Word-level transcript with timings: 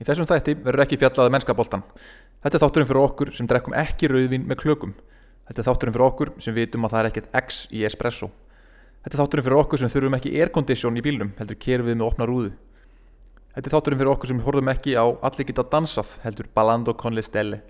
Í 0.00 0.06
þessum 0.08 0.28
þætti 0.28 0.54
verður 0.64 0.86
ekki 0.86 0.96
fjallaði 0.96 1.32
mennskaboltan. 1.34 1.82
Þetta 2.40 2.56
er 2.56 2.62
þátturinn 2.62 2.88
fyrir 2.88 3.02
okkur 3.04 3.30
sem 3.36 3.48
drekkum 3.48 3.74
ekki 3.76 4.08
rauðvin 4.08 4.46
með 4.48 4.62
klökum. 4.62 4.94
Þetta 5.44 5.60
er 5.60 5.66
þátturinn 5.66 5.96
fyrir 5.96 6.06
okkur 6.06 6.30
sem 6.40 6.56
vitum 6.56 6.86
að 6.86 6.94
það 6.94 7.00
er 7.02 7.08
ekkert 7.10 7.36
X 7.36 7.58
í 7.68 7.82
espresso. 7.84 8.30
Þetta 9.04 9.12
er 9.12 9.20
þátturinn 9.20 9.46
fyrir 9.48 9.60
okkur 9.60 9.82
sem 9.82 9.92
þurfum 9.92 10.16
ekki 10.16 10.32
aircondition 10.40 10.96
í 10.96 11.04
bílnum, 11.04 11.34
heldur 11.36 11.58
kerum 11.60 11.90
við 11.90 11.98
með 12.00 12.06
opna 12.06 12.28
rúðu. 12.30 12.54
Þetta 13.52 13.68
er 13.68 13.74
þátturinn 13.74 14.00
fyrir 14.00 14.12
okkur 14.14 14.30
sem 14.30 14.40
horfum 14.46 14.72
ekki 14.72 14.96
á 14.96 15.04
allir 15.10 15.48
geta 15.50 15.66
dansað, 15.74 16.14
heldur 16.24 16.48
ballando 16.56 16.96
con 16.96 17.18
le 17.18 17.26
stelle. 17.26 17.60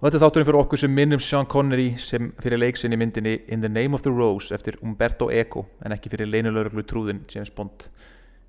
Og 0.00 0.08
þetta 0.08 0.18
er 0.18 0.24
þátturinn 0.24 0.48
fyrir 0.48 0.60
okkur 0.64 0.82
sem 0.82 0.94
minnum 0.96 1.22
Sean 1.22 1.46
Connery 1.46 1.90
sem 2.02 2.32
fyrir 2.42 2.62
leiksinni 2.64 2.98
myndinni 2.98 3.36
In 3.46 3.62
the 3.62 3.70
Name 3.70 3.94
of 3.94 4.02
the 4.02 4.10
Rose 4.10 4.50
eftir 4.56 4.80
Umberto 4.82 5.30
Eco 5.30 5.68
en 5.84 5.94
ekki 5.94 6.10
fyrir 6.10 6.32
leinulörglu 6.32 6.82
trúðin 6.82 7.22
James 7.30 7.54
Bond. 7.54 7.86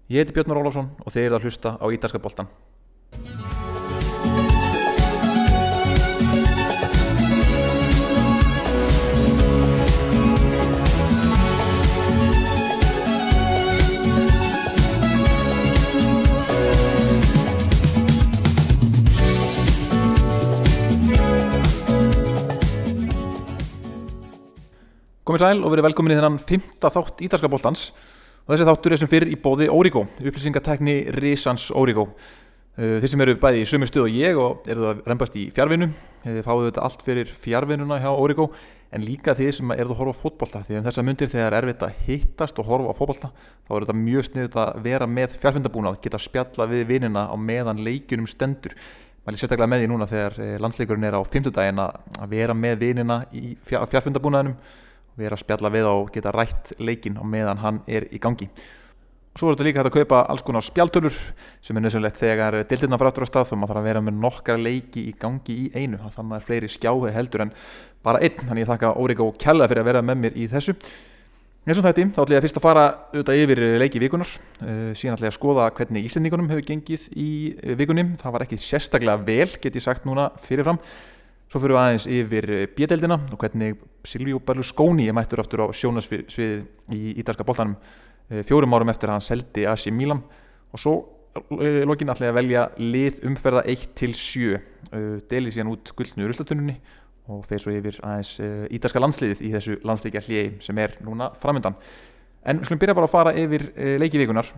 Ég 0.09 0.23
heiti 0.23 0.33
Björn 0.33 0.53
Már 0.53 0.63
Ólafsson 0.63 0.93
og 1.03 1.13
þeir 1.13 1.27
eru 1.27 1.41
að 1.41 1.49
hlusta 1.49 1.75
á 1.77 1.85
Ídarska 1.91 2.23
boltan. 2.23 2.49
Komið 25.31 25.45
sæl 25.45 25.61
og 25.63 25.71
verið 25.71 25.85
velkomin 25.85 26.11
í 26.11 26.15
þennan 26.17 26.37
fymta 26.43 26.89
þátt 26.91 27.21
Ídarska 27.23 27.47
boltans 27.47 27.81
og 28.43 28.51
þessi 28.51 28.65
þáttur 28.67 28.95
er 28.95 28.99
sem 28.99 29.09
fyrir 29.11 29.29
í 29.31 29.37
bóði 29.39 29.67
Origo, 29.71 30.01
upplýsingatekni 30.19 30.95
Risans 31.15 31.69
Origo. 31.71 32.07
Uh, 32.81 32.97
Þeir 32.97 33.11
sem 33.11 33.21
eru 33.21 33.33
bæði 33.37 33.59
í 33.61 33.65
sömu 33.69 33.85
stuð 33.85 34.07
og 34.07 34.15
ég 34.17 34.37
og 34.41 34.69
eru 34.71 34.87
það 34.87 35.01
reymbast 35.11 35.35
í 35.37 35.41
fjárvinu, 35.53 35.91
þið 36.23 36.39
fáðu 36.47 36.63
þetta 36.65 36.85
allt 36.87 37.03
fyrir 37.05 37.33
fjárvinuna 37.43 37.99
hjá 38.01 38.07
Origo 38.09 38.47
en 38.89 39.05
líka 39.05 39.35
þið 39.37 39.51
sem 39.53 39.73
eru 39.75 39.93
að 39.93 39.99
horfa 39.99 40.15
á 40.17 40.21
fótbolta 40.23 40.61
því 40.65 40.79
að 40.79 40.87
þessar 40.87 41.05
myndir 41.05 41.29
þegar 41.29 41.51
er 41.51 41.57
erfitt 41.59 41.85
að 41.85 41.99
hittast 42.07 42.57
og 42.57 42.71
horfa 42.71 42.95
á 42.95 42.97
fótbolta 42.97 43.29
þá 43.37 43.71
er 43.75 43.85
þetta 43.85 43.97
mjög 43.99 44.27
sniðut 44.31 44.57
að 44.63 44.81
vera 44.87 45.09
með 45.19 45.37
fjárfundabúnað, 45.43 46.01
geta 46.07 46.23
spjalla 46.25 46.69
við 46.73 46.83
vinina 46.89 47.27
á 47.29 47.35
meðan 47.37 47.83
leikunum 47.85 48.31
stendur. 48.31 48.73
Mæli 49.27 49.37
sérstaklega 49.37 49.69
með 49.69 49.83
því 49.83 49.93
núna 49.93 50.09
þegar 50.09 50.41
eh, 50.41 50.57
landsleikurinn 50.65 51.05
er 51.05 51.21
á 51.21 51.21
fymtudaginn 51.21 51.85
að 51.85 52.29
vera 52.33 52.57
með 52.57 52.81
vinina 52.81 53.21
í 53.29 53.53
fjárfundabúnaðinum 53.69 54.57
vera 55.21 55.37
að 55.37 55.45
spjalla 55.45 55.69
við 55.69 55.93
og 55.93 56.09
geta 56.15 56.33
rætt 56.33 56.73
leikin 56.81 57.21
á 57.21 57.23
meðan 57.29 57.61
hann 57.61 57.83
er 57.85 58.09
í 58.09 58.17
gangi 58.17 58.49
Svo 59.31 59.47
er 59.47 59.55
þetta 59.55 59.63
líka 59.63 59.79
hægt 59.79 59.87
að 59.87 60.01
kaupa 60.01 60.17
alls 60.27 60.41
konar 60.43 60.63
spjaltölur 60.65 61.13
sem 61.63 61.77
er 61.79 61.83
nöðsynlegt 61.85 62.17
þegar 62.19 62.57
dildirna 62.67 62.97
fyrir 62.99 63.09
aftur 63.13 63.23
á 63.23 63.29
stað 63.29 63.53
og 63.55 63.61
maður 63.61 63.69
þarf 63.71 63.79
að 63.79 63.85
vera 63.87 64.01
með 64.03 64.17
nokkra 64.25 64.57
leiki 64.59 65.05
í 65.07 65.13
gangi 65.21 65.55
í 65.55 65.69
einu. 65.71 66.01
Þannig 66.01 66.17
að 66.17 66.27
maður 66.27 66.41
er 66.41 66.47
fleiri 66.49 66.69
skjáði 66.73 67.13
heldur 67.15 67.45
en 67.45 67.53
bara 68.03 68.19
einn. 68.19 68.41
Þannig 68.41 68.65
ég 68.65 68.71
þakka 68.73 68.89
Órika 68.99 69.23
og 69.23 69.39
Kjalla 69.39 69.69
fyrir 69.71 69.85
að 69.85 69.87
vera 69.87 70.01
með 70.03 70.19
mér 70.25 70.35
í 70.35 70.49
þessu. 70.51 70.75
Eins 71.61 71.79
og 71.79 71.87
þetta, 71.87 72.09
þá 72.11 72.19
ætlum 72.25 72.35
ég 72.35 72.41
að 72.41 72.45
fyrst 72.49 72.59
að 72.59 72.65
fara 72.65 72.83
auðvitað 73.13 73.39
yfir 73.45 73.63
leiki 73.79 74.03
vikunar 74.03 74.35
uh, 74.35 74.91
síðan 74.97 75.15
ætlum 75.15 75.29
ég 75.29 75.31
að 75.31 75.37
skoða 75.37 75.69
hvernig 75.79 76.07
Íslandíkunum 76.09 76.51
hefur 76.51 76.67
gengið 76.67 77.07
í 77.15 77.29
vikunni. 77.79 78.07
Það 78.19 78.35
var 78.35 78.47
ekki 78.49 78.59
sérstaklega 78.59 79.27
vel, 79.31 79.49
get 79.63 79.79
ég 79.79 79.87
sagt 79.87 80.09
núna 80.09 80.27
fyrirfram. 80.43 80.81
Svo 81.47 81.61
fyrir 81.61 81.77
við 81.77 81.83
aðeins 81.85 82.11
yfir 82.19 82.51
bjedeldina 82.75 83.21
og 83.29 83.39
hvernig 83.39 83.79
Silvíu 84.07 84.43
Berlusconi 84.43 85.07
er 85.07 85.15
mættur 85.15 85.43
aftur 85.43 85.63
á 85.63 85.67
sjónasvið 85.69 86.41
í 86.97 87.19
ítalska 87.21 87.45
bóltanum 87.47 87.77
fjórum 88.47 88.73
árum 88.77 88.91
eftir 88.93 89.11
að 89.11 89.17
hann 89.17 89.25
seldi 89.25 89.65
AC 89.67 89.87
Milan. 89.93 90.23
Og 90.71 90.81
svo 90.81 90.95
lókin 91.87 92.11
ætla 92.11 92.27
ég 92.27 92.33
að 92.33 92.39
velja 92.41 92.63
lið 92.79 93.21
umferða 93.29 93.63
1 93.71 93.85
til 93.95 94.15
7 94.17 94.57
deli 95.31 95.53
síðan 95.53 95.71
út 95.71 95.93
gullnu 95.95 96.27
ruslatununni 96.27 96.75
og 97.31 97.45
fyrir 97.47 97.63
svo 97.63 97.71
yfir 97.71 97.99
aðeins 98.03 98.33
ítalska 98.75 98.99
landsliðið 98.99 99.43
í 99.47 99.51
þessu 99.53 99.77
landsleikja 99.87 100.23
hljegi 100.25 100.65
sem 100.65 100.81
er 100.83 100.97
núna 101.05 101.29
framöndan 101.39 101.77
en 102.43 102.59
við 102.59 102.67
skulum 102.67 102.81
byrja 102.81 102.97
bara 102.97 103.07
að 103.07 103.13
fara 103.13 103.33
yfir 103.39 103.63
leikivikunar 104.01 104.51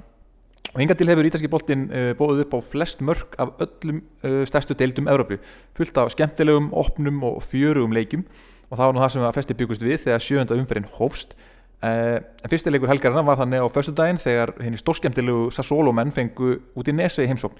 og 0.74 0.82
hinga 0.82 0.98
til 0.98 1.10
hefur 1.12 1.28
ítalski 1.30 1.50
boltin 1.52 1.86
uh, 1.92 2.12
bóðið 2.18 2.48
upp 2.48 2.58
á 2.58 2.60
flest 2.66 3.02
mörg 3.06 3.38
af 3.38 3.54
öllum 3.62 4.02
stærstu 4.50 4.74
deildum 4.78 5.10
Európu, 5.12 5.38
fullt 5.78 5.98
af 6.02 6.12
skemmtilegum, 6.16 6.72
opnum 6.74 7.22
og 7.28 7.44
fjörugum 7.46 7.94
leikum 7.94 8.26
og 8.72 8.78
það 8.80 8.88
var 8.88 8.96
nú 8.96 9.04
það 9.04 9.14
sem 9.14 9.26
að 9.28 9.36
flesti 9.38 9.58
byggust 9.60 9.86
við 9.86 10.00
þegar 10.08 10.26
sjönda 10.26 10.58
umferinn 10.58 10.90
hófst 10.98 11.36
en 11.84 12.52
fyrstileikur 12.52 12.92
helgarina 12.92 13.26
var 13.28 13.40
þannig 13.42 13.64
á 13.64 13.68
förstu 13.76 13.94
daginn 13.98 14.22
þegar 14.22 14.54
henni 14.64 14.80
stórskemmtilegu 14.80 15.50
Sassolo 15.52 15.92
menn 15.96 16.14
fengu 16.16 16.56
út 16.80 16.90
í 16.90 16.96
nesi 16.96 17.26
í 17.26 17.30
heimsókn. 17.30 17.60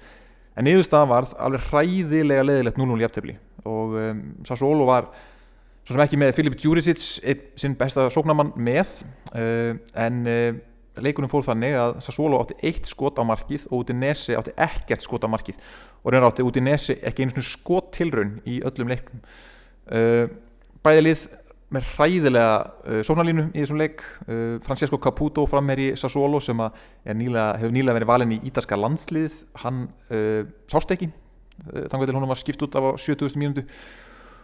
En 0.54 0.68
niðurstaðan 0.68 1.10
varð 1.10 1.34
alveg 1.42 1.68
hræðilega 1.68 2.44
leðilegt 2.46 2.78
0-0 2.78 3.00
í 3.02 3.06
aftöfli 3.08 3.38
og 3.68 3.96
um, 4.00 4.20
Sassolo 4.46 4.86
var 4.88 5.10
svo 5.84 5.96
sem 5.96 6.04
ekki 6.04 6.20
með 6.20 6.36
Filip 6.38 6.56
Djuricic 6.56 7.02
sinn 7.60 7.74
besta 7.76 8.06
sóknamann 8.12 8.54
með. 8.56 8.92
En 9.36 10.22
leikunum 11.02 11.30
fór 11.30 11.44
þannig 11.46 11.74
að 11.78 11.96
Sassuolo 12.06 12.40
átti 12.42 12.56
eitt 12.66 12.88
skot 12.88 13.18
á 13.18 13.24
markið 13.26 13.66
og 13.70 13.82
Udinese 13.82 14.36
átti 14.38 14.54
ekkert 14.54 15.04
skot 15.04 15.26
á 15.26 15.28
markið. 15.30 15.58
Og 16.02 16.12
reynar 16.12 16.30
átti 16.30 16.46
Udinese 16.46 16.98
ekki 17.02 17.26
einu 17.26 17.44
skot 17.44 17.90
tilraun 17.96 18.36
í 18.46 18.60
öllum 18.66 18.92
leikum 18.92 19.22
uh, 19.90 20.30
bæði 20.84 21.06
lið 21.08 21.24
með 21.74 21.90
hræðilega 21.94 22.54
uh, 22.60 23.00
sóknarlínu 23.06 23.48
í 23.50 23.62
þessum 23.62 23.80
leik. 23.80 24.04
Uh, 24.28 24.56
Francesco 24.64 25.00
Caputo 25.02 25.46
framherri 25.50 25.92
Sassuolo 26.00 26.40
sem 26.42 26.60
nýlega, 26.60 27.48
hefur 27.60 27.74
nýlega 27.74 27.98
verið 27.98 28.12
valin 28.12 28.36
í 28.36 28.40
ítalska 28.48 28.78
landslið 28.78 29.42
hann 29.64 29.86
sást 30.70 30.90
ekki 30.94 31.10
þannig 31.64 32.10
að 32.10 32.16
hún 32.16 32.30
var 32.30 32.38
skipt 32.40 32.62
út 32.66 32.76
af 32.78 32.86
á 32.88 32.90
70.000 32.98 33.38
mínútu. 33.38 33.62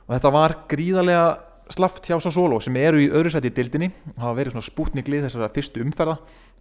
Og 0.06 0.12
þetta 0.14 0.30
var 0.34 0.54
gríðarlega 0.70 1.24
slaft 1.70 2.06
hjá 2.08 2.18
Sassolo 2.22 2.58
sem 2.62 2.76
eru 2.80 3.00
í 3.02 3.08
öðru 3.14 3.30
sæti 3.32 3.50
í 3.50 3.54
dildinni 3.54 3.90
hafa 4.16 4.34
verið 4.38 4.56
svona 4.56 4.66
spútniklið 4.66 5.26
þessara 5.26 5.50
fyrstu 5.54 5.82
umferða 5.84 6.16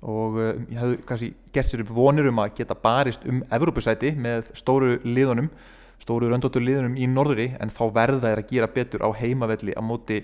og 0.05 0.37
uh, 0.37 0.51
ég 0.69 0.79
hafði 0.79 0.99
kannski 1.09 1.29
gert 1.55 1.69
sér 1.69 1.83
upp 1.83 1.93
vonir 1.97 2.29
um 2.29 2.41
að 2.43 2.53
geta 2.59 2.77
barist 2.77 3.25
um 3.29 3.41
Evrópusæti 3.55 4.13
með 4.19 4.51
stóru 4.57 4.99
liðunum 5.07 5.49
stóru 5.99 6.29
röndóttur 6.31 6.63
liðunum 6.63 6.95
í 6.99 7.09
norðuri 7.09 7.49
en 7.59 7.73
þá 7.73 7.83
verða 7.95 8.29
þeir 8.29 8.43
að 8.43 8.53
gera 8.53 8.69
betur 8.75 9.03
á 9.03 9.09
heimavelli 9.17 9.75
á 9.75 9.81
móti 9.83 10.21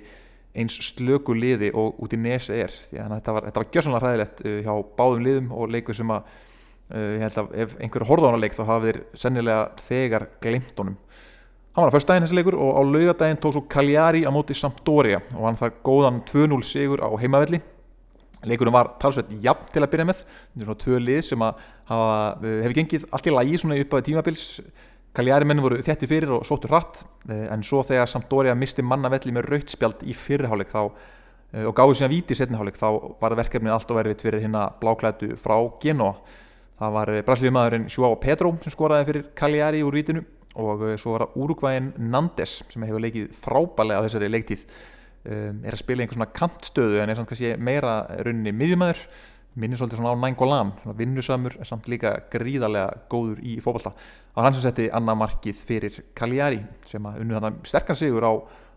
eins 0.56 0.80
slöku 0.90 1.36
liði 1.36 1.72
og 1.76 2.00
út 2.04 2.16
í 2.16 2.20
nesa 2.20 2.56
er 2.56 2.74
því 2.74 3.02
að 3.04 3.16
þetta 3.18 3.38
var, 3.38 3.48
var 3.56 3.70
gjörsanlega 3.72 4.04
ræðilegt 4.06 4.44
uh, 4.46 4.60
hjá 4.66 4.74
báðum 4.98 5.26
liðum 5.28 5.54
og 5.56 5.72
leikur 5.76 5.98
sem 5.98 6.14
að 6.16 6.22
uh, 6.26 7.10
ég 7.16 7.26
held 7.26 7.42
að 7.42 7.56
ef 7.66 7.80
einhverju 7.80 8.10
horðánarleik 8.12 8.58
þá 8.58 8.64
hafa 8.66 8.86
þeir 8.88 9.02
sennilega 9.26 9.88
þegar 9.88 10.30
glemt 10.44 10.80
honum 10.80 11.00
Hann 11.76 11.84
var 11.84 11.92
á 11.92 11.96
fyrstdægin 11.98 12.24
þessi 12.24 12.36
leikur 12.38 12.56
og 12.56 12.78
á 12.80 12.82
laugadaginn 12.88 13.40
tók 13.44 13.52
svo 13.52 13.62
Cagliari 13.68 14.22
á 14.24 14.32
móti 14.32 14.56
Sampdoria 14.56 15.18
og 15.36 15.42
hann 15.44 15.58
þar 15.60 15.74
góðan 15.84 16.22
2-0 16.24 16.64
sigur 16.64 17.02
á 17.04 17.12
heimavelli. 17.20 17.60
Leikurinn 18.48 18.72
var 18.72 18.94
talsveit 19.02 19.34
jafn 19.44 19.68
til 19.74 19.84
að 19.84 19.90
byrja 19.92 20.06
með. 20.08 20.22
Þetta 20.24 20.64
er 20.64 20.70
svona 20.70 20.82
tvö 20.86 21.00
lið 21.04 21.20
sem 21.28 21.44
hafa, 21.44 22.38
eh, 22.48 22.62
hefur 22.64 22.78
gengið 22.80 23.06
allt 23.12 23.28
í 23.28 23.36
lagi 23.36 23.60
svona 23.60 23.80
upp 23.84 23.92
að 23.92 24.06
tímabils. 24.08 24.46
Cagliari 25.16 25.48
menn 25.48 25.64
voru 25.64 25.80
þétti 25.84 26.10
fyrir 26.12 26.32
og 26.36 26.46
sóttur 26.48 26.74
hratt 26.74 27.04
eh, 27.30 27.46
en 27.54 27.64
svo 27.64 27.82
þegar 27.88 28.10
Sampdoria 28.12 28.56
misti 28.58 28.84
mannavelli 28.84 29.32
með 29.36 29.48
rautspjald 29.54 30.04
í 30.04 30.16
fyrirháleik 30.16 30.74
þá 30.74 30.82
eh, 30.86 31.64
og 31.64 31.76
gáði 31.78 32.00
síðan 32.02 32.12
víti 32.12 32.36
í 32.36 32.40
setniháleik 32.40 32.80
þá 32.80 32.90
var 33.22 33.38
verkefnið 33.40 33.76
allt 33.76 33.94
og 33.94 34.00
verið 34.02 34.26
fyrir 34.26 34.44
hérna 34.44 34.66
bláklætu 34.82 35.38
frá 35.40 35.56
Genoa. 35.84 36.18
Það 36.76 36.98
var 36.98 37.12
brasilíumadurinn 37.30 37.88
Joao 37.88 38.18
Pedro 38.20 38.58
sem 38.64 38.74
skoraði 38.74 39.08
fyrir 39.08 39.30
Cagliari 39.40 39.86
úr 39.88 39.96
vítinu 39.96 40.26
og 40.60 40.84
eh, 40.90 40.98
svo 41.00 41.16
var 41.16 41.26
það 41.26 41.40
Uruguayin 41.46 41.94
Nandes 42.12 42.58
sem 42.72 42.84
hefur 42.84 43.04
leikið 43.04 43.32
frábælega 43.44 44.04
á 44.04 44.06
þessari 44.08 44.32
leiktíð 44.34 44.66
um, 44.66 45.64
er 45.64 45.76
að 45.76 45.82
spila 45.82 46.04
einhvers 46.04 46.20
svona 46.20 46.36
kantstöðu 46.36 47.00
en 47.02 47.12
er 47.12 47.20
samt 47.20 47.32
kannski 47.32 47.56
meira 47.60 48.02
runni 48.26 48.54
miðjumæður 48.56 49.04
minnir 49.56 49.80
svolítið 49.80 50.02
svona 50.02 50.14
á 50.16 50.20
Nainggolan 50.20 50.72
vinnusamur, 51.00 51.56
samt 51.64 51.88
líka 51.92 52.12
gríðarlega 52.32 53.06
góður 53.12 53.40
í 53.40 53.56
fókbalta. 53.64 53.94
Það 53.96 54.40
var 54.40 54.48
hann 54.48 54.58
sem 54.58 54.66
setti 54.66 54.88
annað 54.92 55.20
markið 55.22 55.62
fyrir 55.70 56.00
Cagliari 56.18 56.62
sem 56.90 57.08
að 57.08 57.22
unnu 57.24 57.38
þannig 57.38 57.70
sterkar 57.72 58.00
sigur 58.00 58.28
á, 58.28 58.34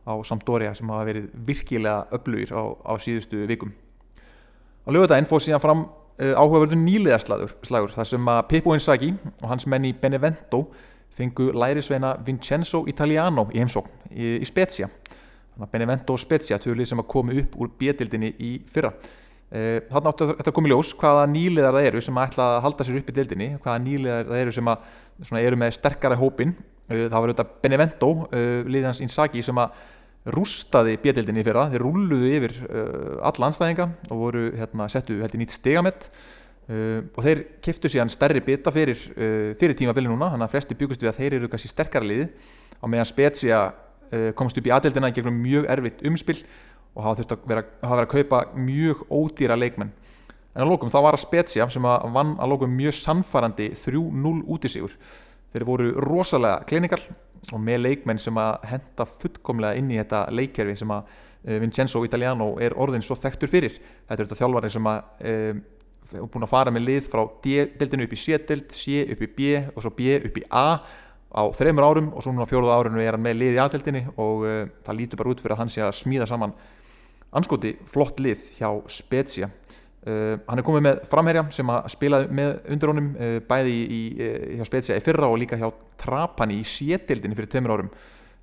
á 0.06 0.12
Sampdoria 0.26 0.74
sem 0.78 0.90
hafa 0.90 1.08
verið 1.08 1.30
virkilega 1.48 2.06
öflugir 2.14 2.54
á, 2.54 2.62
á 2.86 2.92
síðustu 3.02 3.42
vikum. 3.50 3.72
Á 4.86 4.88
lögutæðin 4.94 5.28
fóð 5.28 5.44
síðan 5.48 5.64
fram 5.64 5.84
uh, 5.84 6.34
áhugaverður 6.38 6.82
nýliðarslagur 6.84 7.96
þar 7.96 8.12
sem 8.12 8.30
að 8.34 8.44
Pippo 8.52 8.76
Inzaghi 8.78 9.12
og 9.42 9.48
hans 9.50 9.66
menni 9.66 9.92
Benevento 9.92 10.68
fengu 11.18 11.50
lærisveina 11.50 12.14
Vincenzo 12.24 12.84
Italiano 12.86 13.48
í 13.52 13.58
heimsókn 13.58 14.14
í, 14.14 14.36
í 14.38 14.46
Spezia 14.46 14.86
Benevento 15.66 16.14
Spezia, 16.20 16.58
tjóðlið 16.62 16.92
sem 16.92 17.00
að 17.02 17.08
komi 17.10 17.38
upp 17.42 17.56
úr 17.58 17.72
bjettildinni 17.80 18.30
í 18.38 18.52
fyrra 18.70 18.92
eh, 18.94 19.16
þannig 19.48 20.08
áttu 20.10 20.26
þetta 20.28 20.50
að 20.50 20.54
koma 20.58 20.68
í 20.68 20.72
ljós 20.74 20.90
hvaða 21.00 21.28
nýliðar 21.32 21.76
það 21.78 21.86
eru 21.88 22.00
sem 22.04 22.18
ætla 22.20 22.48
að 22.52 22.58
halda 22.66 22.84
sér 22.84 22.98
upp 23.00 23.06
í 23.08 23.14
dildinni 23.16 23.46
hvaða 23.62 23.78
nýliðar 23.80 24.26
það 24.28 24.42
eru 24.42 24.56
sem 24.58 24.72
að 24.72 24.82
eru 25.40 25.58
með 25.58 25.76
sterkara 25.76 26.18
hópin 26.18 26.52
eh, 26.88 27.06
það 27.08 27.14
var 27.16 27.30
auðvitað 27.32 27.54
Benevento, 27.64 28.10
eh, 28.32 28.66
liðans 28.68 29.00
Inzaghi 29.04 29.42
sem 29.44 29.58
að 29.58 29.78
rústaði 30.28 30.98
bjettildinni 31.00 31.40
í 31.40 31.46
fyrra. 31.46 31.68
Þeir 31.72 31.82
rúluðu 31.86 32.26
yfir 32.36 32.54
alla 33.24 33.48
anstæðinga 33.48 33.86
og 34.10 34.18
voru 34.20 34.42
hérna, 34.58 34.88
settu 34.92 35.14
nýtt 35.16 35.54
stegamett 35.54 36.08
og 36.68 37.22
þeir 37.24 37.40
kiftu 37.64 37.88
síðan 37.88 38.10
stærri 38.12 38.42
bita 38.44 38.68
fyrir, 38.74 38.98
fyrir 39.56 39.78
tímabili 39.78 40.10
núna 40.10 40.28
þannig 40.34 40.44
að 40.44 40.52
flesti 40.52 40.76
byggust 40.76 41.00
við 41.00 41.12
að 41.14 41.20
þeir 41.22 41.36
eru 41.38 41.48
kannski 41.48 41.70
sterkara 41.72 42.04
liði 42.10 42.26
á 42.82 42.84
meðan 42.90 43.08
Spezia 43.08 43.62
komst 44.36 44.60
upp 44.60 44.68
í 44.68 44.74
aðeldina 44.74 45.08
gegnum 45.16 45.38
mjög 45.46 45.70
erfitt 45.72 46.04
umspill 46.10 46.42
og 46.98 47.06
hafa 47.06 47.20
þurft 47.20 47.36
að 47.36 47.46
vera, 47.52 47.64
hafa 47.84 48.00
verið 48.00 48.08
að 48.08 48.16
kaupa 48.16 48.42
mjög 48.58 49.06
ódýra 49.14 49.56
leikmenn. 49.58 49.94
En 50.54 50.64
að 50.64 50.72
lókum 50.72 50.90
þá 50.90 50.98
var 51.04 51.14
að 51.14 51.22
Spezia 51.22 51.68
sem 51.70 51.86
að 51.86 52.10
vann 52.16 52.34
að 52.42 52.52
lókum 52.52 52.74
mjög 52.74 52.96
sannfarandi 52.98 53.70
3-0 53.78 54.42
út 54.50 54.66
í 54.66 54.72
sigur 54.72 54.96
þeir 55.52 55.64
voru 55.68 55.88
rosalega 56.04 56.66
klinikal 56.68 57.00
og 57.54 57.62
með 57.62 57.84
leikmenn 57.86 58.20
sem 58.20 58.36
að 58.40 58.66
henda 58.72 59.06
fullkomlega 59.22 59.78
inn 59.80 59.90
í 59.92 59.98
þetta 60.00 60.26
leikkerfi 60.34 60.76
sem 60.80 60.92
að 60.92 61.08
uh, 61.08 61.58
Vincenzo 61.62 62.02
Italiano 62.04 62.50
er 62.60 62.76
orðin 62.76 63.04
svo 63.04 63.16
þekktur 63.16 63.52
fyrir. 63.52 63.76
Þetta 64.08 64.18
er 64.18 64.26
þetta 64.26 64.40
þjálfari 64.42 64.72
sem 64.74 64.90
að 64.90 65.26
um, 65.32 65.62
búin 66.32 66.46
að 66.46 66.52
fara 66.52 66.72
með 66.74 66.86
lið 66.88 67.10
frá 67.12 67.22
D-dildinu 67.44 68.08
upp 68.08 68.16
í 68.16 68.20
C-dild, 68.24 68.72
C 68.74 69.04
upp 69.14 69.22
í 69.24 69.30
B 69.38 69.54
og 69.74 69.84
svo 69.84 69.92
B 69.96 70.18
upp 70.18 70.40
í 70.40 70.44
A 70.50 70.68
á 71.28 71.42
þreymur 71.52 71.84
árum 71.84 72.10
og 72.16 72.24
svo 72.24 72.32
núna 72.32 72.48
fjóruða 72.48 72.78
árinu 72.80 73.02
er 73.04 73.12
hann 73.12 73.24
með 73.24 73.40
lið 73.42 73.58
í 73.58 73.62
A-dildinni 73.62 74.04
og 74.16 74.44
uh, 74.48 74.60
það 74.84 75.00
lítur 75.00 75.22
bara 75.22 75.32
út 75.32 75.42
fyrir 75.44 75.56
að 75.56 75.62
hann 75.62 75.72
sé 75.72 75.84
að 75.84 75.96
smíða 76.00 76.28
saman 76.28 76.56
anskoti 77.36 77.74
flott 77.92 78.20
lið 78.22 78.44
hjá 78.58 78.70
Spezia. 78.92 79.50
Uh, 80.08 80.38
hann 80.46 80.60
er 80.60 80.64
komið 80.64 80.84
með 80.86 81.00
framherja 81.10 81.42
sem 81.52 81.70
að 81.72 81.88
spila 81.92 82.20
með 82.32 82.52
undir 82.72 82.92
honum 82.92 83.08
uh, 83.16 83.38
bæði 83.48 83.74
í, 83.74 83.80
í, 83.98 84.28
hjá 84.56 84.68
Spezia 84.68 84.96
í 84.96 85.04
fyrra 85.04 85.28
og 85.28 85.40
líka 85.42 85.58
hjá 85.60 85.68
Trapani 86.00 86.60
í 86.62 86.66
sétildinni 86.66 87.36
fyrir 87.36 87.52
tveimur 87.52 87.76
árum. 87.76 87.90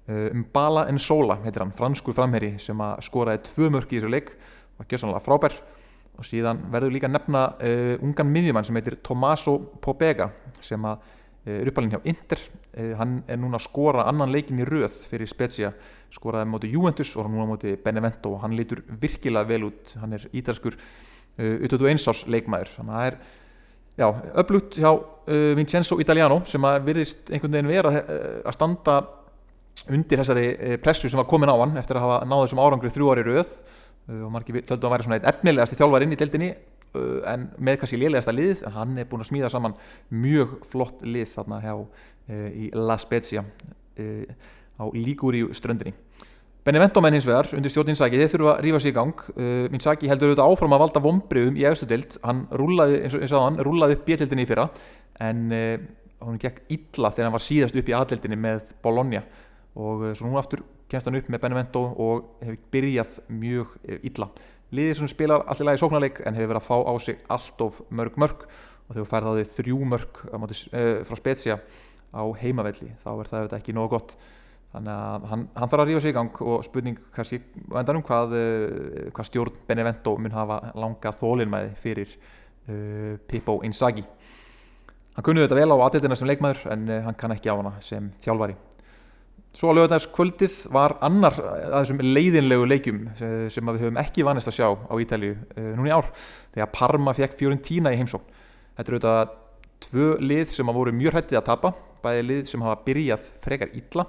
Um 0.05 0.43
Bala 0.53 0.83
Ensola 0.85 1.39
heitir 1.41 1.63
hann, 1.63 1.71
franskur 1.73 2.13
framherji 2.13 2.59
sem 2.61 2.81
að 2.85 2.99
skoraði 3.07 3.39
tvö 3.47 3.71
mörk 3.73 3.89
í 3.89 3.97
þessu 3.97 4.11
leik 4.13 4.27
var 4.77 4.85
gjössanlega 4.91 5.23
frábær. 5.25 5.55
Og 6.19 6.27
síðan 6.29 6.59
verður 6.71 6.93
líka 6.93 7.09
nefna 7.09 7.47
uh, 7.57 7.95
ungan 8.05 8.29
miðjumann 8.29 8.67
sem 8.67 8.77
heitir 8.77 8.99
Tommaso 9.01 9.57
Pobega 9.81 10.29
sem 10.61 10.85
að 10.85 10.99
uh, 10.99 11.15
uppalinn 11.45 11.93
hjá 11.93 12.01
Inter 12.09 12.41
uh, 12.41 12.93
hann 12.99 13.19
er 13.29 13.37
núna 13.37 13.59
að 13.59 13.67
skora 13.67 14.07
annan 14.09 14.31
leikin 14.33 14.61
í 14.61 14.67
röð 14.67 14.97
fyrir 15.11 15.29
Spezia. 15.29 15.71
Skoraði 16.15 16.49
moti 16.49 16.71
Juventus 16.71 17.11
og 17.19 17.29
núna 17.29 17.47
moti 17.49 17.75
Benevento 17.81 18.31
og 18.33 18.43
hann 18.45 18.55
lítur 18.57 18.81
virkilega 19.01 19.47
vel 19.49 19.67
út. 19.69 19.95
Hann 20.01 20.15
er 20.17 20.25
ítalskur 20.33 20.77
21 21.35 22.07
árs 22.07 22.21
leikmaður. 22.31 22.69
Þannig 22.77 22.93
að 22.95 23.01
það 23.01 23.07
er 23.09 23.17
já, 23.99 24.07
öflugt 24.41 24.77
hjá 24.79 24.91
Vincenzo 25.57 25.97
Italiano 25.99 26.37
sem 26.47 26.63
að 26.69 26.77
virðist 26.85 27.31
einhvern 27.33 27.57
veginn 27.57 27.71
vera 27.73 27.91
að 28.45 28.55
standa 28.55 28.95
undir 29.91 30.21
þessari 30.21 30.77
pressu 30.85 31.11
sem 31.11 31.19
var 31.19 31.27
komin 31.27 31.51
á 31.51 31.59
hann 31.59 31.75
eftir 31.81 31.99
að 31.99 32.05
hafa 32.05 32.29
náðu 32.29 32.45
þessum 32.45 32.63
árangri 32.63 32.93
þrjú 32.95 33.11
ári 33.11 33.25
röð. 33.27 33.51
Og 34.15 34.31
margir 34.31 34.63
töldu 34.63 34.85
að 34.85 34.87
hann 34.87 34.95
væri 34.95 35.09
svona 35.09 35.19
eitt 35.19 35.29
efnilegasti 35.33 35.81
þjálfar 35.81 36.07
inn 36.07 36.15
í 36.15 36.21
deildinni 36.21 36.53
en 37.31 37.47
með 37.57 37.79
kannski 37.81 37.99
lélegasta 38.01 38.33
lið 38.35 38.65
en 38.65 38.75
hann 38.75 38.97
er 38.99 39.09
búin 39.09 39.23
að 39.25 39.31
smíða 39.31 39.51
saman 39.53 39.77
mjög 40.09 40.59
flott 40.71 41.03
lið 41.05 41.31
þarna 41.35 41.61
hjá 41.63 41.73
í 42.55 42.71
La 42.73 42.97
Spezia 42.97 43.43
á 44.75 44.83
Ligúri 44.93 45.43
ströndinni. 45.53 45.93
Benevento 46.65 47.01
menn 47.03 47.13
hins 47.13 47.27
vegar 47.29 47.51
undir 47.53 47.69
stjórn 47.69 47.91
Inzaghi 47.93 48.17
þeir 48.17 48.31
þurfa 48.31 48.53
að 48.55 48.63
rífa 48.65 48.79
sig 48.81 48.89
í 48.89 48.95
gang. 48.95 49.19
Uh, 49.35 49.67
Inzaghi 49.69 50.09
heldur 50.09 50.31
auðvitað 50.31 50.47
áfram 50.49 50.73
að 50.73 50.81
valda 50.81 51.01
vombriðum 51.05 51.59
í 51.61 51.65
efstu 51.69 51.85
deild. 51.91 52.15
Hann 52.23 52.39
rúlaði, 52.57 53.03
eins 53.05 53.13
og, 53.13 53.25
og 53.27 53.43
hann, 53.43 53.59
rúlaði 53.67 53.97
upp 53.99 54.07
bjöldinni 54.07 54.45
í 54.47 54.49
fyrra 54.49 54.65
en 55.21 55.43
uh, 55.53 55.75
hann 56.25 56.39
gekk 56.41 56.63
illa 56.73 57.11
þegar 57.13 57.29
hann 57.29 57.35
var 57.35 57.45
síðast 57.45 57.77
upp 57.77 57.91
í 57.91 57.95
aðdeildinni 57.99 58.39
með 58.47 58.73
Bologna. 58.81 59.21
Og 59.77 60.07
uh, 60.07 60.15
svo 60.17 60.31
nú 60.31 60.41
aftur 60.41 60.65
kemst 60.89 61.05
hann 61.05 61.19
upp 61.21 61.29
með 61.29 61.43
Benevento 61.45 61.85
og 62.01 62.25
hefur 62.41 62.57
byrjað 62.73 63.21
mjög 63.43 63.77
illa 64.01 64.31
liðið 64.75 64.99
sem 64.99 65.11
spilar 65.11 65.43
allir 65.49 65.69
lagi 65.69 65.81
sóknarleik 65.81 66.21
en 66.25 66.37
hefur 66.37 66.53
verið 66.53 66.61
að 66.61 66.67
fá 66.69 66.77
á 66.85 66.93
sig 67.03 67.19
allt 67.31 67.61
of 67.65 67.81
mörg 67.89 68.17
mörg 68.21 68.45
og 68.45 68.93
þegar 68.93 69.11
færði 69.11 69.31
á 69.31 69.35
því 69.35 69.45
þrjú 69.55 69.77
mörg 69.91 70.21
frá 71.07 71.19
Spezia 71.19 71.59
á 72.15 72.23
heimavelli 72.41 72.91
þá 73.03 73.09
er 73.13 73.29
það 73.29 73.39
auðvitað 73.39 73.59
ekki 73.59 73.75
nógu 73.75 73.93
gott. 73.95 74.15
Þannig 74.75 74.91
að 74.91 75.25
hann, 75.31 75.43
hann 75.55 75.71
þarf 75.71 75.83
að 75.83 75.89
rífa 75.89 76.03
sig 76.03 76.11
í 76.11 76.15
gang 76.17 76.39
og 76.43 76.63
spurning 76.67 77.01
kannski 77.15 77.39
endanum 77.79 78.03
hvað, 78.03 78.35
hvað 79.15 79.29
stjórn 79.29 79.59
Benevento 79.69 80.15
mun 80.19 80.35
hafa 80.35 80.59
langa 80.75 81.13
þólinmæði 81.15 81.73
fyrir 81.79 82.11
uh, 82.11 83.15
Pippo 83.29 83.61
Inzaghi. 83.63 84.03
Hann 85.15 85.23
kunni 85.23 85.45
þetta 85.45 85.59
vel 85.61 85.71
á 85.71 85.77
aðeildina 85.79 86.19
sem 86.19 86.27
leikmaður 86.27 86.67
en 86.75 86.87
uh, 86.91 87.01
hann 87.07 87.19
kann 87.19 87.35
ekki 87.37 87.51
á 87.51 87.55
hana 87.55 87.77
sem 87.83 88.11
þjálfari 88.25 88.57
svo 89.55 89.71
að 89.71 89.79
lögadags 89.79 90.09
kvöldið 90.15 90.59
var 90.75 90.97
annar 91.05 91.37
að 91.39 91.77
þessum 91.77 92.03
leiðinlegu 92.03 92.67
leikjum 92.67 93.01
sem 93.15 93.71
við 93.71 93.81
höfum 93.85 93.99
ekki 94.01 94.25
vanist 94.27 94.51
að 94.51 94.57
sjá 94.59 94.67
á 94.75 94.93
Ítalju 94.99 95.35
núna 95.77 95.89
í 95.89 95.95
ár 95.95 96.11
þegar 96.53 96.71
Parma 96.75 97.15
fekk 97.15 97.37
Fiorentina 97.39 97.93
í 97.95 97.99
heimsókn. 98.01 98.43
Þetta 98.75 98.91
eru 98.91 98.99
þetta 98.99 99.15
tvö 99.85 100.07
lið 100.19 100.47
sem 100.51 100.67
hafa 100.67 100.79
voru 100.81 100.95
mjög 100.95 101.15
hrættið 101.15 101.39
að 101.39 101.49
tapa 101.49 101.71
bæði 102.03 102.25
lið 102.29 102.47
sem 102.51 102.65
hafa 102.65 102.81
byrjað 102.85 103.29
frekar 103.45 103.75
illa 103.79 104.07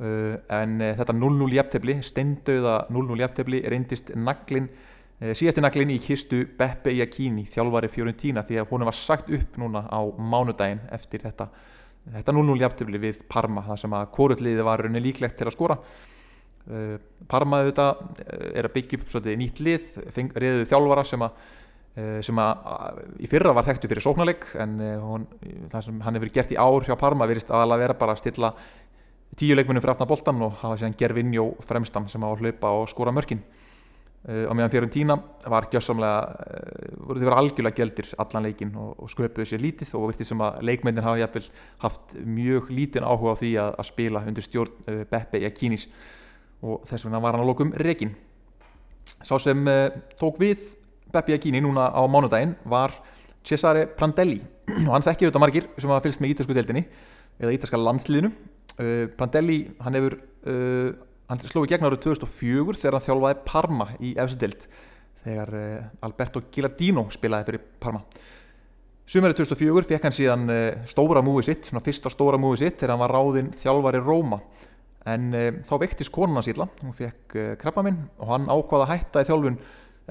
Uh, 0.00 0.38
en 0.48 0.78
þetta 0.80 1.12
0-0 1.12 1.52
jæftefli 1.52 1.98
steindauða 2.00 2.86
0-0 2.88 3.18
jæftefli 3.20 3.58
reyndist 3.68 4.14
naglin, 4.16 4.70
síðasti 5.20 5.60
naglin 5.60 5.92
í 5.92 5.98
kistu 6.00 6.46
Beppe 6.56 6.94
Iacchini, 6.96 7.44
þjálfari 7.44 7.90
Fiorentina 7.92 8.40
því 8.40 8.62
að 8.62 8.72
hún 8.72 8.86
var 8.88 8.96
sagt 8.96 9.28
upp 9.36 9.58
núna 9.60 9.84
á 9.92 10.00
mánudaginn 10.16 10.80
eftir 10.96 11.20
þetta 11.26 11.50
þetta 12.10 12.34
0-0 12.34 12.62
jæftefli 12.64 13.00
við 13.02 13.22
Parma 13.30 13.64
það 13.66 13.80
sem 13.84 13.96
að 13.98 14.10
kórulliði 14.16 14.66
var 14.66 14.82
rauninni 14.82 15.04
líklegt 15.06 15.38
til 15.38 15.48
að 15.48 15.56
skora. 15.56 15.78
Parma 17.30 17.62
auðvitað 17.62 18.20
er 18.52 18.68
að 18.68 18.74
byggja 18.76 18.98
upp 18.98 19.08
svolítið 19.10 19.38
nýtt 19.40 19.62
lið 19.66 19.88
reyðuð 20.14 20.68
þjálfara 20.70 21.04
sem 21.06 21.24
að 21.26 21.40
sem 22.24 22.38
að 22.40 23.00
í 23.20 23.28
fyrra 23.28 23.52
var 23.52 23.66
þekktu 23.66 23.88
fyrir 23.90 24.04
sóknarleik 24.04 24.46
en 24.62 24.78
hún, 25.02 25.26
það 25.68 25.82
sem 25.84 25.98
hann 26.06 26.16
hefur 26.16 26.30
gert 26.32 26.54
í 26.54 26.56
ár 26.56 26.86
hjá 26.86 26.94
Parma 26.96 27.26
verist 27.28 27.50
aðalega 27.52 27.82
vera 27.82 27.96
bara 28.00 28.14
að 28.14 28.22
stilla 28.22 28.52
tíu 29.36 29.56
leikmunum 29.56 29.82
fyrir 29.82 29.94
aftan 29.94 30.08
boltan 30.08 30.40
og 30.46 30.56
hafa 30.62 30.78
síðan 30.80 30.96
Gervinjó 31.00 31.50
fremstan 31.68 32.08
sem 32.08 32.24
á 32.24 32.28
að 32.30 32.46
hlaupa 32.46 32.72
og 32.78 32.88
skora 32.88 33.12
mörkin. 33.12 33.42
uh, 33.42 33.61
á 34.22 34.52
meðan 34.54 34.70
Fiorentina 34.70 35.16
var 35.50 35.66
gjössamlega 35.72 36.18
uh, 36.22 36.90
voru 37.08 37.20
þið 37.20 37.28
verið 37.28 37.38
algjörlega 37.40 37.78
geldir 37.80 38.10
allan 38.22 38.46
leikin 38.46 38.74
og, 38.78 38.92
og 39.02 39.10
sköpuðu 39.10 39.48
sér 39.50 39.64
lítið 39.64 39.94
og 39.98 40.10
virtið 40.12 40.30
sem 40.30 40.44
að 40.46 40.60
leikmyndin 40.68 41.06
hafa 41.06 41.22
jæfnvel 41.22 41.48
haft 41.82 42.18
mjög 42.22 42.70
lítinn 42.70 43.06
áhuga 43.08 43.34
á 43.34 43.40
því 43.42 43.54
að, 43.64 43.72
að 43.82 43.88
spila 43.90 44.22
undir 44.30 44.46
stjórn 44.46 44.76
uh, 44.86 45.00
Beppe 45.10 45.42
Iacchinis 45.42 45.88
og 46.62 46.84
þess 46.86 47.08
vegna 47.08 47.22
var 47.24 47.34
hann 47.34 47.42
á 47.42 47.50
lokum 47.50 47.74
rekin 47.82 48.14
sá 49.26 49.34
sem 49.42 49.66
tók 50.20 50.38
við 50.38 50.62
Beppe 51.12 51.34
Iacchini 51.34 51.60
núna 51.60 51.90
á 51.90 52.02
mánudaginn 52.06 52.54
var 52.64 52.94
Cesare 53.44 53.86
Prandelli. 53.86 54.40
Og 54.86 54.92
hann 54.94 55.04
þekki 55.04 55.26
auðvitað 55.26 55.44
margir 55.44 55.68
sem 55.76 55.90
hafa 55.90 56.04
fylgst 56.06 56.22
með 56.22 56.34
ítalsku 56.34 56.56
deildinni 56.56 56.84
eða 57.42 57.54
ítalska 57.56 57.80
landsliðinu. 57.80 58.30
Uh, 58.78 59.06
Prandelli 59.18 59.58
hann 59.82 59.98
hefur 59.98 60.16
uh, 60.48 60.92
hann 61.32 61.40
sló 61.48 61.64
í 61.64 61.70
gegn 61.70 61.86
árið 61.88 62.02
2004 62.10 62.76
þegar 62.76 62.96
hann 62.98 63.04
þjálfaði 63.06 63.36
Parma 63.48 63.86
í 64.04 64.12
efsudeld 64.20 64.66
þegar 65.22 65.52
uh, 65.56 65.86
Alberto 66.04 66.42
Gilardino 66.52 67.06
spilaði 67.14 67.48
fyrir 67.48 67.62
Parma. 67.80 68.02
Sumarið 69.08 69.42
2004 69.42 69.88
fekk 69.90 70.04
hann 70.06 70.14
síðan 70.14 70.52
stóra 70.88 71.20
múið 71.24 71.48
sitt, 71.48 71.66
svona 71.68 71.82
fyrsta 71.84 72.12
stóra 72.12 72.38
múið 72.40 72.62
sitt 72.62 72.76
þegar 72.78 72.92
hann 72.94 73.02
var 73.02 73.14
ráðinn 73.16 73.50
þjálfari 73.60 74.00
Róma. 74.00 74.38
En 75.10 75.34
þá 75.66 75.72
vektist 75.82 76.12
konuna 76.14 76.44
síðla 76.46 76.68
hún 76.78 76.94
fekk 76.94 77.34
krabba 77.60 77.82
minn 77.82 77.98
og 78.22 78.30
hann 78.30 78.46
ákvaða 78.46 78.86
að 78.86 78.92
hætta 78.92 79.24
í 79.24 79.28
þjálfun 79.28 79.58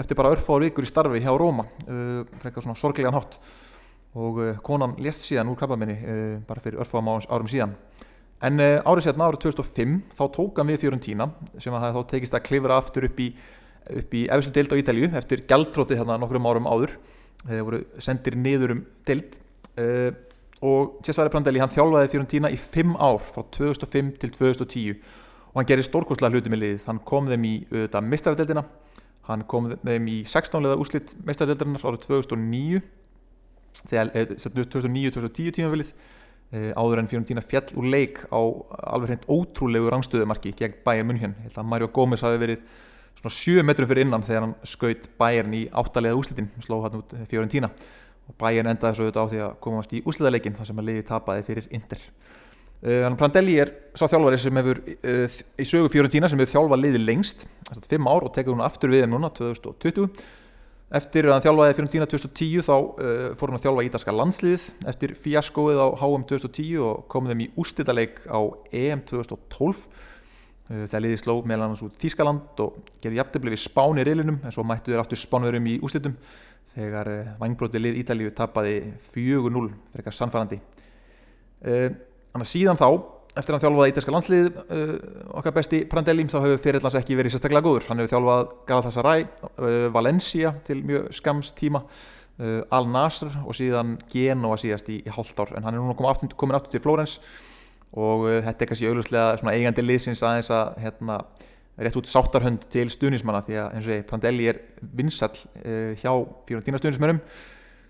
eftir 0.04 0.20
bara 0.20 0.34
örfáður 0.36 0.66
vikur 0.68 0.86
í 0.86 0.92
starfi 0.92 1.24
hjá 1.24 1.32
Róma 1.40 1.66
frekka 2.44 2.66
svona 2.66 2.78
sorglegan 2.78 3.16
hátt. 3.16 3.40
Og 4.20 4.44
konan 4.68 4.98
lést 5.00 5.24
síðan 5.24 5.54
úr 5.54 5.58
krabba 5.62 5.80
minni 5.80 5.96
bara 6.46 6.62
fyrir 6.62 6.84
örfáðum 6.84 7.13
árum 7.32 7.50
síðan 7.50 7.78
En 8.42 8.58
uh, 8.58 8.80
árið 8.90 9.06
setna, 9.06 9.28
árið 9.30 9.44
2005, 9.52 9.98
þá 10.18 10.24
tók 10.34 10.60
hann 10.60 10.70
við 10.72 10.82
Fiorentina 10.82 11.28
sem 11.62 11.76
að 11.78 11.84
það 11.86 11.98
þá 11.98 12.02
tekist 12.10 12.36
að 12.38 12.46
klifra 12.48 12.78
aftur 12.82 13.06
upp 13.06 13.20
í, 13.22 13.28
í 14.02 14.22
efstu 14.34 14.54
deild 14.56 14.74
á 14.74 14.82
Ítalju 14.82 15.10
eftir 15.20 15.44
gæltróti 15.50 15.98
hérna 16.00 16.18
nokkrum 16.22 16.48
árum 16.50 16.70
áður. 16.70 16.96
Þeir 17.46 17.66
voru 17.68 17.82
sendir 18.02 18.38
niður 18.38 18.74
um 18.76 18.80
deild 19.06 19.38
uh, 19.78 20.10
og 20.66 20.96
Cesare 21.06 21.30
Prandelli 21.34 21.62
hann 21.62 21.74
þjálfaði 21.74 22.10
Fiorentina 22.14 22.50
í 22.54 22.58
5 22.62 22.96
ár 22.98 23.22
frá 23.28 23.46
2005 23.58 24.10
til 24.22 24.32
2010 24.34 25.04
og 25.52 25.60
hann 25.60 25.68
gerir 25.70 25.86
stórkostlega 25.86 26.34
hluti 26.34 26.54
með 26.54 26.64
liðið. 26.64 26.88
Hann 26.88 27.02
kom 27.12 27.30
þeim 27.30 27.46
í 27.46 27.54
uh, 27.78 28.00
mistaradeildina, 28.08 28.64
hann 29.28 29.46
kom 29.52 29.70
þeim 29.76 30.10
í 30.10 30.18
16 30.26 30.66
leða 30.66 30.80
úslitt 30.82 31.14
mistaradeildarinnar 31.28 31.86
árið 31.92 32.08
2009, 32.08 32.82
þegar 33.92 34.12
2009-2010 34.42 35.56
tímafélið 35.60 35.94
Uh, 35.94 36.21
áður 36.51 37.00
en 37.00 37.08
Fiorentina 37.08 37.41
fjall 37.46 37.70
úr 37.79 37.86
leik 37.88 38.17
á 38.27 38.41
alveg 38.91 39.12
hreint 39.13 39.27
ótrúlegu 39.31 39.91
rangstöðumarki 39.93 40.51
gegn 40.60 40.81
Bayern 40.84 41.08
München. 41.08 41.36
Ég 41.39 41.48
held 41.48 41.60
að 41.62 41.70
Mario 41.72 41.88
Gómez 41.96 42.24
hafi 42.25 42.41
verið 42.41 42.65
svona 43.22 43.36
7 43.38 43.63
metrum 43.67 43.88
fyrir 43.88 44.05
innan 44.05 44.25
þegar 44.27 44.46
hann 44.48 44.55
skaut 44.67 45.08
Bayern 45.22 45.55
í 45.55 45.62
áttalega 45.72 46.17
úslitin 46.20 46.50
sló 46.63 46.81
hann 46.84 47.00
út 47.00 47.15
Fiorentina 47.31 47.70
og 48.27 48.36
Bayern 48.39 48.72
endaði 48.72 48.98
svo 48.98 49.08
auðvitað 49.08 49.24
á 49.24 49.31
því 49.31 49.41
að 49.46 49.55
komast 49.63 49.96
í 49.96 50.03
úslitaleikin 50.03 50.58
þar 50.58 50.70
sem 50.72 50.81
að 50.81 50.89
liði 50.89 51.08
tapaði 51.08 51.48
fyrir 51.48 51.72
Inter. 51.72 52.03
Uh, 52.81 53.08
Prandelli 53.15 53.55
er 53.62 53.72
sá 53.96 54.08
þjálfari 54.10 54.41
sem 54.41 54.58
hefur 54.58 54.79
í 54.89 55.65
sögu 55.70 55.91
Fiorentina 55.93 56.27
sem 56.31 56.39
hefur 56.41 56.55
þjálfað 56.55 56.84
liði 56.84 57.01
lengst, 57.03 57.46
þess 57.70 57.84
að 57.84 57.91
5 57.93 58.12
ár 58.12 58.27
og 58.27 58.36
tekið 58.36 58.55
hún 58.55 58.63
aftur 58.65 58.91
við 58.91 59.05
þeim 59.05 59.15
núna 59.15 59.29
2020 59.38 60.08
Eftir 60.92 61.30
að 61.30 61.38
hann 61.38 61.44
þjálfaði 61.46 61.76
fyrir 61.78 61.90
tína 61.94 62.06
2010 62.12 62.64
þá 62.68 62.74
uh, 62.76 63.28
fór 63.40 63.52
hann 63.52 63.58
að 63.62 63.66
þjálfa 63.66 63.84
ítalska 63.88 64.14
landsliðið. 64.16 64.64
Eftir 64.92 65.14
fjaskoið 65.24 65.80
á 65.80 65.88
HM 66.02 66.26
2010 66.28 66.82
og 66.84 67.06
kom 67.12 67.30
þeim 67.30 67.44
í 67.46 67.48
úrstitaleik 67.64 68.20
á 68.28 68.40
EM 68.76 69.04
2012 69.08 69.70
uh, 69.72 69.86
þegar 70.74 71.04
liðið 71.06 71.22
sló 71.24 71.38
meðal 71.48 71.70
annars 71.70 71.86
út 71.88 71.96
Þískaland 72.02 72.60
og 72.66 72.82
gerði 73.00 73.22
jafntefni 73.22 73.54
við 73.56 73.64
Spán 73.64 74.04
í 74.04 74.06
reilinum 74.10 74.42
en 74.44 74.52
svo 74.52 74.68
mættu 74.68 74.92
þeir 74.92 75.06
áttur 75.06 75.22
Spánverum 75.22 75.72
í 75.72 75.78
úrstitum 75.80 76.20
þegar 76.76 77.14
uh, 77.14 77.32
vangbróti 77.40 77.80
lið 77.80 78.04
Ítalíu 78.04 78.36
tapaði 78.36 78.76
4-0 79.16 79.48
fyrir 79.72 79.72
eitthvað 79.96 80.20
sannfærandi. 80.20 80.60
Þannig 81.62 82.44
að 82.44 82.52
síðan 82.52 82.80
þá 82.80 82.88
eftir 83.38 83.54
að 83.54 83.58
hann 83.58 83.64
þjálfaði 83.64 83.92
ítalska 83.94 84.14
landslið 84.16 84.48
uh, 84.62 84.96
okkar 85.40 85.54
besti 85.56 85.82
Prandelli 85.90 86.26
þá 86.32 86.40
hefur 86.44 86.64
fyrirlans 86.66 86.98
ekki 87.00 87.18
verið 87.20 87.36
sérstaklega 87.36 87.66
góður. 87.66 87.86
Hann 87.90 88.02
hefur 88.02 88.12
þjálfað 88.16 88.50
Galatasaray 88.70 89.28
uh, 89.28 89.86
Valencia 89.96 90.56
til 90.68 90.82
mjög 90.88 91.08
skams 91.16 91.54
tíma 91.58 91.84
uh, 91.86 92.60
Al 92.76 92.90
Nasr 92.92 93.32
og 93.46 93.56
síðan 93.58 93.96
Genoa 94.12 94.58
síðast 94.60 94.92
í, 94.92 95.00
í 95.06 95.14
hálft 95.16 95.40
ár. 95.40 95.54
En 95.56 95.68
hann 95.68 95.78
er 95.78 95.84
núna 95.84 95.96
komin 95.96 96.12
aftur, 96.12 96.34
komin 96.40 96.58
aftur 96.58 96.76
til 96.76 96.84
Flórens 96.84 97.20
og 97.92 98.28
uh, 98.28 98.42
þetta 98.44 98.66
er 98.66 98.72
kannski 98.72 98.92
auglustlega 98.92 99.54
eigandi 99.54 99.86
liðsins 99.86 100.26
aðeins 100.26 100.52
að 100.56 100.76
hérna, 100.84 101.22
rétt 101.82 101.98
út 102.02 102.12
sáttarhönd 102.12 102.68
til 102.72 102.90
stuðnismanna 102.92 103.46
því 103.48 103.62
að 103.64 103.90
ég, 103.94 104.04
Prandelli 104.10 104.52
er 104.52 104.62
vinsall 105.00 105.34
uh, 105.64 105.96
hjá 106.00 106.12
fyrir 106.48 106.68
tína 106.68 106.82
stuðnismönnum 106.82 107.24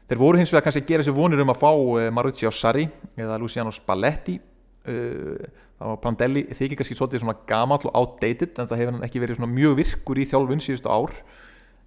þeir 0.05 0.19
voru 0.21 0.39
hins 0.41 0.53
vegar 0.53 0.67
kannski 0.67 0.83
að 0.83 0.93
gera 0.93 1.05
sér 1.07 1.17
vonir 1.17 1.41
um 1.41 1.51
að 1.53 1.61
fá 1.61 1.69
uh, 1.71 2.07
Maurizio 2.13 2.53
Sarri 2.53 2.85
eða 3.17 3.41
Luciano 3.41 3.73
Spalletti 3.73 4.37
það 4.85 5.89
var 5.89 5.99
Prandelli 6.01 6.43
þykir 6.49 6.79
kannski 6.79 6.97
svolítið 6.97 7.23
svona 7.23 7.37
gamall 7.49 7.81
og 7.89 7.95
outdated 7.97 8.59
en 8.59 8.69
það 8.69 8.81
hefur 8.81 8.95
hann 8.95 9.07
ekki 9.07 9.21
verið 9.23 9.39
svona 9.39 9.53
mjög 9.53 9.77
virkur 9.81 10.21
í 10.21 10.27
þjálfun 10.29 10.63
síðustu 10.63 10.91
ár. 10.91 11.15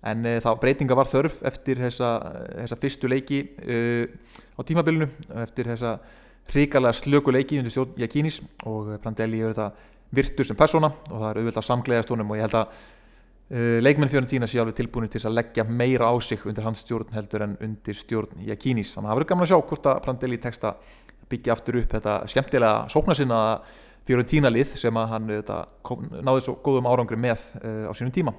En 0.05 0.27
uh, 0.29 0.39
það 0.45 0.61
breytinga 0.65 0.99
var 0.99 1.09
þörf 1.09 1.39
eftir 1.49 1.81
þessa, 1.81 2.11
þessa 2.61 2.81
fyrstu 2.83 3.11
leiki 3.11 3.41
uh, 3.65 4.05
á 4.59 4.61
tímabilinu 4.67 5.09
eftir 5.45 5.71
þessa 5.71 5.97
hrikalega 6.53 6.99
slöku 6.99 7.33
leiki 7.33 7.61
undir 7.61 7.73
stjórn 7.73 7.95
Jakinis. 8.03 8.41
Og 8.69 8.97
Prandelli 9.03 9.41
hefur 9.41 9.55
þetta 9.55 9.93
virtur 10.15 10.47
sem 10.47 10.59
persóna 10.59 10.91
og 11.09 11.15
það 11.15 11.31
er 11.31 11.41
auðvitað 11.41 11.63
að 11.63 11.71
samglega 11.71 12.05
stónum 12.05 12.35
og 12.35 12.39
ég 12.39 12.47
held 12.47 12.59
að 12.59 12.75
uh, 12.75 13.79
leikmenn 13.87 14.13
Fiorentina 14.13 14.51
sé 14.51 14.61
alveg 14.61 14.77
tilbúin 14.83 15.09
til 15.11 15.23
að 15.25 15.39
leggja 15.39 15.65
meira 15.65 16.11
á 16.11 16.15
sig 16.23 16.45
undir 16.45 16.67
hans 16.67 16.85
stjórn 16.85 17.15
heldur 17.15 17.47
en 17.47 17.57
undir 17.65 17.99
stjórn 17.99 18.45
Jakinis. 18.51 18.93
Þannig 18.93 19.09
að 19.09 19.11
það 19.15 19.21
verður 19.21 19.33
gaman 19.33 19.49
að 19.49 19.55
sjá 19.55 19.59
hvort 19.71 19.91
að 19.91 20.05
Prandelli 20.05 20.43
teksta 20.43 20.77
byggja 21.31 21.55
aftur 21.55 21.81
upp 21.81 21.97
þetta 21.97 22.19
skemmtilega 22.31 22.93
sóknarsinna 22.93 23.41
Fiorentina 24.05 24.51
lið 24.53 24.75
sem 24.77 24.97
að 25.01 25.13
hann 25.15 25.31
þetta, 25.33 25.59
kom, 25.87 26.05
náði 26.13 26.45
svo 26.45 26.59
góðum 26.65 26.89
árangri 26.91 27.17
með 27.21 27.47
uh, 27.63 27.89
á 27.89 27.93
sínum 27.97 28.13
tíma. 28.13 28.35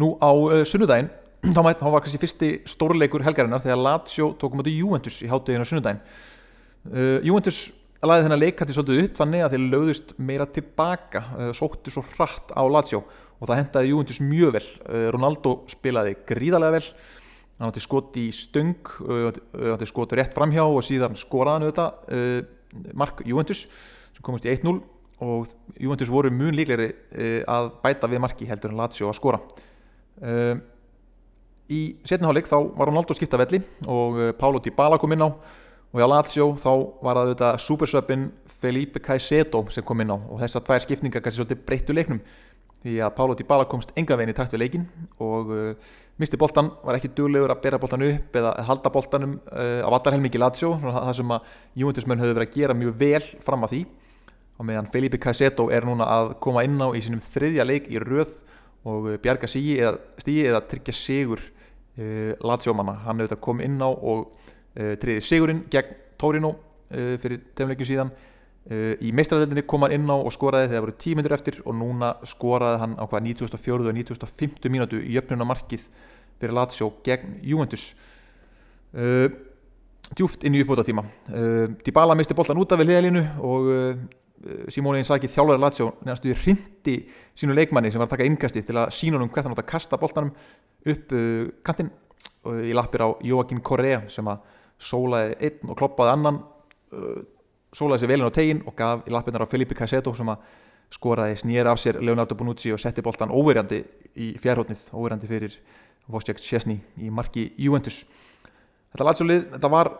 Nú 0.00 0.14
á 0.16 0.32
uh, 0.32 0.62
sunnudaginn 0.68 1.10
þá, 1.56 1.60
mæt, 1.64 1.82
þá 1.82 1.88
var 1.92 2.04
kannski 2.04 2.20
fyrsti 2.22 2.52
stórleikur 2.68 3.24
helgarinnar 3.26 3.64
þegar 3.64 3.82
Lazio 3.82 4.30
tókum 4.40 4.62
átta 4.62 4.72
Juventus 4.72 5.20
í 5.20 5.28
hátteginu 5.28 5.68
á 5.68 5.68
sunnudaginn. 5.68 6.00
Uh, 6.88 7.18
Juventus 7.26 7.66
laði 8.06 8.24
þennan 8.24 8.40
leik 8.40 8.60
hætti 8.60 8.76
svolítið 8.76 9.04
upp 9.04 9.20
þannig 9.20 9.44
að 9.44 9.54
þeir 9.54 9.68
lögðust 9.74 10.10
meira 10.22 10.46
tilbaka 10.46 11.22
sóttu 11.56 11.90
svo 11.90 12.04
hratt 12.14 12.52
á 12.54 12.62
Lazio 12.70 13.00
og 13.40 13.48
það 13.48 13.58
hendaði 13.58 13.88
Juventus 13.90 14.20
mjög 14.22 14.52
vel. 14.54 14.66
Ronaldo 15.16 15.54
spilaði 15.72 16.12
gríðarlega 16.28 16.76
vel 16.76 16.84
hann 17.56 17.70
átti 17.70 17.82
skot 17.82 18.16
í 18.20 18.26
stöng 18.34 18.90
hann 19.00 19.72
átti 19.74 19.88
skot 19.88 20.12
rétt 20.16 20.34
framhjá 20.36 20.66
og 20.66 20.84
síðan 20.84 21.16
skoraðan 21.18 21.66
auðvitað 21.66 22.12
uh, 22.12 22.92
Mark 22.92 23.22
Juventus 23.24 23.64
sem 24.12 24.24
komast 24.24 24.48
í 24.48 24.52
1-0 24.52 24.76
og 25.24 25.52
Juventus 25.80 26.12
voru 26.12 26.32
mjög 26.32 26.58
líklegri 26.58 26.90
uh, 26.92 27.42
að 27.48 27.70
bæta 27.84 28.10
við 28.12 28.24
Marki 28.24 28.48
heldur 28.48 28.74
en 28.74 28.80
Lazio 28.82 29.08
að 29.08 29.16
skora. 29.20 29.40
Uh, 30.20 30.58
í 31.72 31.80
setniháleik 32.06 32.48
þá 32.50 32.58
var 32.76 32.90
Ronaldo 32.90 33.16
skipta 33.16 33.40
velli 33.40 33.62
og 33.90 34.20
Paulo 34.38 34.60
Dybala 34.62 35.00
kom 35.00 35.16
inn 35.16 35.24
á. 35.24 35.30
Og 35.96 36.02
á 36.02 36.06
Lazio 36.12 36.52
þá 36.60 36.70
var 37.00 37.16
það 37.16 37.22
auðvitað 37.22 37.62
supersöpinn 37.64 38.26
Felipe 38.60 39.00
Caicedo 39.02 39.64
sem 39.72 39.84
kom 39.86 40.04
inn 40.04 40.12
á. 40.12 40.18
Og 40.20 40.42
þessar 40.44 40.64
tvær 40.68 40.84
skipningar 40.84 41.24
kannski 41.24 41.40
svolítið 41.40 41.64
breyttu 41.66 41.96
leiknum 41.96 42.20
því 42.84 43.00
að 43.02 43.14
Paulo 43.16 43.34
Dybala 43.34 43.66
komst 43.70 43.94
enga 43.96 44.18
veginn 44.18 44.34
í 44.34 44.36
takt 44.36 44.54
við 44.54 44.62
leikin 44.62 44.84
og 45.24 45.50
misti 46.20 46.38
boltan, 46.40 46.70
var 46.84 46.96
ekki 46.96 47.10
duglegur 47.16 47.52
að 47.52 47.62
bera 47.64 47.80
boltan 47.80 48.04
upp 48.06 48.36
eða 48.40 48.52
halda 48.68 48.92
boltanum 48.92 49.36
uh, 49.50 49.82
á 49.84 49.88
vallarhelmingi 49.92 50.40
Lazio, 50.40 50.72
það 50.80 51.12
sem 51.18 51.34
að 51.36 51.50
Juventusmenn 51.82 52.22
höfðu 52.22 52.36
verið 52.38 52.48
að 52.48 52.56
gera 52.56 52.76
mjög 52.76 52.94
vel 53.02 53.22
fram 53.44 53.66
að 53.66 53.74
því. 53.74 53.80
Og 54.56 54.68
meðan 54.70 54.88
Felipe 54.92 55.20
Caicedo 55.20 55.66
er 55.74 55.84
núna 55.84 56.06
að 56.08 56.30
koma 56.44 56.64
inn 56.64 56.80
á 56.80 56.88
í 56.96 57.02
sínum 57.04 57.20
þriðja 57.20 57.66
leik 57.68 57.90
í 57.92 58.00
röð 58.00 58.32
og 58.88 59.10
uh, 59.12 59.18
bjarga 59.20 59.50
sígi 59.50 59.76
eða 59.82 60.22
stígi 60.22 60.46
eða 60.48 60.62
tryggja 60.70 60.96
sigur 60.96 61.42
uh, 61.42 62.32
Lazio 62.48 62.76
manna, 62.76 62.96
hann 63.04 63.20
hefur 63.20 63.34
þetta 63.34 63.44
komið 63.48 63.70
inn 63.70 63.84
á 63.84 63.90
og 63.90 64.42
triði 64.76 65.22
sigurinn 65.24 65.62
gegn 65.72 65.94
Torino 66.20 66.50
fyrir 66.92 67.38
tefnleikin 67.56 67.88
síðan 67.88 68.10
í 68.66 69.12
meistræðildinni 69.14 69.62
kom 69.68 69.84
hann 69.86 69.94
inn 69.94 70.08
á 70.10 70.16
og 70.18 70.32
skoraði 70.34 70.66
þegar 70.66 70.80
það 70.80 70.84
voru 70.84 70.94
tímyndur 71.04 71.34
eftir 71.36 71.58
og 71.62 71.76
núna 71.78 72.08
skoraði 72.26 72.80
hann 72.82 72.96
á 72.98 73.04
hvað 73.06 73.28
1904 73.30 73.76
og 73.78 73.92
1950 73.92 74.72
mínútu 74.74 74.98
í 74.98 75.14
jöfnuna 75.14 75.46
markið 75.46 75.84
fyrir 76.40 76.56
Lazio 76.56 76.88
gegn 77.06 77.38
Juventus. 77.46 77.92
Uh, 78.96 79.28
djúft 80.16 80.44
inn 80.46 80.54
í 80.56 80.62
uppbóta 80.62 80.84
tíma 80.86 81.02
uh, 81.04 81.66
Dybala 81.84 82.14
misti 82.16 82.36
boltan 82.38 82.58
út 82.62 82.70
af 82.72 82.78
við 82.80 82.92
liðalínu 82.92 83.22
og 83.44 83.70
uh, 83.70 84.04
Simone 84.70 85.00
Inzaghi 85.02 85.28
þjálfari 85.32 85.60
Lazio 85.60 85.88
neðanstu 86.04 86.30
í 86.30 86.36
hrindi 86.36 86.96
sínu 87.36 87.56
leikmanni 87.56 87.90
sem 87.90 88.00
var 88.00 88.08
að 88.08 88.14
taka 88.14 88.28
innkasti 88.28 88.62
til 88.66 88.76
að 88.78 88.92
sína 88.94 89.18
honum 89.18 89.30
hvert 89.32 89.48
hann 89.48 89.56
átt 89.56 89.64
að 89.64 89.70
kasta 89.72 89.98
boltanum 90.00 90.34
upp 90.86 91.14
uh, 91.16 91.46
kantinn. 91.66 91.92
Í 92.46 92.70
lappir 92.78 93.02
á 93.02 93.08
Joaquín 93.26 93.58
Correa 93.58 94.04
sem 94.12 94.28
að 94.30 94.44
sólaði 94.78 95.34
einn 95.48 95.72
og 95.72 95.78
kloppaði 95.80 96.12
annan 96.12 96.36
uh, 96.94 97.24
sólaði 97.76 98.04
sér 98.04 98.12
velin 98.14 98.28
á 98.28 98.32
tegin 98.32 98.62
og 98.64 98.76
gaf 98.78 99.04
í 99.04 99.12
lappirnar 99.12 99.44
á 99.44 99.50
Felipe 99.50 99.76
Caicedo 99.76 100.14
sem 100.16 100.30
að 100.32 100.44
skoraði 100.96 101.36
snýra 101.42 101.74
af 101.74 101.80
sér 101.82 101.98
Leonardo 102.00 102.36
Bonucci 102.38 102.72
og 102.72 102.80
setti 102.80 103.04
boltan 103.04 103.32
óverjandi 103.34 103.82
í 104.22 104.32
fjárhóttnið, 104.40 104.86
óverjandi 104.94 105.30
fyrir 105.30 105.56
Wojciech 106.06 106.40
Szczesny 106.40 106.78
í 107.02 107.10
marki 107.10 107.48
Juventus. 107.58 108.04
Þetta 108.94 109.08
latsjólið, 109.08 109.42
þetta 109.56 109.70
var 109.72 109.90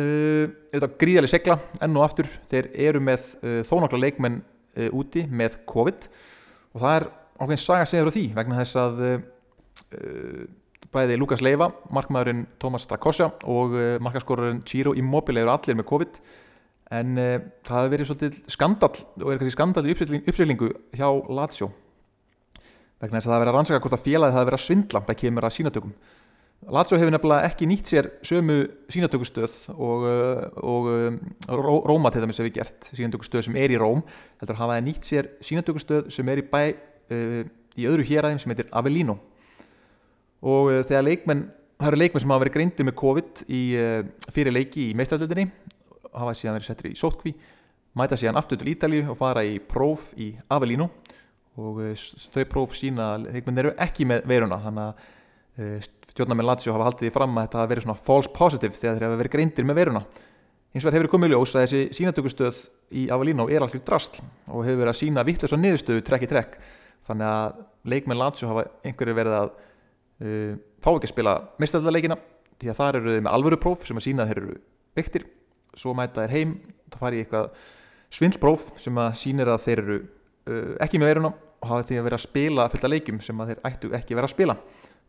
uh, 0.00 0.86
gríðali 0.98 1.30
segla 1.30 1.58
enn 1.84 1.98
og 1.98 2.06
aftur, 2.06 2.30
þeir 2.50 2.70
eru 2.88 3.02
með 3.04 3.34
uh, 3.42 3.60
þó 3.68 3.76
nokkla 3.84 4.00
leikmenn 4.06 4.40
uh, 4.40 4.88
úti 4.96 5.26
með 5.28 5.60
COVID 5.70 6.08
og 6.72 6.80
það 6.80 6.96
er 6.96 7.10
ákveðin 7.40 7.62
saga 7.66 7.90
segur 7.90 8.10
á 8.10 8.16
því 8.16 8.24
vegna 8.40 8.58
þess 8.62 8.80
að 8.80 9.04
uh, 9.04 9.14
uh, 10.00 10.44
bæði 10.90 11.20
Lukas 11.20 11.44
Leiva, 11.44 11.68
markmaðurinn 11.94 12.46
Thomas 12.58 12.88
Strakosja 12.88 13.30
og 13.44 13.76
uh, 13.76 13.96
markaskorurinn 14.02 14.64
Ciro 14.66 14.96
Immobile 14.98 15.44
eru 15.44 15.52
allir 15.52 15.78
með 15.78 15.92
COVID 15.92 16.22
en 16.90 17.18
það 17.18 17.76
hefur 17.76 17.92
verið 17.92 18.08
svolítið 18.08 18.38
skandal 18.50 18.92
og 18.98 19.28
er 19.30 19.38
kannski 19.40 19.54
skandal 19.54 19.84
í 19.86 19.94
uppsýlingu 19.94 20.70
hjá 20.98 21.06
Lazio. 21.30 21.70
Vegna 23.00 23.20
þess 23.20 23.28
að 23.28 23.30
það 23.30 23.36
hefur 23.36 23.44
verið 23.44 23.52
að 23.52 23.58
rannsaka 23.58 23.84
hvort 23.84 23.96
að 23.96 24.06
félagið 24.08 24.38
hafi 24.38 24.48
verið 24.50 24.58
að 24.58 24.66
svindla 24.66 25.04
það 25.06 25.20
kemur 25.22 25.46
að 25.46 25.54
sínatökum 25.56 25.94
Lazio 26.68 26.98
hefur 27.00 27.14
nefnilega 27.14 27.48
ekki 27.48 27.66
nýtt 27.70 27.88
sér 27.88 28.08
sömu 28.26 28.58
sínatökustöð 28.92 29.54
og, 29.72 30.02
uh, 30.04 30.42
og 30.60 30.88
um, 30.92 31.16
Róma 31.88 32.12
til 32.12 32.20
dæmis 32.20 32.40
hefur 32.42 32.52
gert 32.52 32.90
sínatökustöð 32.92 33.46
sem 33.46 33.56
er 33.56 33.72
í 33.72 33.78
Róm 33.80 34.02
heldur 34.42 34.58
að 34.58 34.60
hafa 34.60 34.76
það 34.76 34.84
nýtt 34.90 35.08
sér 35.08 35.30
sínatökustöð 35.46 36.10
sem 36.12 36.28
er 36.28 36.42
í 36.42 36.44
bæ 36.50 36.60
uh, 36.68 37.40
í 37.80 37.88
öðru 37.88 38.04
héræðin 38.04 38.42
sem 38.42 38.52
heitir 38.52 38.68
Avellino. 38.76 39.16
Og 40.44 40.68
uh, 40.68 40.82
þegar 40.84 41.06
leikmenn 41.08 41.46
það 41.80 41.88
eru 41.88 42.02
leikmenn 42.02 42.24
sem 42.26 42.34
hafa 42.34 42.44
verið 42.44 42.56
greindir 42.58 42.88
með 42.90 42.98
COVID 43.00 43.42
í, 43.48 43.62
fyrir 44.36 44.52
leiki 44.52 44.90
í 44.90 44.96
meistardöldinni 45.00 45.46
hafa 46.14 46.36
síðan 46.36 46.58
verið 46.58 46.70
settir 46.70 46.90
í 46.90 46.98
sótkví 46.98 47.34
mæta 47.98 48.18
síðan 48.18 48.38
aftur 48.38 48.60
til 48.60 48.70
Ítalju 48.70 49.06
og 49.10 49.18
fara 49.18 49.42
í 49.46 49.58
próf 49.58 50.12
í 50.18 50.32
Avellino 50.52 50.90
og 51.60 51.80
eh, 51.84 52.08
þau 52.30 52.44
próf 52.50 52.76
sína 52.78 53.12
leikmenn 53.24 53.62
eru 53.64 53.72
ekki 53.82 54.06
með 54.08 54.26
veiruna 54.30 54.60
þannig 54.62 54.84
að 54.84 55.06
eh, 55.60 55.88
stjórnarmenn 56.12 56.48
Lazio 56.48 56.74
hafa 56.74 56.90
haldið 56.90 57.08
því 57.08 57.14
fram 57.14 57.38
að 57.38 57.46
þetta 57.46 57.60
hafa 57.60 57.70
verið 57.72 57.86
svona 57.86 58.02
false 58.06 58.34
positive 58.34 58.78
þegar 58.78 58.98
þeir 58.98 59.06
hafa 59.06 59.20
verið 59.22 59.34
greindir 59.34 59.66
með 59.66 59.80
veiruna. 59.80 60.04
Eins 60.70 60.84
og 60.84 60.90
það 60.90 60.96
hefur 60.98 61.10
komið 61.14 61.32
ljós 61.32 61.54
að 61.54 61.64
þessi 61.64 61.98
sínatökustöð 61.98 62.60
í 62.94 63.04
Avalino 63.10 63.46
er 63.50 63.64
allir 63.66 63.82
drastl 63.86 64.22
og 64.22 64.66
hefur 64.66 64.84
verið 64.84 64.92
að 64.92 65.00
sína 65.00 65.24
vittlust 65.26 65.56
og 65.56 65.62
niðurstöðu 65.62 66.04
trekk 66.06 66.26
í 66.26 66.30
trekk. 66.30 66.56
Þannig 67.08 67.30
að 67.30 67.60
leikmenn 67.90 68.20
Lazio 68.20 68.50
hafa 68.50 68.66
einhverju 68.86 69.16
verið 69.18 69.36
að 69.40 69.50
uh, 69.50 70.54
fá 70.78 70.90
ekki 70.92 71.08
að 71.08 71.14
spila 71.14 71.36
mistaldaleikina 71.62 72.18
því 72.60 72.70
að 72.70 72.78
það 72.78 72.90
eru 73.00 73.14
þau 73.16 73.24
með 73.26 73.34
alvöru 73.34 73.60
próf 73.62 73.86
sem 73.88 73.98
að 73.98 74.06
sína 74.06 74.26
að 74.26 74.30
þeir 74.30 74.42
eru 74.44 74.58
viktir 75.00 75.26
svo 75.80 75.94
mæta 75.96 76.26
þeir 76.26 76.34
heim, 76.36 76.56
það 76.92 77.04
fari 77.04 77.22
eitthvað 77.24 77.52
svindlpróf 78.10 78.66
sem 78.82 78.98
að 79.00 79.14
sínir 79.20 79.50
að 79.50 79.64
þeir 79.66 79.82
eru 79.84 79.98
uh, 80.00 80.74
ekki 80.84 81.00
með 81.00 81.12
veiruna 81.12 81.32
og 81.60 81.68
hafa 81.68 81.86
því 81.88 82.00
að 82.00 82.06
vera 82.08 82.18
að 82.18 82.24
spila 82.24 82.68
fullt 82.72 82.86
af 82.86 82.92
leikjum 82.94 83.20
sem 83.24 83.42
að 83.42 83.52
þeir 83.52 83.62
ættu 83.70 83.92
ekki 83.96 84.16
vera 84.18 84.28
að 84.28 84.34
spila. 84.34 84.56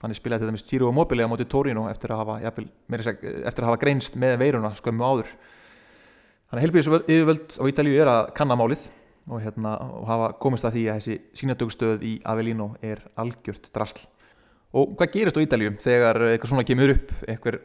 Þannig 0.01 0.17
spilaði 0.17 0.43
þetta 0.43 0.55
með 0.55 0.63
Giro 0.71 0.87
Immobile 0.89 1.25
á 1.29 1.31
móti 1.31 1.45
Torino 1.49 1.83
eftir 1.91 2.13
að 2.13 2.23
hafa, 2.23 2.37
jafnvel, 2.41 3.03
seg, 3.05 3.19
eftir 3.45 3.65
að 3.65 3.69
hafa 3.69 3.81
greinst 3.83 4.17
með 4.19 4.37
veiruna 4.41 4.71
skömmu 4.79 5.05
áður. 5.05 5.29
Þannig 6.49 6.65
helbíðis 6.65 6.89
yfirvöld 7.05 7.53
á 7.61 7.63
Ítalíu 7.69 7.99
er 8.01 8.11
að 8.11 8.31
kanna 8.35 8.57
málið 8.59 8.87
og, 9.29 9.37
hérna, 9.43 9.75
og 9.85 10.09
hafa 10.09 10.31
komist 10.41 10.65
að 10.67 10.79
því 10.79 10.87
að 10.89 10.99
þessi 10.99 11.19
sínatökustöð 11.39 12.07
í 12.09 12.15
Avellino 12.27 12.71
er 12.83 13.05
algjört 13.21 13.69
drasl. 13.75 14.01
Og 14.75 14.95
hvað 14.97 15.13
gerist 15.13 15.37
á 15.37 15.43
Ítalju 15.45 15.75
þegar 15.83 16.19
eitthvað 16.31 16.53
svona 16.55 16.67
kemur 16.67 16.95
upp 16.95 17.13
eitthvað 17.27 17.61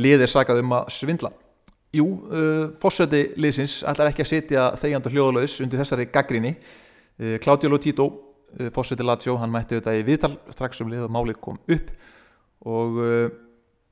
lið 0.00 0.24
er 0.24 0.32
sakað 0.32 0.62
um 0.62 0.76
að 0.78 0.92
svindla 0.94 1.32
Jú, 1.90 2.06
uh, 2.06 2.64
fórseti 2.82 3.24
liðsins 3.40 3.80
ætlar 3.88 4.12
ekki 4.12 4.22
að 4.22 4.30
setja 4.30 4.66
þegjand 4.78 5.08
og 5.08 5.14
hljóðlaus 5.16 5.56
undir 5.64 5.80
þessari 5.82 6.06
gaggrinni 6.14 6.52
uh, 6.54 7.36
Claudio 7.42 7.72
Lotito, 7.72 8.06
uh, 8.60 8.68
fórseti 8.74 9.06
Lazio 9.06 9.34
hann 9.40 9.50
mætti 9.50 9.80
þetta 9.80 9.96
í 9.98 10.04
viðtal 10.06 10.36
strax 10.54 10.84
um 10.84 10.92
lið 10.92 11.08
og 11.08 11.14
málið 11.16 11.40
kom 11.42 11.58
upp 11.66 11.90
og 12.70 12.98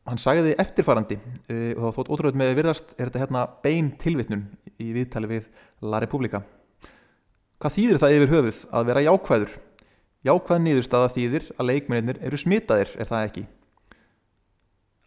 hann 0.05 0.21
sagði 0.21 0.51
eftirfarandi 0.61 1.17
og 1.17 1.81
þá 1.81 1.97
þótt 1.97 2.11
ótrúið 2.13 2.37
með 2.37 2.51
virðast 2.59 2.91
er 2.99 3.09
þetta 3.09 3.23
hérna 3.23 3.47
bein 3.65 3.89
tilvitnun 3.97 4.43
í 4.77 4.91
viðtali 4.93 5.31
við 5.31 5.49
La 5.89 6.03
Repubblica 6.05 6.43
Hvað 7.59 7.75
þýðir 7.75 7.99
það 7.99 8.13
yfir 8.15 8.31
höfuð 8.31 8.59
að 8.71 8.85
vera 8.87 9.01
jákvæður? 9.03 9.55
Jákvæð 10.29 10.61
niðurstaða 10.63 11.09
þýðir 11.17 11.47
að 11.57 11.67
leikmennir 11.73 12.21
eru 12.29 12.39
smitaðir, 12.39 12.93
er 12.95 13.09
það 13.09 13.25
ekki? 13.27 13.43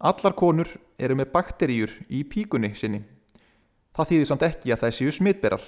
Allar 0.02 0.34
konur 0.34 0.70
eru 0.98 1.16
með 1.18 1.30
bakteríur 1.34 1.92
í 2.10 2.24
píkunni 2.26 2.74
sinni. 2.78 3.04
Það 3.94 4.12
þýðir 4.12 4.30
samt 4.30 4.46
ekki 4.48 4.74
að 4.74 4.84
það 4.86 4.96
séu 4.98 5.14
smitberar. 5.14 5.64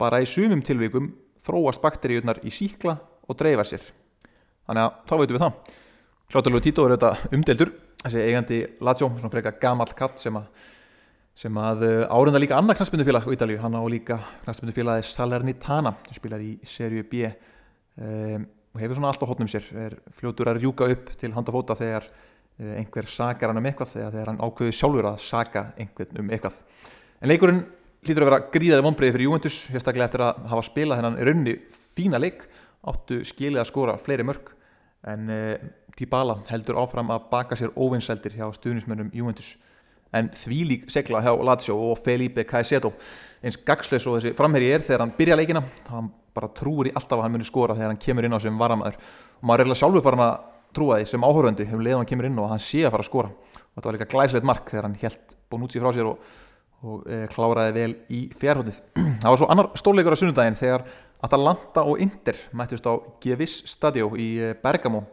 Bara 0.00 0.20
í 0.20 0.28
sumum 0.28 0.60
tilvíkum 0.64 1.12
þróast 1.46 1.80
bakteríurnar 1.80 2.42
í 2.44 2.52
síkla 2.52 2.98
og 3.00 3.38
dreifa 3.40 3.64
sér. 3.64 3.84
Þannig 4.68 4.84
að 4.84 4.98
þá 5.08 5.14
veitum 5.20 5.36
við 5.36 5.44
það. 5.44 5.78
Kláttalúi 6.30 6.62
Tito 6.62 6.84
er 6.84 6.94
auðvitað 6.94 7.34
umdeldur, 7.34 7.70
þessi 8.04 8.20
eigandi 8.22 8.58
Lazio, 8.86 9.08
svona 9.16 9.32
freka 9.32 9.56
gamall 9.62 9.90
katt 9.98 10.20
sem 10.22 10.36
að, 10.38 10.46
að 11.48 11.84
árunda 12.06 12.42
líka 12.42 12.58
annað 12.60 12.78
knastmyndufélag 12.78 13.26
á 13.26 13.34
Ítalíu. 13.34 13.58
Hann 13.64 13.74
á 13.74 13.82
líka 13.90 14.20
knastmyndufélagi 14.44 15.08
Salernitana 15.08 15.96
sem 16.06 16.20
spilar 16.20 16.44
í 16.44 16.52
serju 16.68 17.06
B 17.10 17.24
um, 17.26 18.44
og 18.70 18.84
hefur 18.84 19.00
svona 19.00 19.10
allt 19.10 19.24
á 19.26 19.30
hotnum 19.32 19.50
sér. 19.50 19.66
Er 19.74 19.96
fljótur 20.20 20.52
að 20.52 20.60
rjúka 20.60 20.86
upp 20.92 21.10
til 21.18 21.32
handafóta 21.34 21.78
þegar 21.78 22.06
einhver 22.60 23.08
sakar 23.08 23.50
hann 23.50 23.60
um 23.60 23.68
eitthvað 23.70 23.92
þegar, 23.94 24.14
þegar 24.14 24.30
hann 24.32 24.40
ákveði 24.44 24.76
sjálfur 24.76 25.08
að 25.10 25.20
saka 25.24 25.66
einhvern 25.80 26.22
um 26.22 26.32
eitthvað. 26.34 26.58
En 27.20 27.30
leikurinn 27.30 27.60
hlýtur 28.04 28.24
að 28.24 28.30
vera 28.30 28.40
gríðaði 28.54 28.86
vonbreiði 28.86 29.14
fyrir 29.16 29.28
Juventus, 29.28 29.58
sérstaklega 29.68 30.08
eftir 30.08 30.24
að 30.24 30.44
hafa 30.52 30.66
spilað 30.68 31.00
þennan 31.00 31.18
raunni 31.28 31.56
fína 31.96 32.20
leik, 32.20 32.44
áttu 32.90 33.20
skilið 33.28 33.62
að 33.62 33.68
skora 33.68 33.96
fleiri 34.00 34.24
mörg, 34.28 34.52
en 35.10 35.32
uh, 35.32 35.66
Dybala 35.96 36.38
heldur 36.48 36.78
áfram 36.80 37.10
að 37.12 37.26
baka 37.32 37.56
sér 37.58 37.74
óvinnseldir 37.76 38.36
hjá 38.38 38.46
stuðnismönnum 38.56 39.10
Juventus. 39.16 39.50
En 40.16 40.30
því 40.34 40.60
lík 40.66 40.86
segla 40.90 41.20
hjá 41.22 41.30
Lazio 41.44 41.76
og 41.90 42.00
Felipe 42.04 42.44
Caicedo, 42.48 42.92
eins 43.44 43.58
gagsleis 43.66 44.06
og 44.08 44.16
þessi 44.18 44.32
framherri 44.38 44.70
er 44.74 44.84
þegar 44.86 45.04
hann 45.04 45.12
byrja 45.18 45.36
leikina, 45.38 45.62
hann 45.90 46.08
bara 46.34 46.50
trúur 46.56 46.88
í 46.88 46.94
alltaf 46.94 47.18
að 47.18 47.26
hann 47.26 47.36
muni 47.36 47.46
skora 47.46 47.76
þegar 47.76 47.92
hann 47.92 48.00
kemur 48.00 48.26
inn 48.26 48.34
á 48.34 48.40
sem 48.42 48.58
varamæður. 48.58 48.96
Og 49.40 49.46
maður 49.46 49.62
er 49.62 49.68
eiginlega 49.68 49.82
sjálfur 49.82 50.06
farin 50.06 50.24
að 50.24 50.34
trúa 50.76 51.00
því 51.00 51.08
sem 51.10 51.26
áhöröndi 51.26 51.66
hefur 51.68 51.84
leiðan 51.84 52.02
hann 52.02 52.10
kemur 52.10 52.28
inn 52.28 52.38
og 52.42 52.50
hann 52.52 52.62
sé 52.62 52.84
að 52.84 52.94
fara 52.94 53.04
að 53.04 53.10
skora. 53.10 53.32
Og 53.60 53.74
þetta 53.78 53.88
var 53.88 53.96
líka 53.96 54.10
glæsleit 54.10 54.46
mark 54.46 54.70
þegar 54.70 54.88
hann 54.88 54.98
helt 55.02 55.36
Bonucci 55.50 55.82
frá 55.82 55.90
sér 55.94 56.10
og, 56.10 56.30
og 56.86 57.08
e, 57.10 57.20
kláraði 57.32 57.74
vel 57.76 57.92
í 58.12 58.20
fjárhóttið 58.40 58.78
það 59.22 59.28
var 59.28 59.40
svo 59.42 59.50
annar 59.52 59.70
stórleikur 59.80 60.16
á 60.16 60.20
sunnudaginn 60.20 60.58
þegar 60.60 60.86
Atalanta 61.26 61.84
og 61.84 62.00
Inter 62.00 62.38
mættist 62.56 62.86
á 62.88 62.94
Gevis 63.22 63.60
Stadio 63.68 64.12
í 64.16 64.30
e, 64.38 64.52
Bergamo. 64.62 65.04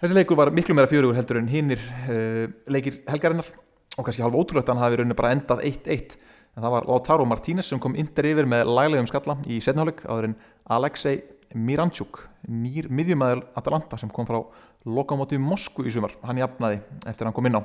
Þessi 0.00 0.16
leikur 0.16 0.38
var 0.38 0.52
miklu 0.54 0.76
meira 0.76 0.90
fjörugur 0.90 1.18
heldur 1.18 1.40
en 1.40 1.50
hinnir 1.50 1.82
e, 2.08 2.46
leikir 2.70 3.02
helgarinnar 3.10 3.50
og 3.94 4.06
kannski 4.06 4.24
halv 4.24 4.38
ótrúlegt 4.38 4.68
að 4.68 4.74
hann 4.74 4.84
hafi 4.84 5.00
rauninu 5.00 5.18
bara 5.18 5.34
endað 5.34 5.62
1-1 5.68 6.16
en 6.54 6.62
það 6.62 6.74
var 6.76 6.86
Lautaro 6.88 7.26
Martínez 7.26 7.68
sem 7.70 7.80
kom 7.82 7.96
Inter 7.98 8.26
yfir 8.30 8.48
með 8.48 8.70
laglegum 8.70 9.08
skalla 9.10 9.36
í 9.50 9.60
setnháleik 9.62 10.04
áður 10.06 10.30
en 10.30 10.36
Alexei 10.76 11.18
Miranchuk 11.54 12.20
nýr 12.50 12.90
miðjumæður 12.92 13.44
Atalanta 13.56 13.98
sem 14.00 14.10
kom 14.12 14.26
frá 14.28 14.40
Lokomotiv 14.84 15.40
Moskvu 15.40 15.86
í 15.88 15.92
sumar. 15.94 16.12
Hann 16.26 16.40
jafnaði 16.42 16.80
eftir 17.06 17.24
að 17.24 17.30
hann 17.30 17.36
kom 17.36 17.48
inn 17.48 17.58
á. 17.58 17.62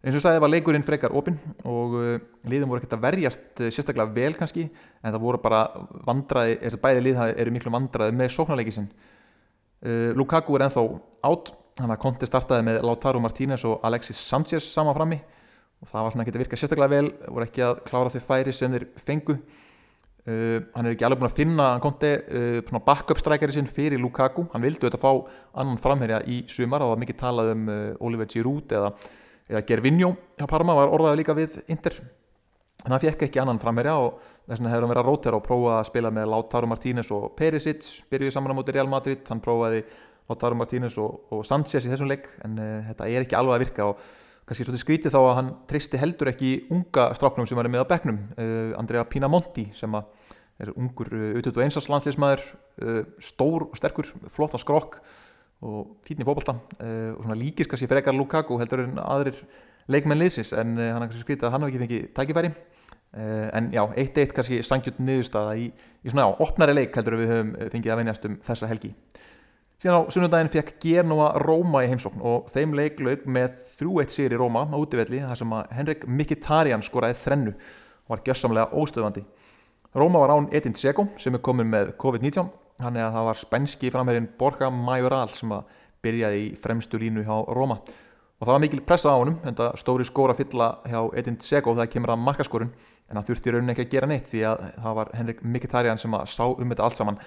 Eins 0.00 0.16
og 0.16 0.22
sæði 0.24 0.40
var 0.40 0.48
leikurinn 0.48 0.84
frekar 0.86 1.12
opinn 1.12 1.36
og 1.68 1.94
uh, 2.00 2.14
liðin 2.48 2.70
voru 2.70 2.80
ekkert 2.80 2.96
að 2.96 3.02
verjast 3.04 3.60
uh, 3.60 3.68
sérstaklega 3.68 4.14
vel 4.16 4.32
kannski 4.38 4.64
en 4.64 5.12
það 5.12 5.20
voru 5.20 5.40
bara 5.44 5.66
vandraði, 6.08 6.54
þess 6.62 6.78
að 6.78 6.84
bæði 6.86 7.02
lið 7.04 7.20
eru 7.28 7.52
miklu 7.52 7.72
vandraði 7.74 8.16
með 8.16 8.32
sóknarleiki 8.32 8.72
sinn. 8.72 8.88
Uh, 9.84 10.08
Lukaku 10.16 10.56
er 10.56 10.64
enþá 10.70 10.86
átt 11.28 11.52
hann 11.80 11.92
að 11.92 12.00
konti 12.00 12.28
startaði 12.28 12.64
með 12.70 12.80
Lautaro 12.88 13.20
Martínez 13.20 13.66
og 13.68 13.84
Alexis 13.84 14.24
Sanchez 14.24 14.72
saman 14.72 14.96
frammi 14.96 15.20
og 15.80 15.88
það 15.88 16.06
var 16.06 16.14
svona 16.14 16.24
ekkert 16.24 16.38
að 16.38 16.44
virka 16.46 16.60
sérstaklega 16.60 16.94
vel 16.96 17.12
voru 17.28 17.46
ekki 17.46 17.64
að 17.64 17.82
klára 17.86 18.12
þau 18.12 18.24
færi 18.24 18.56
sem 18.56 18.72
þeir 18.72 18.88
fengu 19.04 19.36
Uh, 20.28 20.60
hann 20.74 20.84
er 20.84 20.92
ekki 20.92 21.04
alveg 21.06 21.22
búin 21.22 21.30
að 21.30 21.38
finna 21.38 21.66
hann 21.72 21.80
konti 21.80 22.10
uh, 22.12 22.80
backup 22.84 23.16
strækjari 23.22 23.54
sinn 23.56 23.70
fyrir 23.72 24.00
Lukaku. 24.02 24.44
Hann 24.52 24.60
vildi 24.60 24.84
auðvitað 24.84 25.00
fá 25.00 25.12
annan 25.62 25.80
framherja 25.80 26.18
í 26.28 26.42
sumar. 26.50 26.84
Það 26.84 26.92
var 26.92 27.00
mikið 27.00 27.18
talað 27.22 27.52
um 27.54 27.62
uh, 27.72 27.78
Oliver 28.04 28.28
Giroud 28.28 28.74
eða, 28.76 28.90
eða 29.48 29.62
Gervinho 29.70 30.10
hjá 30.36 30.44
Parma 30.50 30.76
var 30.76 30.92
orðaði 30.92 31.22
líka 31.22 31.36
við 31.38 31.56
Inter. 31.72 31.96
En 32.84 32.92
hann 32.92 33.00
fekk 33.00 33.24
ekki 33.26 33.40
annan 33.40 33.60
framherja 33.60 33.96
og 33.96 34.20
þess 34.44 34.58
vegna 34.58 34.74
hefur 34.74 34.84
hann 34.84 34.92
verið 34.92 35.02
að 35.02 35.08
rótera 35.08 35.40
og 35.40 35.46
prófa 35.48 35.74
að 35.78 35.88
spila 35.88 36.12
með 36.16 36.30
Lautaro 36.34 36.68
Martínez 36.68 37.12
og 37.16 37.26
Perisic. 37.40 37.88
Byrjuði 38.12 38.36
saman 38.36 38.52
á 38.52 38.58
móti 38.60 38.76
Real 38.76 38.92
Madrid. 38.92 39.24
Hann 39.28 39.40
prófaði 39.44 39.86
Lautaro 40.28 40.56
Martínez 40.60 41.00
og, 41.00 41.22
og 41.32 41.46
Sanchez 41.48 41.88
í 41.88 41.92
þessum 41.92 42.12
leik. 42.12 42.28
En 42.44 42.60
þetta 42.60 43.08
er 43.08 43.24
ekki 43.24 43.40
alveg 43.40 43.56
að 43.56 43.64
virka 43.64 43.88
og 43.88 44.04
kannski 44.50 44.66
svolítið 44.66 44.82
skrítið 44.82 45.12
þá 45.14 45.20
að 45.20 45.36
hann 45.38 45.48
tristi 45.70 45.98
heldur 46.00 46.28
ekki 46.32 46.48
unga 46.74 47.04
stráknum 47.14 47.46
sem 47.46 47.58
var 47.58 47.68
með 47.70 47.84
á 47.86 47.90
bekknum 47.92 48.16
uh, 48.34 48.72
Andrea 48.80 49.04
Pinamonti 49.06 49.68
sem 49.78 49.94
er 49.94 50.72
ungur 50.74 51.06
auðvitað 51.06 51.52
uh, 51.52 51.60
og 51.60 51.66
einsars 51.68 51.86
landsleismæður 51.92 52.42
uh, 52.82 53.04
stór 53.22 53.68
og 53.68 53.78
sterkur, 53.78 54.10
flott 54.34 54.56
að 54.58 54.64
skrokk 54.64 54.98
og 55.62 55.92
fítni 56.02 56.26
fókbalta 56.26 56.56
uh, 56.58 57.12
og 57.14 57.22
svona 57.22 57.38
líkis 57.38 57.70
kannski 57.70 57.86
frekar 57.92 58.16
Lukaku 58.18 58.58
heldur 58.58 58.82
en 58.88 58.98
aðrir 58.98 59.38
leikmenn 59.92 60.18
liðsins 60.18 60.50
en 60.58 60.74
uh, 60.80 60.88
hann 60.96 61.06
kannski 61.06 61.22
skrítið 61.22 61.46
að 61.46 61.54
hann 61.54 61.66
hafi 61.68 61.76
ekki 61.76 61.84
fengið 61.84 62.10
tækifæri. 62.18 62.52
Uh, 63.10 63.46
en 63.54 63.70
já, 63.74 63.84
eitt 63.98 64.18
eitt 64.18 64.34
kannski 64.34 64.60
sangjut 64.66 64.98
niðurstaða 64.98 65.54
í, 65.62 65.70
í 65.70 66.10
svona 66.10 66.26
já, 66.26 66.42
opnari 66.42 66.74
leik 66.74 66.98
heldur 66.98 67.20
við 67.22 67.32
höfum 67.36 67.54
fengið 67.70 67.94
að 67.94 68.02
venjast 68.02 68.26
um 68.26 68.36
þessa 68.50 68.70
helgi 68.70 68.92
Síðan 69.80 70.02
á 70.04 70.12
sunnundaginn 70.12 70.50
fekk 70.52 70.74
Genoa 70.82 71.30
Róma 71.40 71.80
í 71.80 71.86
heimsókn 71.88 72.20
og 72.20 72.50
þeim 72.52 72.74
leiklaug 72.76 73.22
með 73.24 73.54
3-1 73.78 74.10
sér 74.12 74.34
í 74.36 74.40
Róma 74.40 74.66
á 74.68 74.76
útivelli 74.76 75.22
þar 75.24 75.40
sem 75.40 75.54
að 75.56 75.70
Henrik 75.72 76.02
Mkhitaryan 76.04 76.84
skoraði 76.84 77.16
þrennu 77.16 77.54
og 77.54 78.12
var 78.12 78.20
gjössamlega 78.26 78.76
óstöðvandi. 78.76 79.22
Róma 79.96 80.20
var 80.20 80.34
án 80.34 80.50
Edin 80.52 80.76
Dzeko 80.76 81.06
sem 81.16 81.38
er 81.38 81.40
komin 81.48 81.72
með 81.72 81.94
COVID-19, 82.02 82.52
hann 82.84 83.00
er 83.00 83.06
að 83.06 83.16
það 83.16 83.30
var 83.30 83.40
spænski 83.46 83.94
framherrin 83.96 84.28
Borja 84.36 84.68
Majoral 84.68 85.32
sem 85.32 85.56
að 85.56 85.72
byrjaði 86.04 86.44
í 86.44 86.52
fremstu 86.60 87.00
línu 87.00 87.24
hjá 87.24 87.34
Róma 87.48 87.80
og 87.80 88.44
það 88.44 88.52
var 88.52 88.62
mikil 88.66 88.84
pressa 88.84 89.16
á 89.16 89.16
honum 89.16 89.40
en 89.48 89.56
það 89.56 89.80
stóri 89.80 90.04
skóra 90.04 90.36
fylla 90.36 90.70
hjá 90.84 91.00
Edin 91.16 91.40
Dzeko 91.40 91.72
þegar 91.72 91.92
kemur 91.96 92.12
að 92.18 92.24
markaskorun 92.28 92.76
en 93.08 93.16
hann 93.16 93.24
þurfti 93.32 93.56
raunin 93.56 93.72
ekki 93.72 93.88
að 93.88 93.92
gera 93.96 94.12
neitt 94.12 94.28
því 94.28 94.46
að 94.52 94.70
það 94.76 95.00
var 95.00 95.16
Henrik 95.16 95.44
Mkhitaryan 95.44 96.04
sem 96.04 96.20
að 96.20 96.32
sá 96.36 96.44
um 96.44 96.68
þetta 96.68 96.84
allt 96.84 97.00
saman. 97.00 97.22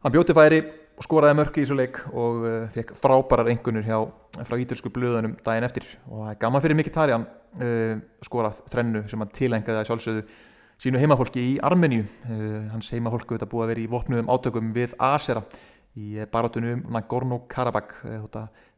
Hann 0.00 0.16
bjóti 0.16 0.32
færi 0.32 0.64
skoraði 1.04 1.36
mörki 1.38 1.62
í 1.62 1.66
þessu 1.66 1.76
leik 1.78 2.00
og 2.10 2.42
uh, 2.42 2.66
fekk 2.74 2.92
frábærar 2.98 3.50
engunur 3.52 3.86
hjá 3.86 3.98
frá 4.48 4.58
ítalsku 4.58 4.90
blöðunum 4.94 5.36
daginn 5.46 5.66
eftir. 5.66 5.86
Og 6.10 6.24
það 6.24 6.32
er 6.32 6.40
gaman 6.42 6.64
fyrir 6.64 6.78
Mikki 6.78 6.92
Tarjan 6.94 7.26
uh, 7.26 8.00
skorað 8.26 8.60
þrennu 8.72 9.04
sem 9.10 9.22
hann 9.22 9.32
tilengaði 9.36 9.82
að 9.82 9.90
sjálfsögðu 9.92 10.24
sínu 10.82 11.02
heimafólki 11.02 11.44
í 11.52 11.56
Armeníu. 11.64 12.04
Uh, 12.26 12.68
hans 12.74 12.90
heimafólku 12.94 13.36
þetta 13.36 13.50
búið 13.50 13.66
að 13.66 13.72
vera 13.74 13.84
í 13.84 13.88
vopnuðum 13.94 14.32
átökum 14.34 14.74
við 14.74 14.94
Asera 14.98 15.44
í 15.98 16.22
barátunum 16.32 16.84
Nagorno-Karabakh. 16.94 17.98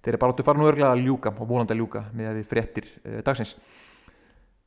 Þeir 0.00 0.14
eru 0.14 0.22
barátu 0.22 0.44
farin 0.44 0.64
og 0.64 0.72
örglega 0.72 0.94
að 0.94 1.04
ljúka 1.04 1.32
og 1.36 1.48
vonandi 1.48 1.76
að 1.76 1.82
ljúka 1.82 2.06
með 2.16 2.30
að 2.30 2.38
við 2.38 2.46
fréttir 2.48 2.86
dagsins. 3.26 3.50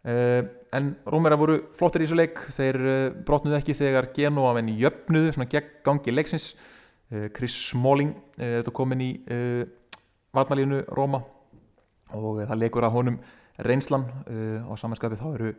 En 0.05 0.91
Rómera 1.09 1.39
voru 1.39 1.55
flottir 1.73 2.03
í 2.03 2.05
þessu 2.05 2.19
leik. 2.19 2.43
Þeir 2.53 2.77
brotnuðu 3.25 3.57
ekki 3.57 3.73
þegar 3.79 4.11
Genoa 4.13 4.53
venni 4.59 4.75
jöfnuðu 4.77 5.33
svona 5.33 5.49
gegn 5.49 5.71
gangi 5.87 6.13
leiksins. 6.13 6.51
Eh, 6.53 6.82
Chris 7.35 7.55
Smalling 7.69 8.13
eh, 8.37 8.59
þetta 8.59 8.73
komin 8.75 9.03
í 9.03 9.11
eh, 9.27 9.63
vatnalínu 10.33 10.83
Róma 10.93 11.21
og 12.13 12.43
það 12.43 12.59
leikur 12.61 12.85
að 12.85 12.95
honum 12.97 13.21
reynslan 13.63 14.05
á 14.65 14.73
samanskapið 14.77 15.19
þá 15.21 15.27
eru 15.33 15.51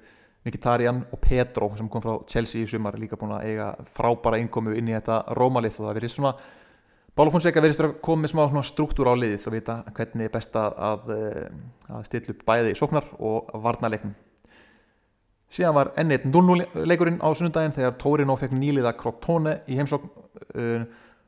Mkhitaryan 0.44 1.04
og 1.14 1.20
Petro 1.22 1.70
sem 1.78 1.88
kom 1.88 2.02
frá 2.02 2.18
Chelsea 2.28 2.62
í 2.62 2.68
sumar 2.68 2.98
líka 3.00 3.16
búin 3.16 3.32
að 3.36 3.46
eiga 3.48 3.68
frábæra 3.96 4.40
innkomu 4.42 4.74
inn 4.76 4.90
í 4.90 4.94
þetta 4.96 5.20
Rómalið 5.38 5.78
og 5.78 5.86
það 5.86 5.98
verið 6.00 6.12
svona 6.14 6.34
að 7.14 7.94
koma 8.02 8.24
með 8.24 8.32
smá 8.34 8.62
struktúr 8.66 9.08
á 9.08 9.14
liðið 9.14 9.46
og 9.46 9.54
vita 9.54 9.76
hvernig 9.94 10.26
er 10.26 10.34
best 10.34 10.56
að, 10.58 11.12
að 11.86 12.06
stilla 12.08 12.34
upp 12.34 12.44
bæði 12.50 12.74
í 12.74 12.78
sóknar 12.78 13.06
og 13.22 13.54
varnarleiknum. 13.62 14.16
Síðan 15.54 15.76
var 15.76 15.92
ennið 16.02 16.26
0-0 16.26 16.66
leikurinn 16.90 17.20
á 17.22 17.30
sunnundaginn 17.30 17.76
þegar 17.76 17.94
Torino 18.02 18.34
fekk 18.36 18.56
nýliða 18.58 18.96
Crotone 18.98 19.60
í 19.70 19.78
heimsókn. 19.78 20.10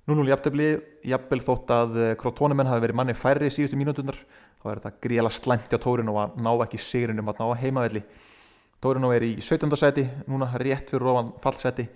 0-0 0.07 0.31
jafntefli, 0.31 0.66
jafnvel 1.11 1.40
þótt 1.42 1.73
að 1.75 1.97
Krotónumenn 2.21 2.69
hafi 2.71 2.85
verið 2.85 2.99
manni 3.01 3.14
færri 3.19 3.49
í 3.51 3.55
síðustu 3.55 3.79
mínútunar 3.81 4.21
þá 4.66 4.69
er 4.71 4.81
þetta 4.83 5.03
gríla 5.03 5.33
slæmt 5.35 5.75
á 5.75 5.79
Tórinu 5.83 6.14
að 6.19 6.37
ná 6.42 6.51
ekki 6.64 6.79
sigrinum 6.79 7.27
um 7.27 7.33
að 7.33 7.40
ná 7.42 7.61
heimavelli. 7.62 8.03
Tórinu 8.83 9.11
er 9.14 9.25
í 9.27 9.33
17. 9.42 9.73
seti 9.79 10.05
núna 10.31 10.49
rétt 10.62 10.90
fyrir 10.92 11.11
ofan 11.11 11.33
fallseti 11.42 11.87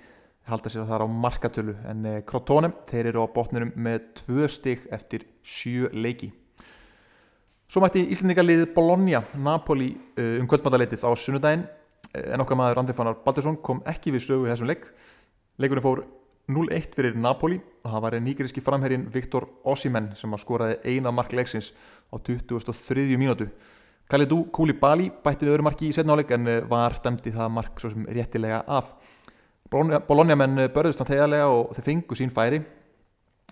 halda 0.51 0.73
sér 0.73 0.87
þar 0.89 1.05
á 1.05 1.09
markatölu. 1.11 1.75
En 1.87 2.07
uh, 2.07 2.19
Crotone, 2.27 2.73
þeir 2.91 3.13
eru 3.13 3.25
á 3.27 3.35
botnunum 3.35 3.73
með 3.77 4.07
tvö 4.23 4.49
stygg 4.51 4.87
eftir 4.95 5.27
sjö 5.47 5.91
leiki. 5.95 6.33
Svo 7.71 7.83
mætti 7.85 8.03
Íslandingarliðið 8.11 8.73
Bologna 8.75 9.23
Napoli 9.39 9.93
uh, 10.19 10.39
um 10.41 10.49
kvöldmátaleitið 10.51 11.07
á 11.07 11.11
sunnudaginn. 11.15 11.67
En 12.11 12.43
okkar 12.43 12.59
maður 12.59 12.81
Andri 12.83 12.97
Fannar 12.97 13.21
Baldursson 13.23 13.61
kom 13.63 13.85
ekki 13.87 14.11
við 14.15 14.27
sögu 14.27 14.49
í 14.49 14.51
þessum 14.51 14.71
leik. 14.71 14.89
Leikurinn 15.63 15.85
fór 15.85 16.03
0-1 16.51 16.91
fyrir 16.97 17.15
Napoli 17.15 17.61
og 17.85 17.93
það 17.95 18.03
var 18.05 18.17
nýgriski 18.21 18.63
framherrin 18.65 19.07
Viktor 19.13 19.47
Ossimen 19.69 20.11
sem 20.19 20.35
skoraði 20.41 20.79
eina 20.85 21.13
mark 21.15 21.33
leiksins 21.33 21.73
á 22.13 22.17
2003. 22.19 23.07
mínútu. 23.17 23.49
Kalidou 24.11 24.49
Koulibaly 24.51 25.09
bætti 25.23 25.47
við 25.47 25.55
öðru 25.55 25.67
marki 25.69 25.89
í 25.89 25.95
setnáleik 25.95 26.33
en 26.35 26.49
var 26.69 26.97
dæmdi 27.03 27.31
það 27.31 27.53
mark 27.55 27.81
svo 27.81 27.93
sem 27.93 28.09
réttilega 28.11 28.65
af. 28.67 28.91
Bologna 29.71 30.35
menn 30.35 30.67
börðust 30.75 30.99
hann 30.99 31.09
þegarlega 31.13 31.47
og 31.55 31.77
þeir 31.77 31.87
fengu 31.87 32.19
sín 32.19 32.33
færi 32.35 32.59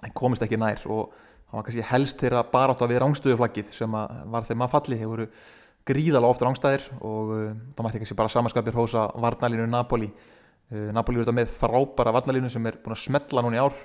en 0.03 0.15
komist 0.19 0.43
ekki 0.43 0.59
nær 0.59 0.83
og 0.91 1.13
það 1.15 1.61
var 1.61 1.69
kannski 1.69 1.87
helst 1.93 2.25
þeirra 2.25 2.43
bara 2.51 2.75
átt 2.75 2.83
að 2.83 2.93
við 2.93 3.01
rángstöðuflaggið 3.05 3.71
sem 3.77 3.95
var 3.95 4.49
þeim 4.49 4.67
að 4.67 4.75
falli. 4.75 4.99
Voru 5.05 5.29
gríðala 5.89 6.29
ofta 6.29 6.49
rángstæðir 6.49 6.89
og 6.99 7.31
uh, 7.33 7.45
það 7.77 7.87
mætti 7.87 8.03
kannski 8.03 8.19
bara 8.19 8.35
samanskapir 8.35 8.77
hósa 8.77 9.07
varnalínu 9.15 9.69
Napoli. 9.71 10.11
Napoli 10.69 11.17
verður 11.17 11.31
þetta 11.31 11.39
með 11.39 11.55
frábæra 11.63 12.13
varnalínu 12.19 12.51
sem 12.53 12.67
er 12.69 12.77
búin 12.83 12.93
að 12.93 13.07
smetla 13.07 13.41
núna 13.41 13.57
í 13.57 13.63
ár 13.63 13.79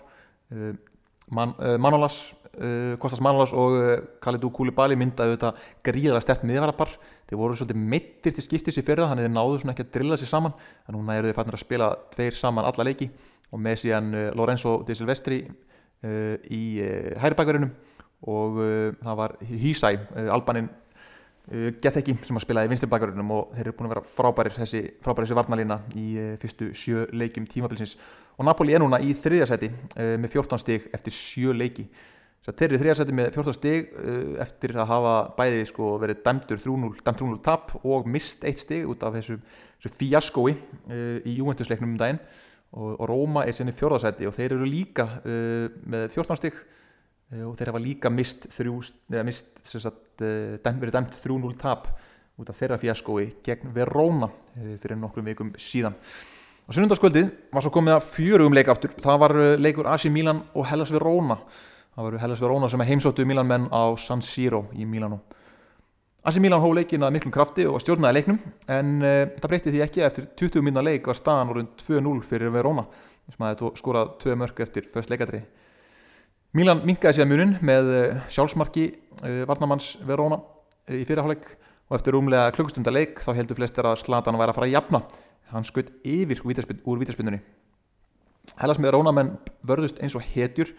Man, 1.34 1.54
Manolas 1.80 2.34
Kostas 3.02 3.22
Manolas 3.24 3.50
og 3.58 3.74
Kalidou 4.22 4.52
Koulibaly 4.54 4.94
myndaði 5.00 5.34
þetta 5.34 5.50
gríðala 5.88 6.22
stert 6.22 6.44
miðvarapar 6.46 6.92
þeir 7.26 7.40
voru 7.40 7.56
svolítið 7.58 7.80
mittir 7.94 8.36
til 8.36 8.46
skiptis 8.46 8.78
í 8.78 8.84
fyrra 8.86 9.08
þannig 9.10 9.26
þeir 9.26 9.34
náðu 9.34 9.56
svona 9.64 9.74
ekki 9.74 9.86
að 9.88 9.94
drilla 9.96 10.20
sér 10.22 10.30
saman. 10.30 10.54
En 10.86 10.94
núna 10.94 11.16
eru 11.18 11.32
þeir 11.32 11.40
fannir 11.40 11.58
að 11.58 11.64
spila 11.64 11.88
tveir 12.14 12.38
saman 12.38 12.68
alla 12.70 12.86
leiki 12.86 13.10
og 13.50 13.64
með 13.64 13.80
síðan 13.82 14.14
Lorenzo 14.38 14.76
de 14.86 14.98
Silvestri 15.00 15.40
í 16.54 16.64
hæri 17.24 17.70
og 18.24 18.60
það 19.04 19.18
var 19.20 19.34
Hysai, 19.44 19.98
Albanin 20.32 20.70
Uh, 21.52 21.74
Getheki 21.84 22.14
sem 22.24 22.38
að 22.40 22.46
spilaði 22.46 22.70
vinstir 22.72 22.88
bakverðunum 22.88 23.32
og 23.36 23.50
þeir 23.52 23.66
eru 23.66 23.74
búin 23.76 23.90
að 23.90 23.94
vera 23.98 24.04
frábærir 24.16 24.54
þessi, 24.56 24.80
frábærir 25.04 25.28
þessi 25.28 25.36
varnalína 25.36 25.78
í 26.00 26.06
uh, 26.16 26.28
fyrstu 26.40 26.70
sjö 26.72 27.04
leikim 27.12 27.44
tímabilsins. 27.52 27.98
Og 28.38 28.48
Napoli 28.48 28.72
er 28.72 28.80
núna 28.80 29.02
í 29.04 29.12
þriðasæti 29.12 29.68
uh, 29.68 30.14
með 30.24 30.38
14 30.38 30.62
stig 30.64 30.88
eftir 30.96 31.16
sjö 31.18 31.56
leiki. 31.58 31.84
Þeir 32.48 32.66
eru 32.70 32.78
í 32.78 32.82
þriðasæti 32.82 33.16
með 33.16 33.28
14 33.32 33.56
stig 33.56 33.92
eftir 34.44 34.74
að 34.76 34.90
hafa 34.90 35.12
bæði 35.38 35.62
sko, 35.70 35.94
verið 36.02 36.26
dæmdur 36.26 36.60
3-0 36.60 36.90
dæmt 36.98 37.22
3-0 37.22 37.38
tap 37.44 37.72
og 37.88 38.10
mist 38.12 38.44
eitt 38.44 38.60
stig 38.60 38.84
út 38.92 39.06
af 39.08 39.16
þessu, 39.16 39.38
þessu 39.78 39.92
fíaskói 39.96 40.52
í 40.52 41.38
Juventusleiknum 41.38 41.94
um 41.94 42.02
daginn. 42.02 42.20
Og, 42.76 42.98
og 42.98 43.08
Róma 43.08 43.46
er 43.48 43.56
senni 43.56 43.72
fjórðasæti 43.72 44.28
og 44.28 44.36
þeir 44.36 44.58
eru 44.58 44.68
líka 44.68 45.08
með 45.24 46.10
14 46.18 46.42
stig 46.42 46.60
Eh, 47.34 47.44
og 47.48 47.56
þeir 47.58 47.72
hafa 47.72 47.82
líka 47.82 48.12
mist, 48.14 48.48
þrjú, 48.54 48.80
mist 49.26 49.62
sagt, 49.66 49.88
eh, 49.88 50.03
verið 50.22 50.94
dæmt 50.94 51.18
3-0 51.24 51.58
tap 51.62 51.88
út 52.38 52.50
af 52.50 52.58
þeirra 52.58 52.80
fjaskói 52.82 53.28
gegn 53.46 53.74
Verona 53.74 54.30
eh, 54.58 54.78
fyrir 54.82 54.98
nokkrum 54.98 55.26
vikum 55.26 55.54
síðan. 55.58 55.96
Á 56.64 56.70
sunnundaskvöldið 56.72 57.30
var 57.54 57.66
svo 57.66 57.74
komið 57.74 57.98
að 57.98 58.10
fjörugum 58.16 58.56
leik 58.56 58.70
aftur. 58.72 58.94
Það 59.04 59.22
var 59.26 59.36
leikur 59.60 59.90
AC 59.92 60.08
Milan 60.14 60.44
og 60.56 60.68
Hellas 60.70 60.94
Verona. 60.96 61.38
Það 61.94 62.08
var 62.08 62.20
Hellas 62.24 62.42
Verona 62.42 62.70
sem 62.72 62.86
heimsóttu 62.88 63.26
Milan 63.28 63.50
menn 63.50 63.68
á 63.70 63.94
San 64.00 64.24
Siro 64.24 64.66
í 64.74 64.86
Milano. 64.86 65.20
AC 66.24 66.38
Milan 66.40 66.62
hó 66.64 66.70
leikin 66.72 67.04
að 67.04 67.18
miklum 67.18 67.34
krafti 67.36 67.66
og 67.68 67.82
stjórnaði 67.84 68.16
leiknum 68.16 68.38
en 68.72 68.92
uh, 69.04 69.26
það 69.36 69.50
breytti 69.52 69.72
því 69.74 69.82
ekki 69.84 70.04
eftir 70.06 70.30
20 70.40 70.64
minna 70.64 70.80
leik 70.80 71.10
var 71.10 71.18
staðan 71.20 71.52
orðin 71.52 71.68
2-0 71.82 72.22
fyrir 72.30 72.54
Verona 72.54 72.86
sem 73.28 73.44
aðeins 73.44 73.82
skorað 73.82 74.14
2 74.24 74.38
mörg 74.40 74.62
eftir 74.64 74.88
först 74.94 75.12
leikadrið 75.12 75.44
Milan 76.54 76.84
minkaði 76.86 77.18
sér 77.18 77.26
munin 77.26 77.56
með 77.66 77.88
eh, 77.90 78.18
sjálfsmarki 78.30 78.84
eh, 79.26 79.40
Varnamanns 79.50 79.96
Verona 80.06 80.38
eh, 80.86 81.00
í 81.00 81.06
fyrirháleik 81.10 81.48
og 81.90 81.96
eftir 81.98 82.14
umlega 82.14 82.52
klukkustundaleik 82.54 83.24
þá 83.26 83.32
heldur 83.40 83.58
flestir 83.58 83.88
að 83.90 84.04
Zlatan 84.04 84.38
væri 84.38 84.54
að 84.54 84.60
fara 84.60 84.68
að 84.70 84.76
jafna. 84.76 85.00
Hann 85.50 85.66
skutt 85.66 85.90
yfir 86.06 86.44
úr 86.46 87.02
vítaspindunni 87.02 87.40
Hellas 88.60 88.78
með 88.78 88.94
Rónamenn 88.94 89.34
vörðust 89.66 89.98
eins 90.04 90.14
og 90.14 90.28
hetjur 90.30 90.76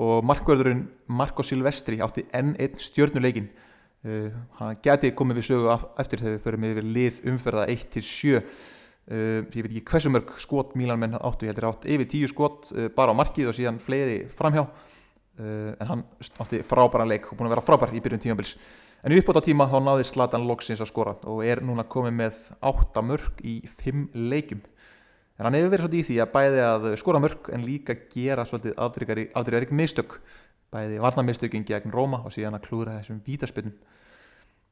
og 0.00 0.24
markvörðurinn 0.24 0.86
Marco 1.12 1.44
Silvestri 1.44 2.00
átti 2.00 2.24
enn 2.32 2.54
einn 2.56 2.80
stjörnuleikin 2.80 3.48
uh, 3.50 4.28
hann 4.60 4.78
geti 4.84 5.10
komið 5.18 5.40
við 5.40 5.48
sögu 5.48 5.72
eftir 6.00 6.22
þegar 6.22 6.36
við 6.36 6.44
förum 6.44 6.68
yfir 6.68 6.86
lið 6.94 7.18
umferða 7.32 7.66
1-7 7.74 8.36
uh, 8.38 8.44
ég 9.10 9.50
veit 9.50 9.66
ekki 9.66 9.82
hversu 9.90 10.12
mörg 10.14 10.30
skot 10.40 10.76
Milan 10.78 11.02
menn 11.02 11.18
áttu, 11.18 11.48
ég 11.48 11.52
heldur 11.52 11.72
átt 11.72 11.88
yfir 11.90 12.06
10 12.06 12.30
skot 12.30 12.70
uh, 12.76 12.86
bara 12.94 13.10
á 13.10 13.18
markið 13.18 13.50
og 13.50 13.58
síðan 13.58 13.82
fleiri 13.82 14.22
framhjá 14.38 14.68
Uh, 15.40 15.72
en 15.80 15.88
hann 15.88 16.02
átti 16.42 16.60
frábæran 16.66 17.08
leik 17.08 17.30
og 17.30 17.38
búin 17.38 17.48
að 17.48 17.54
vera 17.54 17.64
frábær 17.64 17.94
í 17.96 18.02
byrjun 18.04 18.20
tímabils. 18.20 18.56
En 19.00 19.14
í 19.14 19.20
uppbóta 19.20 19.40
tíma 19.46 19.64
þá 19.70 19.78
náði 19.80 20.04
Zlatan 20.10 20.44
loksins 20.44 20.82
að 20.84 20.90
skora 20.90 21.14
og 21.30 21.40
er 21.46 21.62
núna 21.64 21.86
komið 21.88 22.16
með 22.18 22.42
8 22.68 23.04
mörg 23.08 23.40
í 23.48 23.54
5 23.80 24.10
leikum 24.28 24.60
en 25.40 25.46
hann 25.46 25.56
hefur 25.56 25.72
verið 25.72 25.86
svolítið 25.86 26.02
í 26.02 26.06
því 26.10 26.18
að 26.20 26.32
bæði 26.34 26.60
að 26.66 26.86
skora 27.00 27.22
mörg 27.24 27.48
en 27.56 27.64
líka 27.64 27.96
gera 28.12 28.44
svolítið 28.44 28.76
afdryggarík 28.84 29.72
mistök. 29.72 30.18
Bæði 30.70 31.00
varnarmistökin 31.00 31.64
gegn 31.66 31.94
Róma 31.94 32.20
og 32.28 32.34
síðan 32.36 32.58
að 32.58 32.66
klúra 32.68 32.98
þessum 32.98 33.24
vítaspöldum 33.24 33.72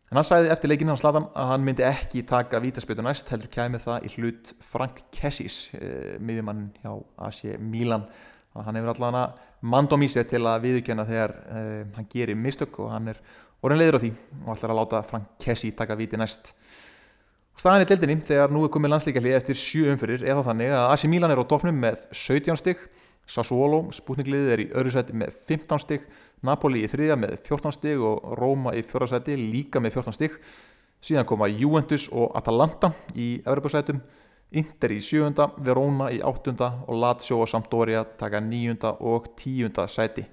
en 0.08 0.16
hann 0.16 0.24
sæði 0.28 0.52
eftir 0.52 0.70
leikinu 0.72 0.92
hann 0.92 1.00
Zlatan 1.00 1.28
að 1.36 1.50
hann 1.52 1.64
myndi 1.64 1.84
ekki 1.84 2.22
taka 2.28 2.60
vítaspöldu 2.64 3.04
næst 3.04 3.32
heldur 3.32 3.50
kæmið 3.52 3.84
það 3.84 4.04
í 4.04 4.12
hlut 4.16 4.52
Frank 4.72 5.02
Kessis 5.12 5.58
uh, 5.76 6.16
miðjumann 6.20 6.68
hjá 6.82 6.92
AC 7.26 7.42
Milan 7.60 8.06
að 8.58 8.68
hann 8.68 8.78
hefur 8.80 8.92
allavega 8.94 9.22
mandóm 9.72 10.04
í 10.04 10.10
sig 10.12 10.28
til 10.30 10.42
að 10.46 10.66
viðkjöna 10.66 11.06
þegar 11.08 11.34
uh, 11.38 11.80
hann 11.96 12.10
gerir 12.12 12.38
mistök 12.38 12.78
og 12.82 12.92
hann 12.92 13.10
er 13.14 13.22
orðin 13.62 13.82
leiður 13.82 13.98
á 13.98 14.02
því 14.04 14.12
og 14.44 14.52
ætlar 14.54 14.74
að 14.74 14.80
láta 14.82 15.02
Frank 15.06 15.32
Kessi 15.42 15.72
taka 15.74 15.96
viti 15.98 16.20
næst. 16.20 16.52
Og 17.56 17.62
staðan 17.62 17.82
í 17.82 17.88
deildinni 17.90 18.20
þegar 18.28 18.54
nú 18.54 18.62
er 18.66 18.72
komið 18.74 18.94
landslíkjalli 18.94 19.34
eftir 19.34 19.58
sjú 19.58 19.88
umfyrir 19.90 20.22
er 20.22 20.38
þá 20.38 20.52
þannig 20.52 20.76
að 20.78 20.92
AC 20.92 21.08
Milan 21.10 21.34
er 21.34 21.42
á 21.42 21.50
topnum 21.50 21.80
með 21.82 22.06
17 22.14 22.60
stygg 22.60 22.86
Sassuolo, 23.28 23.82
spútningliðið 23.92 24.52
er 24.54 24.60
í 24.62 24.66
öðru 24.72 24.92
seti 24.94 25.16
með 25.20 25.34
15 25.50 25.82
stygg 25.82 26.06
Napoli 26.46 26.80
í 26.86 26.88
þriðja 26.88 27.16
með 27.18 27.34
14 27.44 27.74
stygg 27.76 28.04
og 28.08 28.30
Róma 28.38 28.72
í 28.78 28.84
fjóra 28.88 29.08
seti 29.10 29.36
líka 29.36 29.82
með 29.84 29.98
14 29.98 30.16
stygg 30.16 30.38
síðan 31.04 31.26
koma 31.28 31.48
Juventus 31.50 32.06
og 32.08 32.32
Atalanta 32.38 32.92
í 33.14 33.36
Evropasætum 33.44 34.00
Inter 34.56 34.94
í 34.94 35.02
sjöunda, 35.04 35.50
Verona 35.60 36.08
í 36.08 36.22
áttunda 36.24 36.70
og 36.88 36.96
Lazio 37.02 37.42
og 37.42 37.50
Sampdoria 37.50 38.00
taka 38.16 38.40
nýjunda 38.40 38.94
og 39.04 39.34
tíunda 39.36 39.84
sæti. 39.88 40.24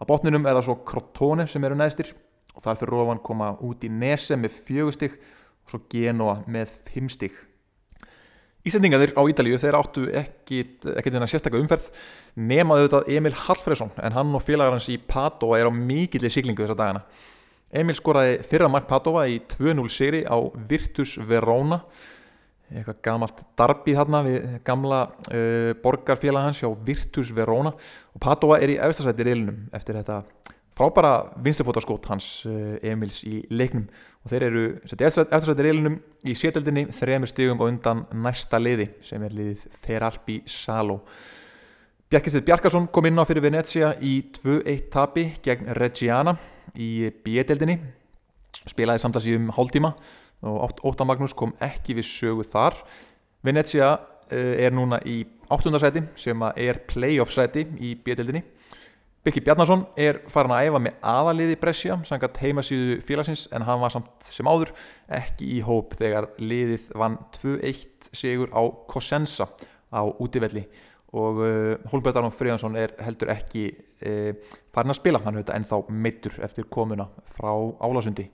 Á 0.00 0.02
botninum 0.08 0.46
er 0.48 0.56
það 0.56 0.66
svo 0.70 0.76
Crotone 0.88 1.44
sem 1.44 1.64
eru 1.68 1.76
neðstir 1.76 2.14
og 2.54 2.64
þar 2.64 2.78
fyrir 2.80 3.02
ofan 3.02 3.20
koma 3.20 3.50
út 3.60 3.84
í 3.84 3.90
Nese 3.92 4.38
með 4.40 4.56
fjögustig 4.64 5.18
og 5.20 5.74
svo 5.74 5.80
Genoa 5.92 6.38
með 6.48 6.72
fimmstig. 6.88 7.34
Ísendingarnir 8.64 9.12
á 9.16 9.22
Ídalíu 9.28 9.58
þeir 9.60 9.76
áttu 9.76 10.06
ekkit 10.08 10.84
þennan 10.84 11.28
sérstaklega 11.28 11.64
umferð 11.64 11.90
nemaðu 12.36 12.88
þetta 12.88 13.12
Emil 13.16 13.36
Hallfræsson 13.46 13.92
en 14.00 14.16
hann 14.16 14.32
og 14.36 14.44
félagar 14.44 14.76
hans 14.76 14.88
í 14.92 14.96
Padova 15.00 15.60
er 15.60 15.68
á 15.68 15.72
mikillir 15.72 16.32
siglingu 16.32 16.64
þessa 16.64 16.76
dagana. 16.76 17.04
Emil 17.72 17.96
skoraði 17.96 18.40
fyrra 18.48 18.68
mark 18.72 18.88
Padova 18.88 19.26
í 19.28 19.38
2-0 19.52 19.84
sigri 19.92 20.24
á 20.24 20.36
Virtus 20.68 21.14
Verona 21.28 21.82
eitthvað 22.70 23.00
gamalt 23.04 23.40
darbi 23.58 23.94
þarna 23.98 24.20
við 24.26 24.44
gamla 24.66 25.00
uh, 25.08 25.72
borgarfélag 25.82 26.46
hans 26.48 26.60
hjá 26.62 26.70
Virtus 26.86 27.32
Verona. 27.34 27.72
Og 28.14 28.22
Padova 28.22 28.60
er 28.62 28.74
í 28.74 28.78
efstasæti 28.82 29.26
reilunum 29.26 29.64
eftir 29.74 29.98
þetta 29.98 30.20
frábæra 30.78 31.12
vinstirfótaskót 31.44 32.06
hans 32.12 32.30
uh, 32.48 32.78
Emils 32.86 33.24
í 33.28 33.42
leiknum. 33.50 33.88
Og 34.20 34.32
þeir 34.32 34.46
eru 34.50 34.64
eftirsæti 34.86 35.66
reilunum 35.66 35.98
í 36.22 36.36
sétöldinni 36.36 36.86
þremur 36.94 37.30
stigum 37.30 37.60
og 37.60 37.72
undan 37.72 38.04
næsta 38.14 38.60
liði 38.60 38.90
sem 39.04 39.22
er 39.26 39.34
liðið 39.36 39.66
Feralpi 39.82 40.40
Salo. 40.48 41.00
Bjarkistir 42.10 42.42
Bjarkarsson 42.46 42.88
kom 42.90 43.06
inn 43.06 43.18
á 43.22 43.24
fyrir 43.26 43.44
Venecia 43.44 43.92
í 44.02 44.16
2-1 44.40 44.88
tapi 44.90 45.28
gegn 45.44 45.70
Reggiana 45.78 46.34
í 46.74 47.06
B-deldinni 47.22 47.78
spilaði 48.66 49.02
samtals 49.02 49.28
í 49.30 49.36
um 49.38 49.52
hálftíma. 49.54 49.94
og 49.94 50.19
Óttan 50.42 51.08
Magnús 51.08 51.36
kom 51.36 51.52
ekki 51.60 51.98
við 51.98 52.08
sögu 52.08 52.46
þar. 52.48 52.78
Venecia 53.44 53.92
uh, 53.96 54.54
er 54.56 54.72
núna 54.72 55.00
í 55.04 55.22
áttundasæti 55.50 56.06
sem 56.20 56.42
er 56.54 56.84
playoff 56.88 57.34
sæti 57.34 57.66
í 57.82 57.96
bjöldinni 58.04 58.44
Birkir 59.20 59.44
Bjarnason 59.44 59.82
er 60.00 60.22
farin 60.32 60.54
að 60.56 60.66
æfa 60.70 60.78
með 60.80 60.94
aðaliði 61.04 61.56
Brescia, 61.60 61.96
sangat 62.08 62.38
heimasíðu 62.40 62.94
félagsins 63.04 63.42
en 63.52 63.66
hann 63.68 63.82
var 63.82 63.92
samt 63.92 64.30
sem 64.32 64.48
áður 64.48 64.70
ekki 65.12 65.44
í 65.44 65.58
hóp 65.60 65.92
þegar 66.00 66.30
liðið 66.40 66.86
vann 66.96 67.18
2-1 67.36 68.08
sigur 68.16 68.48
á 68.56 68.64
Cosenza 68.88 69.50
á 69.92 70.08
útivelli. 70.08 70.64
Og 71.12 71.42
Hólmbjörn 71.92 72.22
Arnón 72.22 72.32
Fríðansson 72.32 72.80
er 72.80 72.94
heldur 73.04 73.34
ekki 73.34 73.66
uh, 73.76 74.32
farin 74.72 74.94
að 74.94 75.00
spila, 75.02 75.20
hann 75.26 75.36
er 75.36 75.44
þetta 75.44 75.58
ennþá 75.58 75.82
meittur 75.92 76.40
eftir 76.46 76.70
komuna 76.72 77.10
frá 77.36 77.52
Álasundi 77.76 78.24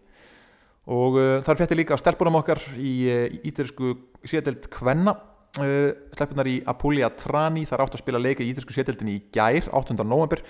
og 0.86 1.18
uh, 1.18 1.40
þar 1.42 1.58
fætti 1.58 1.78
líka 1.80 1.98
stelpunum 1.98 2.38
okkar 2.38 2.60
í 2.78 2.92
uh, 3.10 3.26
ítersku 3.48 3.96
sételt 4.26 4.68
Kvenna 4.70 5.16
uh, 5.16 5.90
stelpunar 6.14 6.46
í 6.50 6.60
Apulia 6.70 7.10
Trani 7.10 7.64
það 7.66 7.78
er 7.78 7.84
átt 7.84 7.96
að 7.98 8.02
spila 8.04 8.22
leika 8.22 8.44
í 8.44 8.52
ítalsku 8.52 8.74
sétildinni 8.76 9.16
í 9.18 9.22
gær 9.34 9.66
8. 9.74 9.96
november 10.04 10.44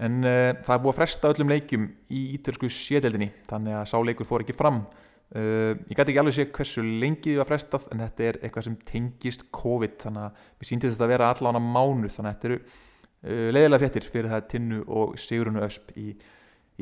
en 0.00 0.22
uh, 0.24 0.50
það 0.64 0.76
er 0.76 0.84
búið 0.84 0.92
að 0.94 1.00
fresta 1.02 1.32
öllum 1.34 1.52
leikjum 1.52 1.88
í 2.08 2.22
ítalsku 2.38 2.70
sétildinni 2.72 3.28
þannig 3.50 3.76
að 3.82 3.90
sá 3.92 3.98
leikur 4.00 4.28
fór 4.28 4.46
ekki 4.46 4.56
fram 4.56 4.86
ég 5.34 5.96
gæti 5.96 6.12
ekki 6.12 6.20
alveg 6.20 6.34
sé 6.36 6.44
hversu 6.52 6.82
lengi 6.84 7.32
þið 7.32 7.38
var 7.40 7.48
frestað 7.48 7.86
en 7.90 8.02
þetta 8.04 8.26
er 8.28 8.36
eitthvað 8.38 8.66
sem 8.68 8.74
tengist 8.86 9.40
COVID 9.56 9.96
þannig 10.04 10.26
að 10.28 10.44
við 10.60 10.68
síndi 10.68 10.90
þetta 10.92 11.06
að 11.08 11.10
vera 11.10 11.30
allan 11.32 11.58
á 11.58 11.62
mánu 11.64 12.10
þannig 12.12 12.28
að 12.28 12.36
þetta 12.36 12.50
eru 12.50 13.48
leiðilega 13.56 13.80
fréttir 13.82 14.06
fyrir 14.12 14.30
það 14.30 14.46
Tinnu 14.52 14.78
og 14.84 15.16
Sigurunu 15.18 15.64
Ösp 15.64 15.90
í, 15.98 16.12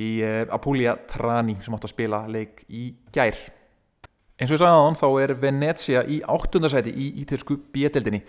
í 0.00 0.09
uh, 0.24 0.44
Apulia 0.55 0.94
Trani 1.09 1.59
sem 1.62 1.74
átt 1.76 1.87
að 1.87 1.92
spila 1.92 2.22
leik 2.31 2.64
í 2.72 2.88
gær. 3.12 3.37
Eins 4.40 4.50
og 4.50 4.57
ég 4.57 4.62
sagði 4.62 4.72
aðan 4.72 4.98
þá 4.98 5.09
er 5.22 5.35
Venezia 5.42 6.02
í 6.09 6.20
áttundasæti 6.24 6.94
í 6.96 7.09
ítalsku 7.22 7.59
bjedeldinni 7.74 8.22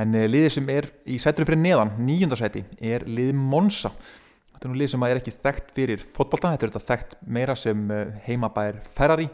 en 0.00 0.16
uh, 0.16 0.26
liðið 0.28 0.56
sem 0.58 0.72
er 0.74 0.90
í 1.08 1.18
sætunum 1.22 1.48
fyrir 1.48 1.62
neðan, 1.62 1.94
níundasæti 2.04 2.64
er 2.92 3.06
liðið 3.08 3.40
Monza. 3.40 3.92
Þetta 4.52 4.68
er 4.68 4.74
nú 4.74 4.80
lið 4.82 4.92
sem 4.92 5.06
er 5.08 5.22
ekki 5.22 5.36
þekkt 5.38 5.72
fyrir 5.76 6.04
fótbolta, 6.04 6.52
þetta 6.52 6.66
er 6.66 6.74
þetta 6.74 6.92
þekkt 6.92 7.16
meira 7.38 7.56
sem 7.56 7.86
uh, 7.88 8.04
heimabæðir 8.26 8.84
Ferrari. 8.96 9.30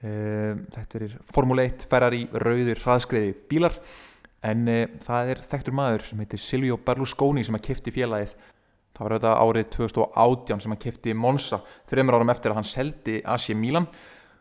Þetta 0.00 0.96
er 0.96 1.10
Formule 1.28 1.66
1 1.68 1.82
Ferrari, 1.90 2.22
rauðir, 2.32 2.78
hraðskreiði 2.80 3.34
bílar. 3.50 3.74
En 4.48 4.62
það 5.04 5.32
er 5.34 5.42
þekktur 5.44 5.74
maður 5.76 6.06
sem 6.08 6.22
heitir 6.22 6.40
Silvio 6.40 6.78
Berlusconi 6.80 7.44
sem 7.44 7.58
að 7.58 7.66
kifti 7.66 7.92
félagið 7.92 8.32
það 9.00 9.06
var 9.06 9.14
auðvitað 9.16 9.42
árið 9.42 9.68
2018 9.72 10.60
sem 10.60 10.72
að 10.74 10.80
kifti 10.84 11.12
Monza. 11.16 11.58
Þreymur 11.88 12.18
árum 12.18 12.32
eftir 12.34 12.52
að 12.52 12.58
hann 12.58 12.68
seldi 12.68 13.14
AC 13.24 13.46
Milan. 13.56 13.86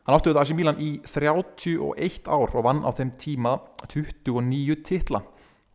Hann 0.03 0.17
átti 0.17 0.31
auðvitað 0.33 0.41
AC 0.43 0.55
Milan 0.57 0.81
í 0.83 0.89
31 1.07 2.27
ár 2.27 2.55
og 2.59 2.65
vann 2.65 2.81
á 2.83 2.91
þeim 2.97 3.13
tíma 3.21 3.53
29 3.87 4.79
titla. 4.83 5.23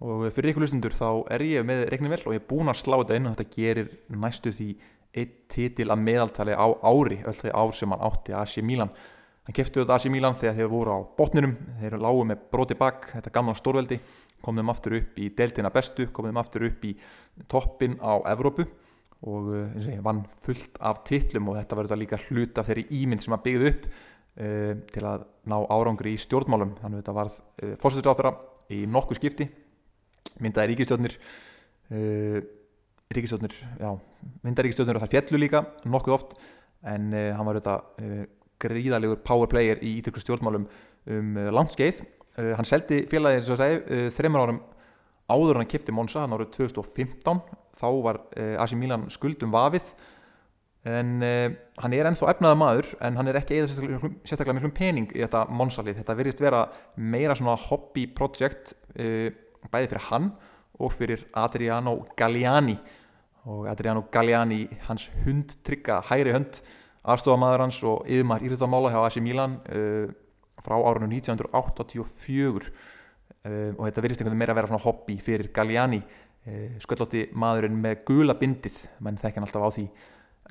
Og 0.05 0.27
fyrir 0.37 0.53
ykkur 0.53 0.67
lustendur 0.67 0.93
þá 0.93 1.09
er 1.33 1.47
ég 1.49 1.65
með 1.65 1.87
reiknum 1.89 2.13
vel 2.13 2.21
og 2.27 2.37
ég 2.37 2.43
er 2.43 2.49
búin 2.51 2.69
að 2.69 2.83
slá 2.83 2.99
þetta 2.99 3.17
inn 3.17 3.31
og 3.31 3.39
þetta 3.39 3.57
gerir 3.57 3.91
næstu 4.13 4.53
því 4.53 4.69
einn 5.15 5.35
titil 5.49 5.89
að 5.95 6.05
meðaltali 6.05 6.57
á 6.59 6.67
ári 6.85 7.23
öll 7.25 7.39
þegar 7.39 7.57
ár 7.57 7.75
sem 7.79 7.95
hann 7.95 8.05
átti 8.05 8.37
AC 8.37 8.59
Milan 8.67 8.93
hann 9.45 9.57
kefti 9.57 9.81
auðvitað 9.81 9.97
AC 9.97 10.13
Milan 10.13 10.39
þegar 10.41 10.57
þeir 10.61 10.71
voru 10.73 10.95
á 10.97 10.99
botninum. 11.19 11.57
Þeir 11.81 11.99
lágu 12.01 12.23
með 12.29 12.47
broti 12.53 12.79
bakk 12.79 13.11
þetta 13.17 13.35
gamla 13.35 13.57
stórveldi. 13.59 14.01
Komum 14.45 14.73
aftur 14.73 14.99
upp 14.99 15.21
í 15.21 15.31
deltina 15.37 15.73
bestu 15.73 16.09
komum 16.13 16.37
aftur 16.41 16.67
upp 16.69 16.85
í 16.85 16.95
toppin 17.49 17.99
á 18.01 18.21
Evrópu. 18.33 18.65
Og 18.65 18.83
og 19.25 19.53
ég 19.81 20.03
vann 20.05 20.25
fullt 20.45 20.77
af 20.85 21.05
titlum 21.09 21.49
og 21.49 21.57
þetta 21.57 21.79
verður 21.79 22.01
líka 22.03 22.21
hlut 22.27 22.59
af 22.61 22.69
þeirri 22.69 22.85
ímynd 23.01 23.25
sem 23.25 23.35
að 23.37 23.45
byggði 23.47 23.71
upp 23.71 23.87
uh, 23.87 24.73
til 24.93 25.05
að 25.09 25.25
ná 25.49 25.57
árangri 25.73 26.13
í 26.15 26.21
stjórnmálum. 26.21 26.75
Þannig 26.81 26.99
að 26.99 27.03
þetta 27.03 27.17
varð 27.19 27.39
uh, 27.41 27.75
fórsættisráþara 27.81 28.35
í 28.75 28.85
nokkuð 28.91 29.21
skipti 29.21 29.49
myndaði 30.45 30.73
ríkistjórnir 30.73 31.17
uh, 31.95 32.39
ríkistjórnir 33.15 33.57
já, 33.57 33.91
myndaði 34.45 34.69
ríkistjórnir 34.69 34.99
og 34.99 35.05
það 35.07 35.17
fjallu 35.17 35.41
líka 35.41 35.65
nokkuð 35.89 36.19
oft. 36.19 36.37
En 36.85 37.15
hann 37.17 37.47
var 37.49 37.57
þetta 37.57 37.79
gríðalegur 38.65 39.23
power 39.27 39.51
player 39.53 39.83
í 39.85 39.99
ítöklu 40.01 40.25
stjórnmálum 40.25 40.69
um 41.15 41.41
landskeið 41.55 42.01
hann 42.35 42.67
seldi 42.67 43.05
félagið 43.11 43.41
eins 43.41 43.51
og 43.53 43.61
segi 43.61 44.07
þreymur 44.17 44.43
árum 44.43 44.63
áður 45.31 45.61
hann 45.61 45.69
kipti 45.71 45.95
Monza 45.95 46.25
hann 46.25 46.35
árið 46.35 46.51
2015 46.57 47.45
þá 47.79 47.87
var 48.05 48.21
AC 48.61 48.75
Milan 48.79 49.07
skuldum 49.13 49.55
vafið. 49.55 49.87
En 50.85 51.15
hann 51.25 51.95
er 51.97 52.09
ennþá 52.11 52.35
efnaða 52.35 52.59
maður 52.61 52.91
en 53.07 53.17
hann 53.17 53.31
er 53.31 53.39
ekki 53.41 53.63
eða 53.63 53.71
sérstaklega, 53.73 54.57
miklum 54.59 54.75
pening 54.77 55.15
í 55.15 55.23
þetta 55.23 55.47
monsalið, 55.49 56.03
þetta 56.03 56.17
virðist 56.19 56.43
vera 56.45 56.67
meira 57.01 57.37
svona 57.39 57.57
hobby 57.71 58.05
project 58.13 58.75
uh, 58.99 59.31
bæði 59.73 59.95
fyrir 59.95 60.07
hann 60.11 60.29
og 60.77 60.93
fyrir 60.93 61.25
Adriano 61.41 61.97
Galliani. 62.19 62.77
Og 63.49 63.65
Adriano 63.69 64.05
Galliani 64.13 64.67
hans 64.89 65.09
hundtrygga 65.25 66.03
hægri 66.11 66.37
hund 66.37 66.61
aðstofamaður 67.05 67.65
hans 67.67 67.79
og 67.87 68.09
yfirmar 68.09 68.45
íriðamála 68.45 68.93
hjá 68.95 69.01
AC 69.05 69.21
Milan 69.25 69.59
uh, 69.69 70.09
frá 70.65 70.77
árunum 70.81 71.13
1984 71.13 72.75
og 73.45 73.81
þetta 73.85 74.01
virðist 74.01 74.23
einhvern 74.23 74.33
veginn 74.33 74.41
meira 74.41 74.53
að 74.55 74.57
vera 74.57 74.69
svona 74.71 74.85
hobby 74.87 75.19
fyrir 75.21 75.51
Galliani. 75.53 75.99
Sköllótti 76.81 77.27
maðurinn 77.37 77.77
með 77.77 77.99
gula 78.09 78.33
bindið 78.41 78.79
menn 79.05 79.19
þekkja 79.21 79.37
hann 79.37 79.45
alltaf 79.45 79.67
á 79.69 79.77
því. 79.77 79.85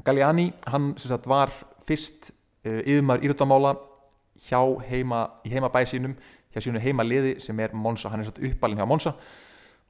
Galliani, 0.06 0.46
hann 0.70 0.92
sagt, 1.02 1.26
var 1.26 1.50
fyrst 1.89 2.30
uh, 2.30 2.84
yfirmar 2.86 3.26
íruttamála 3.26 3.74
hjá 4.46 4.62
heima, 4.92 5.24
í 5.42 5.56
heima 5.56 5.72
bæ 5.74 5.82
sínum, 5.89 6.13
hjá 6.54 6.62
sínu 6.62 6.82
heima 6.84 7.06
liði 7.08 7.39
sem 7.42 7.58
er 7.66 7.74
Monza, 7.74 8.13
hann 8.13 8.22
er 8.22 8.30
satt 8.30 8.42
uppalinn 8.42 8.78
hjá 8.78 8.86
Monza 8.89 9.16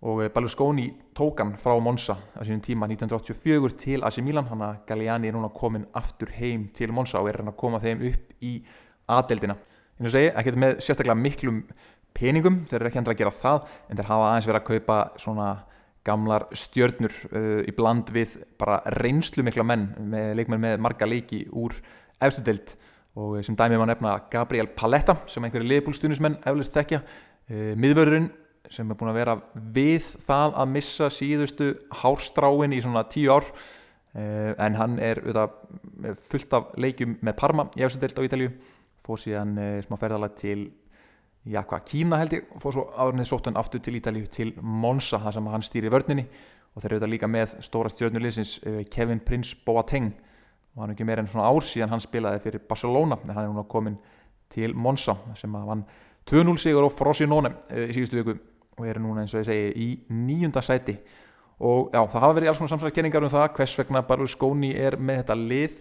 og 0.03 0.19
uh, 0.19 0.29
Berlusconi 0.33 0.89
tók 1.15 1.39
hann 1.39 1.55
frá 1.59 1.77
Monza 1.79 2.17
á 2.35 2.43
sínum 2.43 2.61
tíma 2.61 2.89
1984 2.91 3.77
til 3.79 4.03
AC 4.03 4.19
Milan, 4.19 4.49
hann 4.51 4.61
að 4.61 4.81
Galliani 4.87 5.29
er 5.31 5.37
núna 5.37 5.51
komin 5.55 5.85
aftur 5.95 6.31
heim 6.35 6.67
til 6.75 6.91
Monza 6.91 7.21
og 7.21 7.29
er 7.31 7.39
hann 7.39 7.53
að 7.53 7.59
koma 7.59 7.79
þeim 7.79 8.03
upp 8.09 8.33
í 8.43 8.57
aðdeldina. 9.07 9.55
En 9.99 10.07
þú 10.07 10.11
segir, 10.11 10.33
ekki 10.35 10.55
með 10.59 10.79
sérstaklega 10.83 11.15
miklum 11.15 11.63
peningum, 12.13 12.63
þeir 12.67 12.81
eru 12.81 12.89
ekki 12.89 12.99
hendur 12.99 13.15
að 13.15 13.21
gera 13.21 13.35
það, 13.39 13.69
en 13.87 13.99
þeir 13.99 14.09
hafa 14.09 14.27
aðeins 14.29 14.49
verið 14.49 14.61
að 14.61 14.67
kaupa 14.67 14.99
svona 15.23 15.47
gamlar 16.03 16.47
stjörnur 16.51 17.13
uh, 17.31 17.61
í 17.63 17.71
bland 17.75 18.11
við 18.11 18.37
bara 18.59 18.81
reynslu 18.99 19.45
mikla 19.47 19.63
menn 19.63 19.87
með 20.11 20.33
leikmenn 20.41 20.65
með 20.65 20.81
marga 20.83 21.07
leiki 21.07 21.45
úr 21.55 21.77
efstu 22.23 22.43
deilt 22.43 22.75
og 23.15 23.37
sem 23.45 23.55
dæmið 23.55 23.79
var 23.79 23.91
nefna 23.91 24.13
Gabriel 24.31 24.67
Paletta 24.75 25.21
sem 25.29 25.45
einhverju 25.45 25.69
liðbúlstunismenn 25.69 26.41
eflust 26.43 26.75
þekkja. 26.75 27.03
Uh, 27.47 27.71
miðvörðurinn 27.79 28.31
sem 28.71 28.89
er 28.89 28.99
búin 28.99 29.11
að 29.11 29.19
vera 29.19 29.37
við 29.75 30.05
það 30.27 30.59
að 30.61 30.69
missa 30.75 31.09
síðustu 31.11 31.71
hárstráin 32.03 32.75
í 32.75 32.83
svona 32.83 33.05
tíu 33.11 33.33
ár. 33.33 33.49
Uh, 34.13 34.53
en 34.61 34.75
hann 34.77 34.99
er 35.01 35.23
auðvitað, 35.23 35.55
fullt 36.29 36.51
af 36.53 36.73
leikjum 36.77 37.15
með 37.25 37.33
Parma 37.39 37.63
í 37.73 37.81
efstu 37.81 37.97
deilt 38.03 38.19
á 38.21 38.25
Ítalju 38.27 38.51
fór 39.01 39.17
síðan 39.17 39.55
uh, 39.57 39.79
smá 39.81 39.95
ferðalag 39.97 40.35
til 40.37 40.67
hvað, 41.43 41.83
Kína 41.89 42.19
held 42.21 42.35
ég 42.37 42.51
fór 42.61 42.75
svo 42.75 42.83
áðurnið 42.95 43.27
sóttan 43.27 43.57
aftur 43.59 43.81
til 43.83 43.97
Ítalíu 43.99 44.27
til 44.31 44.53
Monza 44.61 45.19
þar 45.19 45.37
sem 45.37 45.49
hann 45.51 45.65
stýri 45.65 45.91
vörninni. 45.91 46.27
Og 46.73 46.81
þeir 46.81 46.91
eru 46.91 46.99
þetta 47.01 47.11
líka 47.11 47.29
með 47.29 47.57
stóra 47.61 47.91
stjórnuleysins 47.91 48.53
eh, 48.65 48.79
Kevin 48.89 49.19
Prince 49.21 49.57
Boateng. 49.65 50.13
Og 50.73 50.81
hann 50.81 50.93
er 50.93 50.95
ekki 50.95 51.05
meira 51.05 51.21
en 51.21 51.29
svona 51.29 51.51
ár 51.51 51.61
síðan 51.61 51.91
hann 51.91 52.01
spilaði 52.01 52.41
fyrir 52.47 52.63
Barcelona 52.69 53.19
en 53.21 53.35
hann 53.35 53.43
er 53.43 53.51
núna 53.51 53.67
komin 53.69 53.99
til 54.53 54.73
Monza 54.73 55.17
sem 55.37 55.53
að 55.53 55.69
hann 55.69 55.83
2-0 56.29 56.57
sigur 56.63 56.87
á 56.87 56.89
Frosinone 56.89 57.51
uh, 57.51 57.83
í 57.85 57.93
síðustu 57.93 58.21
viku 58.21 58.37
og 58.77 58.87
er 58.87 58.99
núna 59.01 59.23
eins 59.23 59.33
og 59.35 59.43
ég 59.43 59.49
segi 59.49 59.73
í 59.73 59.89
nýjunda 60.13 60.63
sæti. 60.65 60.97
Og 61.63 61.93
já 61.93 62.01
það 62.01 62.23
hafa 62.25 62.37
verið 62.37 62.51
alls 62.51 62.59
svona 62.59 62.73
samsvæðkenningar 62.73 63.25
um 63.25 63.31
það 63.31 63.49
hvers 63.57 63.75
vegna 63.79 64.05
Berlusconi 64.07 64.71
er 64.75 64.97
með 64.97 65.21
þetta 65.21 65.37
lið. 65.39 65.75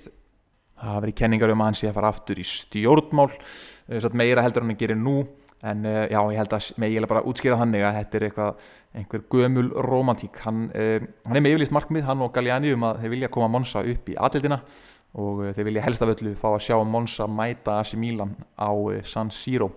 Það 0.76 0.90
hafa 0.90 1.05
verið 1.05 1.16
kenningar 1.20 1.52
um 1.55 1.62
að 1.62 1.70
hann 1.70 1.78
sé 1.78 1.88
að 1.88 1.96
fara 1.98 2.11
aftur 2.12 2.42
í 2.42 2.46
stjórnmál 2.46 3.31
uh, 3.31 4.09
meira 4.18 4.44
heldur 4.44 4.66
hann 4.66 4.74
að 4.74 4.83
gera 4.83 4.98
nú. 4.98 5.16
En 5.62 5.87
uh, 5.87 6.05
já, 6.11 6.18
ég 6.35 6.40
held 6.42 6.57
að 6.59 6.68
með 6.83 6.92
ég 6.92 7.02
er 7.02 7.09
bara 7.11 7.22
að 7.22 7.31
útskýra 7.33 7.59
þannig 7.61 7.87
að 7.87 7.98
þetta 8.00 8.18
er 8.18 8.26
eitthvað 8.28 8.64
einhver 8.98 9.24
gömul 9.33 9.68
romantík 9.87 10.40
hann, 10.42 10.64
uh, 10.74 11.07
hann 11.26 11.38
er 11.38 11.44
með 11.44 11.55
yfirlýst 11.55 11.74
markmið, 11.74 12.05
hann 12.09 12.24
og 12.26 12.33
Galliani 12.35 12.74
um 12.76 12.87
að 12.88 13.05
þeir 13.05 13.14
vilja 13.14 13.31
koma 13.33 13.48
Monsa 13.50 13.85
upp 13.94 14.11
í 14.11 14.18
aðlildina 14.18 14.59
og 15.22 15.44
uh, 15.46 15.52
þeir 15.55 15.68
vilja 15.70 15.87
helst 15.87 16.05
af 16.05 16.12
öllu 16.16 16.35
fá 16.38 16.48
að 16.50 16.64
sjá 16.66 16.76
Monsa 16.83 17.31
mæta 17.31 17.78
AC 17.78 17.94
Milan 17.94 18.35
á 18.59 18.70
San 19.07 19.31
Siro. 19.35 19.70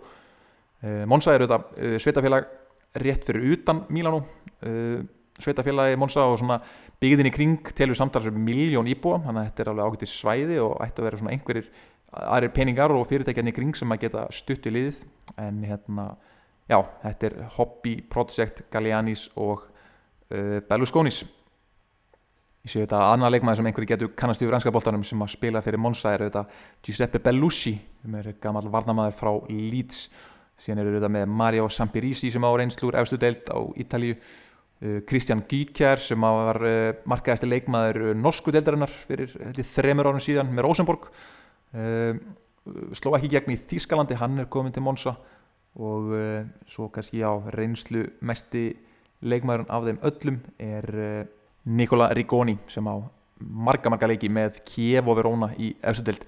Monsa 1.10 1.32
er 1.34 1.42
auðvitað 1.42 2.02
sveitafélag 2.04 2.50
rétt 3.02 3.28
fyrir 3.28 3.56
utan 3.56 3.84
Milano 3.90 4.24
sveitafélagi 5.42 5.98
Monsa 6.00 6.24
og 6.30 6.40
svona 6.40 6.60
byggðin 7.02 7.30
í 7.30 7.34
kring 7.34 7.74
telur 7.76 7.98
samtals 7.98 8.30
um 8.30 8.38
miljón 8.40 8.88
íbúa, 8.90 9.20
þannig 9.26 9.42
að 9.42 9.50
þetta 9.50 9.64
er 9.64 9.72
alveg 9.72 9.90
ágættið 9.90 10.12
svæði 10.12 10.60
og 10.64 10.76
ætti 10.86 11.02
að 11.02 11.08
vera 11.10 11.20
svona 11.20 11.34
einhverjir 11.36 11.70
aðrir 12.16 12.54
peningar 12.56 12.94
og 12.96 13.08
fyrirtækjarnir 13.10 13.52
í 13.52 13.56
kring 13.58 13.76
sem 13.76 13.92
að 13.92 14.06
geta 14.06 14.26
stutt 14.32 14.68
í 14.70 14.72
liðið. 14.72 15.02
En 15.42 15.64
hérna, 15.68 16.06
já, 16.72 16.78
þetta 17.04 17.28
er 17.28 17.40
hobby 17.58 17.96
project 18.12 18.64
Gallianis 18.72 19.28
og 19.36 19.66
uh, 19.66 20.62
Berlusconis. 20.70 21.26
Ég 22.66 22.72
sé 22.72 22.86
þetta 22.86 23.02
annað 23.12 23.36
leikmaði 23.36 23.60
sem 23.60 23.68
einhverju 23.70 23.90
getur 23.92 24.14
kannast 24.18 24.42
yfir 24.42 24.56
franska 24.56 24.72
bóltanum 24.74 25.04
sem 25.06 25.20
að 25.22 25.36
spila 25.36 25.62
fyrir 25.62 25.82
Monza 25.84 26.16
er 26.16 26.24
þetta 26.30 26.48
Giuseppe 26.86 27.22
Bellusci 27.22 27.76
sem 28.02 28.16
er 28.18 28.32
gammal 28.42 28.72
varnamæður 28.74 29.20
frá 29.20 29.30
Leeds 29.52 30.08
síðan 30.62 30.84
eru 30.84 30.96
þetta 30.98 31.12
með 31.18 31.30
Mario 31.42 31.68
Sampirisi 31.70 32.32
sem 32.34 32.46
á 32.46 32.52
reynslúr 32.56 32.98
efstu 33.02 33.20
deilt 33.22 33.52
á 33.52 33.60
Ítalíu 33.82 34.16
uh, 34.16 35.00
Christian 35.10 35.44
Gíkjær 35.50 36.02
sem 36.02 36.26
var 36.26 36.62
uh, 36.64 36.96
markaðasti 37.10 37.50
leikmaður 37.50 38.02
uh, 38.10 38.16
norsku 38.18 38.54
deildarinnar 38.56 38.92
fyrir 38.92 39.36
þremur 39.76 40.12
árum 40.12 40.24
síðan 40.24 40.52
með 40.56 40.68
Rosenborg. 40.70 41.08
Uh, 41.76 42.16
sló 42.98 43.14
ekki 43.18 43.34
gegn 43.36 43.54
í 43.54 43.60
Þískalandi 43.62 44.18
hann 44.20 44.40
er 44.42 44.50
komin 44.52 44.74
til 44.74 44.84
Monsa 44.86 45.16
og 45.76 46.14
uh, 46.16 46.46
svo 46.72 46.88
kannski 46.94 47.22
á 47.22 47.36
reynslu 47.54 48.06
mesti 48.26 48.70
leikmæðurinn 49.26 49.72
af 49.74 49.86
þeim 49.86 50.00
öllum 50.10 50.40
er 50.62 50.88
uh, 50.96 51.26
Nikola 51.66 52.12
Rigoni 52.16 52.58
sem 52.72 52.86
á 52.88 52.96
marga 53.40 53.92
marga 53.92 54.08
leiki 54.10 54.30
með 54.32 54.62
Kiev 54.68 55.10
og 55.12 55.20
Verona 55.20 55.52
í 55.60 55.74
eftirdelt 55.84 56.24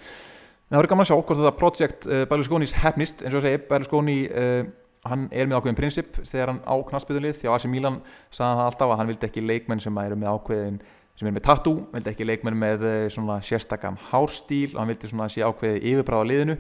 það 0.68 0.82
verður 0.82 0.92
gaman 0.94 1.06
að 1.06 1.10
sjá 1.12 1.18
hvort 1.18 1.40
þetta 1.40 1.56
projekt 1.62 2.10
uh, 2.10 2.26
Berlusconis 2.30 2.76
hefnist 2.82 3.24
eins 3.24 3.34
og 3.34 3.42
að 3.42 3.48
segja 3.48 3.64
Berlusconi 3.70 4.20
uh, 4.28 4.68
hann 5.08 5.28
er 5.32 5.48
með 5.48 5.60
ákveðin 5.60 5.80
prinsip. 5.80 6.20
Þegar 6.28 6.54
hann 6.54 6.62
á 6.66 6.76
knaspiðunlið 6.90 7.40
því 7.40 7.50
á 7.50 7.56
AC 7.56 7.68
Milan 7.72 8.00
sagði 8.30 8.50
hann 8.50 8.64
alltaf 8.66 8.92
að 8.92 9.02
hann 9.02 9.12
vildi 9.12 9.30
ekki 9.30 9.44
leikmenn 9.46 9.84
sem 9.84 10.00
eru 10.04 10.18
með 10.20 10.34
ákveðin 10.36 10.80
sem 11.18 11.30
er 11.30 11.34
með 11.34 11.46
tattoo, 11.48 11.86
vildi 11.94 12.12
ekki 12.12 12.28
leikmenn 12.28 12.60
með 12.62 12.84
eh, 12.86 13.06
svona 13.10 13.40
sérstakam 13.42 13.96
hárstíl 14.12 14.76
og 14.76 14.84
hann 14.84 14.92
vildi 14.92 15.10
svona 15.10 15.30
sé 15.34 15.42
ákveði 15.42 15.80
yfirbráða 15.94 16.28
liðinu. 16.32 16.58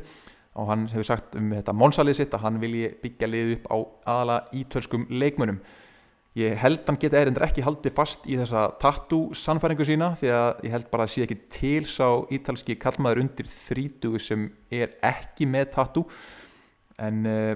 Og 0.57 0.71
hann 0.71 0.87
hefur 0.89 1.05
sagt 1.05 1.35
um 1.37 1.51
þetta 1.53 1.75
Monsalið 1.77 2.17
sitt 2.17 2.33
að 2.33 2.47
hann 2.47 2.61
vilji 2.63 2.87
byggja 3.03 3.29
lið 3.29 3.51
upp 3.57 3.67
á 3.69 3.77
aðala 4.15 4.37
ítölskum 4.57 5.05
leikmönnum 5.13 5.59
ég 6.37 6.57
held 6.61 6.83
hann 6.85 6.99
geta 7.01 7.19
erindur 7.19 7.45
ekki 7.47 7.63
haldið 7.65 7.95
fast 7.97 8.27
í 8.29 8.35
þessa 8.37 8.67
tattoo 8.81 9.33
sannfæringu 9.37 9.85
sína 9.87 10.11
því 10.19 10.29
að 10.35 10.65
ég 10.67 10.75
held 10.75 10.89
bara 10.91 11.07
að 11.07 11.13
sé 11.13 11.25
ekki 11.25 11.37
til 11.53 11.87
sá 11.89 12.07
ítalski 12.33 12.77
kallmaður 12.81 13.23
undir 13.23 13.49
30 13.49 14.21
sem 14.21 14.45
er 14.73 14.93
ekki 15.05 15.47
með 15.49 15.71
tattoo. 15.77 16.05
En 17.01 17.25
uh, 17.29 17.55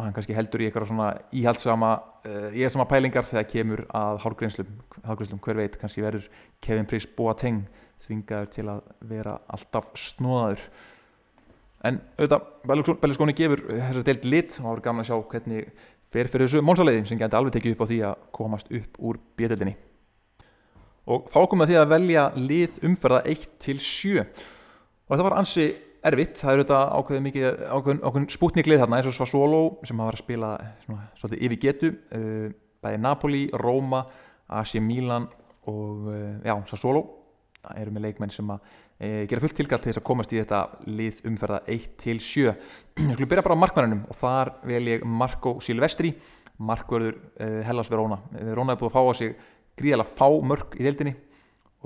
hann 0.00 0.16
kannski 0.16 0.36
heldur 0.36 0.64
í 0.64 0.68
eitthvað 0.68 0.90
svona 0.90 1.12
íhaldsama 1.34 1.92
uh, 2.26 2.50
íhaldsama 2.50 2.88
pælingar 2.90 3.28
þegar 3.28 3.48
kemur 3.52 3.86
að 3.94 4.20
hálgreinslum 4.26 5.40
hver 5.46 5.62
veit 5.62 5.78
kannski 5.80 6.04
verður 6.04 6.28
Kevin 6.64 6.90
Prince 6.90 7.10
Boateng 7.16 7.64
þvingaður 8.04 8.52
til 8.52 8.68
að 8.74 8.84
vera 9.08 9.38
alltaf 9.54 9.94
snóðaður 9.98 10.66
en 11.86 12.00
auðvitað 12.18 12.96
Belluskóni 13.02 13.34
gefur 13.36 13.62
þessar 13.68 14.06
deilt 14.06 14.26
lit. 14.26 14.56
Og 14.56 14.64
það 14.64 14.70
voru 14.72 14.84
gaman 14.86 15.04
að 15.04 15.10
sjá 15.10 15.16
hvernig 15.32 15.84
fer 16.12 16.30
fyrir 16.30 16.46
þessu 16.46 16.62
mónsaleiði 16.64 17.06
sem 17.08 17.20
gæti 17.20 17.38
alveg 17.38 17.56
tekið 17.56 17.76
upp 17.76 17.84
á 17.84 17.90
því 17.90 17.98
að 18.08 18.28
komast 18.38 18.70
upp 18.70 19.00
úr 19.02 19.18
bjöldinni 19.38 19.74
og 21.06 21.26
þá 21.30 21.40
komum 21.46 21.64
við 21.64 21.72
því 21.72 21.80
að 21.80 21.90
velja 21.94 22.28
lið 22.36 22.78
umferða 22.88 23.24
1 23.32 23.50
til 23.62 23.76
7 23.82 24.22
og 24.22 25.12
þetta 25.12 25.26
var 25.28 25.38
ansi 25.38 25.66
erfitt. 26.06 26.38
Það 26.40 26.52
eru 26.52 26.64
þetta 26.64 26.80
ákveðið 26.98 27.24
mikið 27.26 27.46
ákveðin, 27.76 28.00
ákveðin 28.02 28.28
spútniklið 28.34 28.82
þarna 28.82 29.00
eins 29.00 29.10
og 29.10 29.16
Sassuolo 29.16 29.60
sem 29.86 30.00
hafa 30.00 30.10
verið 30.10 30.20
að 30.20 30.24
spila 30.24 30.50
svona, 30.84 31.06
svolítið 31.18 31.44
yfir 31.46 31.60
getu. 31.64 31.92
Uh, 32.10 32.48
bæði 32.84 33.02
Napoli, 33.02 33.44
Roma 33.62 34.02
AC 34.60 34.76
Milan 34.82 35.28
og 35.70 36.10
uh, 36.12 36.18
já, 36.46 36.54
Sassuolo. 36.70 37.04
Það 37.62 37.80
eru 37.82 37.94
með 37.96 38.06
leikmenn 38.06 38.34
sem 38.34 38.52
að 38.54 38.74
gera 38.96 39.42
fullt 39.42 39.58
tilkall 39.58 39.82
til 39.82 39.90
þess 39.90 40.00
að 40.00 40.06
komast 40.08 40.32
í 40.32 40.38
þetta 40.40 40.62
lið 40.88 41.18
umferða 41.28 41.58
1-7 41.68 42.46
ég 42.46 43.12
skulle 43.12 43.28
byrja 43.28 43.44
bara 43.44 43.58
á 43.60 43.62
markmannunum 43.64 44.06
og 44.08 44.16
þar 44.16 44.54
vel 44.64 44.82
ég 44.88 45.04
Marco 45.04 45.58
Silvestri 45.60 46.14
markverður 46.56 47.18
e, 47.36 47.48
Hellas 47.66 47.90
Verona. 47.92 48.16
Verona 48.32 48.72
er 48.72 48.80
búið 48.80 48.88
að 48.88 48.96
fá 48.96 49.02
á 49.04 49.12
sig 49.18 49.34
gríðalega 49.76 50.16
fá 50.16 50.28
mörg 50.48 50.78
í 50.80 50.86
deildinni 50.86 51.12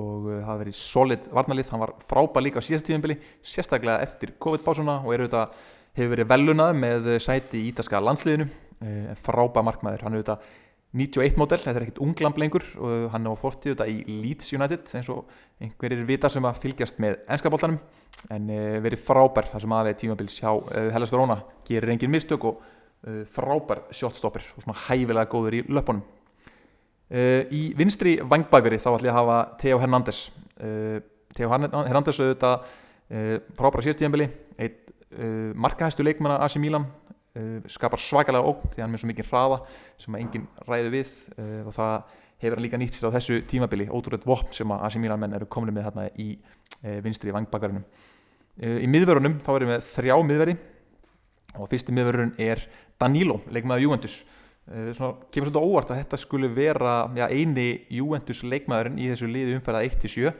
og 0.00 0.30
hafa 0.46 0.60
verið 0.62 0.76
solid 0.78 1.26
varnalið, 1.34 1.72
hann 1.74 1.82
var 1.82 1.92
frábæð 2.08 2.46
líka 2.46 2.62
á 2.62 2.64
síðast 2.64 2.86
tíðanbili, 2.86 3.18
sérstaklega 3.42 4.06
eftir 4.06 4.32
COVID-básuna 4.40 5.00
og 5.02 5.10
auðvitað, 5.10 5.58
hefur 5.98 6.12
verið 6.14 6.30
velunað 6.30 6.78
með 6.78 7.08
sæti 7.20 7.58
í 7.60 7.72
ítalska 7.72 8.00
landsliðinu. 8.00 8.46
Frábæð 9.20 9.66
markmaður, 9.66 10.06
hann 10.06 10.14
er 10.14 10.22
auðvitað 10.22 10.46
91 10.90 11.36
módel, 11.38 11.60
þetta 11.62 11.78
er 11.78 11.84
ekkert 11.84 12.00
unglamb 12.02 12.38
lengur 12.42 12.64
og 12.82 13.12
hann 13.12 13.28
á 13.30 13.34
fortíð 13.38 13.76
þetta 13.76 13.86
í 13.86 14.00
Leeds 14.24 14.48
United 14.56 14.88
eins 14.98 15.10
og 15.12 15.28
einhverjir 15.62 16.02
vita 16.08 16.30
sem 16.32 16.46
að 16.48 16.58
fylgjast 16.64 16.98
með 17.02 17.20
ennskapoltanum 17.30 17.76
en 18.34 18.48
uh, 18.50 18.78
verið 18.82 19.04
frábær 19.06 19.52
það 19.52 19.62
sem 19.64 19.74
aðveið 19.76 20.00
tímabils 20.00 20.38
hjá 20.40 20.50
uh, 20.50 20.88
Hellas 20.90 21.12
Verona 21.14 21.38
gerir 21.68 21.94
engin 21.94 22.10
mistök 22.10 22.48
og 22.50 22.64
uh, 22.64 23.22
frábær 23.36 23.84
shotstopper 23.94 24.48
og 24.56 24.64
svona 24.64 24.80
hæfilega 24.88 25.30
góður 25.30 25.60
í 25.60 25.66
löpunum 25.70 26.06
í 27.10 27.60
vinstri 27.74 28.20
vangbækveri 28.22 28.76
þá 28.78 28.92
ætlum 28.92 29.08
ég 29.08 29.10
að 29.10 29.16
hafa 29.16 29.38
Theo 29.58 29.78
Hernández 29.82 30.18
Theo 31.34 31.48
Hernández 31.50 32.20
auðvitað 32.22 32.68
frábæra 33.58 33.82
sértíðanbili 33.82 34.28
einn 34.62 35.56
markahæstu 35.58 36.06
leikmanna 36.06 36.36
AC 36.46 36.54
Milan 36.62 36.86
uh, 37.36 37.60
skapar 37.70 38.02
svakalega 38.02 38.48
ógn 38.50 38.72
því 38.72 38.82
hann 38.82 38.88
er 38.88 38.94
með 38.94 39.02
svo 39.02 39.10
mikið 39.10 39.30
hraða 39.30 39.60
sem 40.00 40.16
að 40.16 40.24
enginn 40.24 40.48
ræði 40.66 40.92
við 40.94 41.12
uh, 41.36 41.68
og 41.68 41.76
það 41.76 41.94
hefur 42.40 42.56
hann 42.56 42.64
líka 42.64 42.80
nýtt 42.80 42.96
sér 42.96 43.12
á 43.12 43.16
þessu 43.16 43.40
tímabili 43.50 43.88
ótrúlega 43.90 44.28
vopn 44.28 44.52
sem 44.56 44.72
að 44.72 44.84
AC 44.88 44.98
Milan 45.02 45.20
menn 45.22 45.36
eru 45.36 45.48
komin 45.50 45.76
með 45.76 45.88
hérna 45.88 46.08
í 46.16 46.30
uh, 46.36 46.98
vinstri 47.04 47.34
vangbakarinnum 47.36 47.86
í 48.60 48.88
miðverunum 48.90 49.38
þá 49.40 49.50
erum 49.54 49.70
við 49.70 49.84
þrjá 49.88 50.14
miðveri 50.26 50.54
og 51.56 51.68
fyrsti 51.70 51.94
miðverun 51.96 52.34
er 52.42 52.60
Danilo, 53.00 53.38
leikmaður 53.48 53.86
Juventus. 53.86 54.16
Svona, 54.68 55.14
kemur 55.32 55.48
svolítið 55.48 55.64
óvart 55.64 55.92
að 55.94 56.00
þetta 56.02 56.18
skulle 56.20 56.50
vera 56.52 56.92
já, 57.16 57.24
eini 57.32 57.86
Juventus 57.94 58.42
leikmaðurinn 58.44 59.00
í 59.00 59.08
þessu 59.08 59.30
liði 59.30 59.56
umferðað 59.56 59.86
1-7 59.88 60.34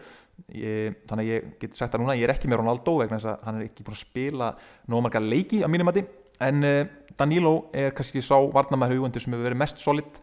þannig 0.51 1.23
að 1.23 1.31
ég 1.31 1.49
get 1.63 1.79
sagt 1.79 1.95
það 1.95 2.05
núna 2.05 2.17
ég 2.19 2.27
er 2.27 2.35
ekki 2.35 2.51
með 2.51 2.61
Ronaldo 2.61 2.97
vegna 3.01 3.19
þess 3.19 3.31
að 3.33 3.47
hann 3.47 3.59
er 3.59 3.67
ekki 3.69 3.87
búin 3.87 3.97
að 3.97 4.03
spila 4.05 4.51
nóg 4.91 5.05
marga 5.07 5.23
leiki 5.25 5.63
á 5.65 5.69
mínum 5.71 5.89
mati 5.89 6.05
en 6.41 6.65
uh, 6.67 6.85
Danilo 7.19 7.71
er 7.77 7.93
kannski 7.97 8.23
sá 8.25 8.37
varnamæður 8.55 9.01
hugundur 9.01 9.23
sem 9.23 9.35
hefur 9.35 9.49
verið 9.51 9.61
mest 9.61 9.83
solid. 9.83 10.21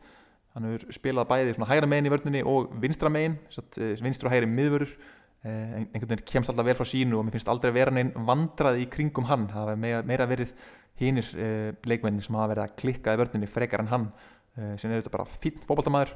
Hann 0.56 0.66
hefur 0.70 0.96
spilað 0.96 1.30
bæði 1.30 1.54
svona 1.56 1.70
hægra 1.70 1.90
megin 1.90 2.10
í 2.10 2.14
vörnunni 2.14 2.42
og 2.48 2.72
vinstra 2.82 3.12
megin 3.14 3.38
uh, 3.38 3.92
vinstra 4.02 4.32
og 4.32 4.36
hægri 4.36 4.50
miðvörur 4.50 4.96
uh, 4.96 5.76
einhvern 5.78 6.10
veginn 6.14 6.26
kemst 6.32 6.54
alltaf 6.54 6.70
vel 6.70 6.78
frá 6.80 6.90
sínu 6.90 7.20
og 7.20 7.28
mér 7.28 7.38
finnst 7.38 7.52
aldrei 7.54 7.74
að 7.74 7.80
vera 7.82 7.94
neinn 7.94 8.16
vandrað 8.28 8.82
í 8.82 8.90
kringum 8.94 9.30
hann. 9.30 9.46
Það 9.54 9.74
hefur 9.76 10.10
meira, 10.10 10.30
verið 10.30 10.56
hinnir 10.98 11.30
leikmennin 11.86 12.26
sem 12.26 12.34
hafa 12.34 12.56
verið 12.56 12.64
að 12.64 12.76
klikka 12.82 13.14
í 13.14 13.22
vörnunni 13.22 13.50
frekar 13.52 13.84
en 13.84 13.92
hann 13.92 14.10
sem 14.82 14.90
er 14.90 15.04
þetta 15.04 15.12
bara 15.14 15.28
fín 15.30 15.60
fókbaltamæður 15.62 16.16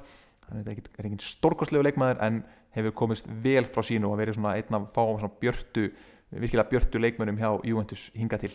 hann 0.51 0.63
er 0.65 1.07
ekki 1.07 1.25
stórkoslegu 1.25 1.83
leikmæður 1.85 2.21
en 2.25 2.41
hefur 2.75 2.95
komist 3.03 3.29
vel 3.43 3.67
frá 3.71 3.83
sínu 3.85 4.09
og 4.09 4.19
verið 4.19 4.37
svona 4.37 4.55
einn 4.59 4.77
af 4.77 4.89
fá 4.95 5.27
björtu, 5.41 5.87
virkilega 6.31 6.69
björtu 6.71 7.01
leikmennum 7.01 7.39
hjá 7.39 7.49
Juventus 7.67 8.09
hinga 8.15 8.39
til 8.41 8.53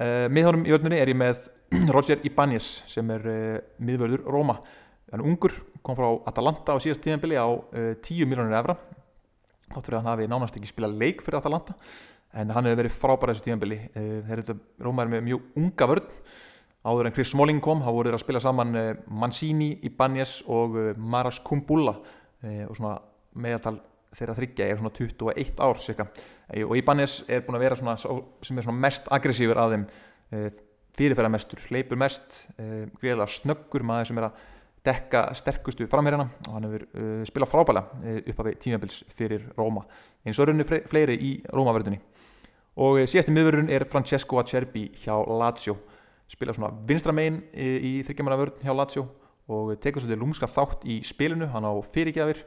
Uh, 0.00 0.06
eh, 0.06 0.26
miðhórum 0.32 0.62
í 0.64 0.72
vörnunni 0.72 0.96
er 0.96 1.10
ég 1.12 1.16
með 1.20 1.50
Roger 1.94 2.22
Ibanez 2.24 2.66
sem 2.88 3.08
er 3.12 3.26
uh, 3.28 3.56
miðvörður 3.84 4.22
Róma. 4.32 4.54
Hann 5.10 5.20
er 5.20 5.26
ungur, 5.28 5.52
kom 5.84 5.98
frá 5.98 6.06
Atalanta 6.30 6.72
á 6.72 6.80
síðast 6.80 7.02
tíðanbili 7.04 7.36
á 7.36 7.44
uh, 7.44 7.58
eh, 7.76 7.90
10 8.00 8.30
miljónir 8.30 8.56
efra. 8.56 8.78
Þáttur 9.74 9.98
að 9.98 10.00
hann 10.00 10.08
hafi 10.08 10.28
nánast 10.30 10.56
ekki 10.56 10.70
spilað 10.70 10.96
leik 11.02 11.20
fyrir 11.20 11.42
Atalanta 11.42 11.76
en 12.32 12.54
hann 12.54 12.64
hefur 12.64 12.80
verið 12.80 12.96
frábæra 12.96 13.34
þessu 13.34 13.44
tíðanbili. 13.44 13.78
Róma 14.80 15.04
er 15.04 15.12
með 15.12 15.26
mjög 15.26 15.60
unga 15.60 15.90
vörn. 15.92 16.08
Áður 16.80 17.10
en 17.10 17.14
Chris 17.18 17.34
Smalling 17.34 17.60
kom, 17.60 17.84
þá 17.84 17.90
voru 17.92 18.08
þeir 18.08 18.16
að 18.16 18.24
spila 18.24 18.40
saman 18.40 18.76
Mancini, 19.20 19.74
Ibanez 19.84 20.38
og 20.48 20.78
Maras 20.96 21.42
Kumbulla 21.44 21.98
og 21.98 22.78
svona 22.78 22.94
meðaltal 23.36 23.76
þeirra 24.16 24.36
þryggja 24.38 24.66
er 24.66 24.80
svona 24.80 24.94
21 24.96 25.60
ár 25.66 25.82
cirka. 25.82 26.06
Og 26.50 26.76
Ibanez 26.78 27.20
er 27.30 27.44
búin 27.46 27.58
að 27.58 27.64
vera 27.64 27.78
svona, 27.78 27.96
sem 27.98 28.58
er 28.58 28.66
svona 28.66 28.82
mest 28.82 29.10
aggressífur 29.12 29.58
af 29.60 29.74
þeim 29.74 29.84
e, 29.86 30.48
fyrirferða 30.98 31.30
mestur, 31.32 31.62
leipur 31.70 32.00
mest 32.00 32.40
e, 32.56 32.86
greiðilega 32.98 33.28
snöggur 33.36 33.84
maður 33.86 34.10
sem 34.10 34.20
er 34.20 34.26
að 34.28 34.40
dekka 34.90 35.22
sterkustu 35.36 35.86
framherjana 35.90 36.26
og 36.48 36.56
hann 36.56 36.66
hefur 36.66 36.86
e, 36.88 37.06
spilað 37.28 37.52
frábæla 37.52 37.84
upp 38.32 38.42
af 38.42 38.50
tímabils 38.64 39.02
fyrir 39.14 39.46
Róma. 39.58 39.84
Eins 40.24 40.40
og 40.40 40.50
raunni 40.50 40.66
fleiri 40.66 41.18
í 41.20 41.32
Rómaverðunni 41.52 42.00
og 42.80 43.02
síðasti 43.10 43.34
miðverðun 43.34 43.70
er 43.74 43.86
Francesco 43.90 44.40
Acerbi 44.40 44.88
hjá 45.02 45.14
Lazio. 45.26 45.76
Spilað 46.30 46.60
svona 46.60 46.74
vinstramein 46.86 47.40
í 47.52 47.98
þryggjamanavörðun 48.06 48.62
hjá 48.64 48.74
Lazio 48.78 49.06
og 49.50 49.74
tekur 49.82 50.04
svolítið 50.04 50.20
lúmska 50.22 50.48
þátt 50.50 50.84
í 50.86 51.00
spilinu, 51.06 51.48
hann 51.50 51.66
á 51.66 51.74
fyrirgjafir 51.90 52.44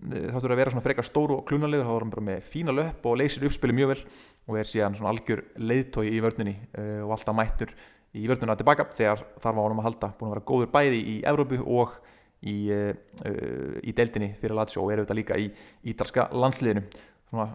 þáttur 0.00 0.54
að 0.54 0.60
vera 0.60 0.72
svona 0.72 0.84
frekar 0.84 1.06
stóru 1.06 1.36
og 1.38 1.46
klunalegur 1.48 1.84
þá 1.84 1.92
er 1.92 2.04
hann 2.04 2.12
bara 2.12 2.24
með 2.24 2.44
fína 2.48 2.74
löpp 2.74 3.06
og 3.06 3.18
leysir 3.20 3.44
uppspili 3.48 3.74
mjög 3.76 3.90
vel 3.92 4.02
og 4.48 4.58
er 4.58 4.68
síðan 4.68 4.96
svona 4.96 5.12
algjör 5.12 5.42
leiðtói 5.60 6.06
í 6.08 6.20
vörnunni 6.24 6.54
uh, 6.72 7.02
og 7.04 7.16
alltaf 7.16 7.36
mættur 7.36 7.74
í 8.16 8.24
vörnuna 8.30 8.56
tilbaka 8.58 8.88
þegar 8.96 9.24
þar 9.42 9.56
var 9.58 9.68
hann 9.68 9.82
að 9.82 9.88
halda. 9.90 10.12
Búin 10.18 10.30
að 10.30 10.34
vera 10.34 10.46
góður 10.48 10.72
bæði 10.72 11.02
í 11.12 11.16
Evrópu 11.30 11.60
og 11.62 11.98
í, 12.40 12.56
uh, 12.72 12.94
uh, 13.28 13.76
í 13.84 13.94
deildinni 13.96 14.32
fyrir 14.40 14.56
Lazio 14.58 14.82
og 14.84 14.94
er 14.94 15.02
auðvitað 15.02 15.20
líka 15.20 15.38
í 15.38 15.50
ítalska 15.92 16.30
landsliðinu. 16.32 16.86
Svona 17.30 17.46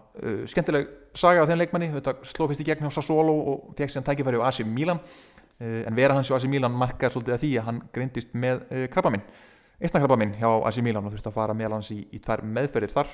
skemmtileg 0.48 0.86
saga 1.18 1.42
á 1.44 1.48
þenn 1.50 1.60
leikmanni 1.60 1.90
sló 2.24 2.46
fyrst 2.48 2.62
í 2.62 2.68
gegn 2.70 2.88
á 2.88 2.94
Sassuolo 2.94 3.34
og 3.36 3.74
fekk 3.76 3.92
síðan 3.92 4.06
tækifæri 4.06 4.40
á 4.40 4.48
AC 4.48 4.62
Milan 4.64 5.02
en 5.60 5.98
vera 5.98 6.16
hans 6.16 6.30
á 6.32 6.36
AC 6.38 6.46
Milan 6.48 6.72
markaði 6.72 7.12
svolítið 7.12 7.34
að 7.34 7.42
því 7.42 7.50
að 7.60 7.66
hann 7.66 7.82
greindist 7.92 8.32
með 8.32 8.62
krabba 8.94 9.12
minn 9.12 9.26
einstaklega 9.80 10.18
minn 10.20 10.36
hjá 10.38 10.48
AC 10.68 10.80
Milan 10.84 11.06
og 11.06 11.14
þurfti 11.14 11.30
að 11.30 11.36
fara 11.36 11.56
meðal 11.56 11.76
hans 11.78 11.90
í, 11.92 12.00
í 12.12 12.20
tvær 12.22 12.44
meðferðir 12.44 12.94
þar 12.94 13.10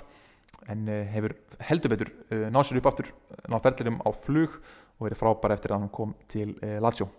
en 0.70 0.84
uh, 0.88 1.00
hefur 1.10 1.34
heldur 1.68 1.92
betur 1.94 2.10
uh, 2.30 2.46
náð 2.52 2.68
sér 2.68 2.80
upp 2.80 2.90
aftur, 2.92 3.08
náð 3.50 3.64
ferðlirum 3.66 3.98
á 4.04 4.08
flug 4.14 4.58
og 4.98 5.06
verið 5.06 5.22
frábær 5.22 5.54
eftir 5.56 5.74
að 5.74 5.82
hann 5.82 5.94
kom 5.94 6.14
til 6.30 6.52
uh, 6.60 6.78
Lazio. 6.82 7.10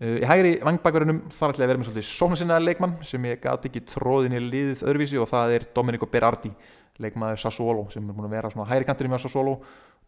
Í 0.00 0.24
hægri 0.24 0.54
vangbækverðinum 0.64 1.18
þar 1.28 1.52
ætlaði 1.52 1.64
að 1.66 1.70
vera 1.70 1.80
með 1.80 1.86
svolítið 1.90 2.04
sóknarsinnaðar 2.08 2.62
leikmann 2.64 2.94
sem 3.04 3.24
ég 3.28 3.42
gæti 3.42 3.68
ekki 3.68 3.82
tróðin 3.84 4.32
í 4.32 4.38
liðið 4.40 4.84
öðruvísi 4.88 5.18
og 5.20 5.28
það 5.28 5.52
er 5.58 5.66
Domenico 5.76 6.08
Berardi, 6.08 6.48
leikmaður 7.04 7.42
Sassuolo 7.42 7.82
sem 7.92 8.06
er 8.06 8.16
búin 8.16 8.30
að 8.30 8.36
vera 8.38 8.52
svona 8.54 8.70
hægri 8.70 8.88
kanturinn 8.88 9.12
með 9.12 9.26
Sassuolo, 9.26 9.58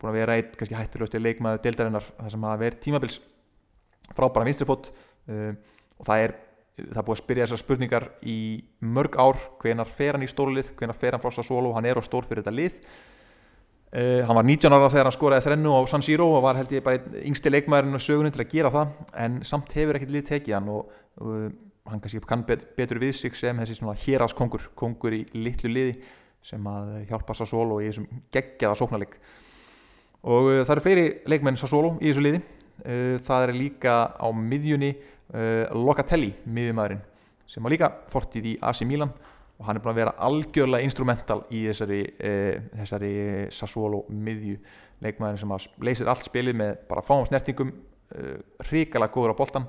búin 0.00 0.08
að 0.08 0.16
vera 0.16 0.38
eitt 0.40 0.56
kannski 0.56 0.78
hættilegust 0.78 1.18
leikmaður 1.20 1.60
deildarinnar 1.66 2.08
þar 2.08 2.32
sem 2.32 2.48
að 2.48 2.64
vera 2.64 2.80
tímabils 2.86 3.18
frábæra 4.16 4.48
vinstrifót 4.48 4.88
og 5.28 6.08
það 6.08 6.24
er 6.24 6.34
það 6.78 7.04
búið 7.06 7.14
að 7.14 7.20
spyrja 7.20 7.46
þessar 7.46 7.60
spurningar 7.60 8.06
í 8.24 8.38
mörg 8.80 9.16
ár. 9.20 9.40
Hvenar 9.60 9.90
fer 9.90 10.16
hann 10.16 10.24
í 10.24 10.30
stórlið, 10.30 10.72
hvenar 10.78 10.96
fer 10.96 11.16
hann 11.16 11.22
frá 11.22 11.32
Sassolo 11.34 11.72
hann 11.76 11.88
er 11.88 12.00
á 12.00 12.02
stór 12.04 12.24
fyrir 12.28 12.42
þetta 12.42 12.54
lið. 12.56 12.78
Uh, 13.92 14.22
hann 14.24 14.38
var 14.38 14.46
19 14.48 14.72
ára 14.72 14.88
þegar 14.88 15.10
hann 15.10 15.12
skoraði 15.18 15.44
þrennu 15.44 15.74
á 15.76 15.80
San 15.90 16.04
Siro 16.04 16.30
og 16.32 16.46
var 16.46 16.56
held 16.56 16.70
ég 16.72 16.84
bara 16.84 17.02
yngsti 17.20 17.50
leikmaðurinn 17.52 17.98
og 17.98 18.00
sögunum 18.00 18.32
til 18.32 18.40
að 18.40 18.54
gera 18.54 18.70
það. 18.72 18.94
En 19.20 19.36
samt 19.44 19.74
hefur 19.76 19.98
ekkert 19.98 20.14
lið 20.14 20.24
tekið 20.30 20.56
hann 20.56 20.70
og 20.72 20.94
uh, 21.20 21.50
hann 21.90 22.00
kannski 22.00 22.22
kann 22.24 22.46
bet, 22.48 22.64
betur 22.78 23.02
við 23.02 23.12
sig 23.18 23.36
sem 23.36 23.60
þessi 23.60 23.76
svona 23.76 23.98
héraskongur 24.00 24.70
kongur 24.78 25.12
í 25.12 25.26
litlu 25.36 25.68
liði 25.74 25.98
sem 26.42 26.64
að 26.72 27.02
hjálpa 27.10 27.36
Sassolo 27.36 27.82
í 27.82 27.90
þessum 27.90 28.08
geggjaða 28.32 28.80
sóknarleik. 28.80 29.18
Og 30.24 30.48
uh, 30.54 30.62
það 30.62 30.74
eru 30.78 30.86
fleiri 30.88 31.06
leikmenn 31.28 31.60
Sassolo 31.60 31.98
í 32.00 32.08
þessu 32.08 32.24
liði. 32.24 32.44
Það 33.22 33.44
er 33.44 33.50
líka 33.54 33.92
á 34.16 34.26
miðjunni 34.34 34.88
Locatelli 35.32 36.32
miðjumæðurinn 36.44 37.00
sem 37.48 37.64
var 37.64 37.72
líka 37.72 37.88
fortið 38.12 38.48
í 38.50 38.56
AC 38.64 38.82
Milan 38.88 39.12
og 39.58 39.68
hann 39.68 39.78
er 39.78 39.84
búin 39.84 39.92
að 39.92 40.00
vera 40.00 40.14
algjörlega 40.26 40.86
instrumental 40.86 41.42
í 41.54 41.62
þessari, 41.68 42.00
e, 42.18 42.32
þessari 42.80 43.12
Sassuolo 43.54 44.02
miðju. 44.10 44.56
Leikmaður 45.02 45.42
sem 45.42 45.54
að 45.54 45.66
leysir 45.86 46.10
allt 46.10 46.26
spilið 46.26 46.58
með 46.58 46.72
bara 46.88 47.02
fáum 47.06 47.24
snertingum 47.26 47.72
eh, 48.14 48.36
hrikalega 48.68 49.10
góður 49.14 49.34
á 49.34 49.40
boltan 49.40 49.64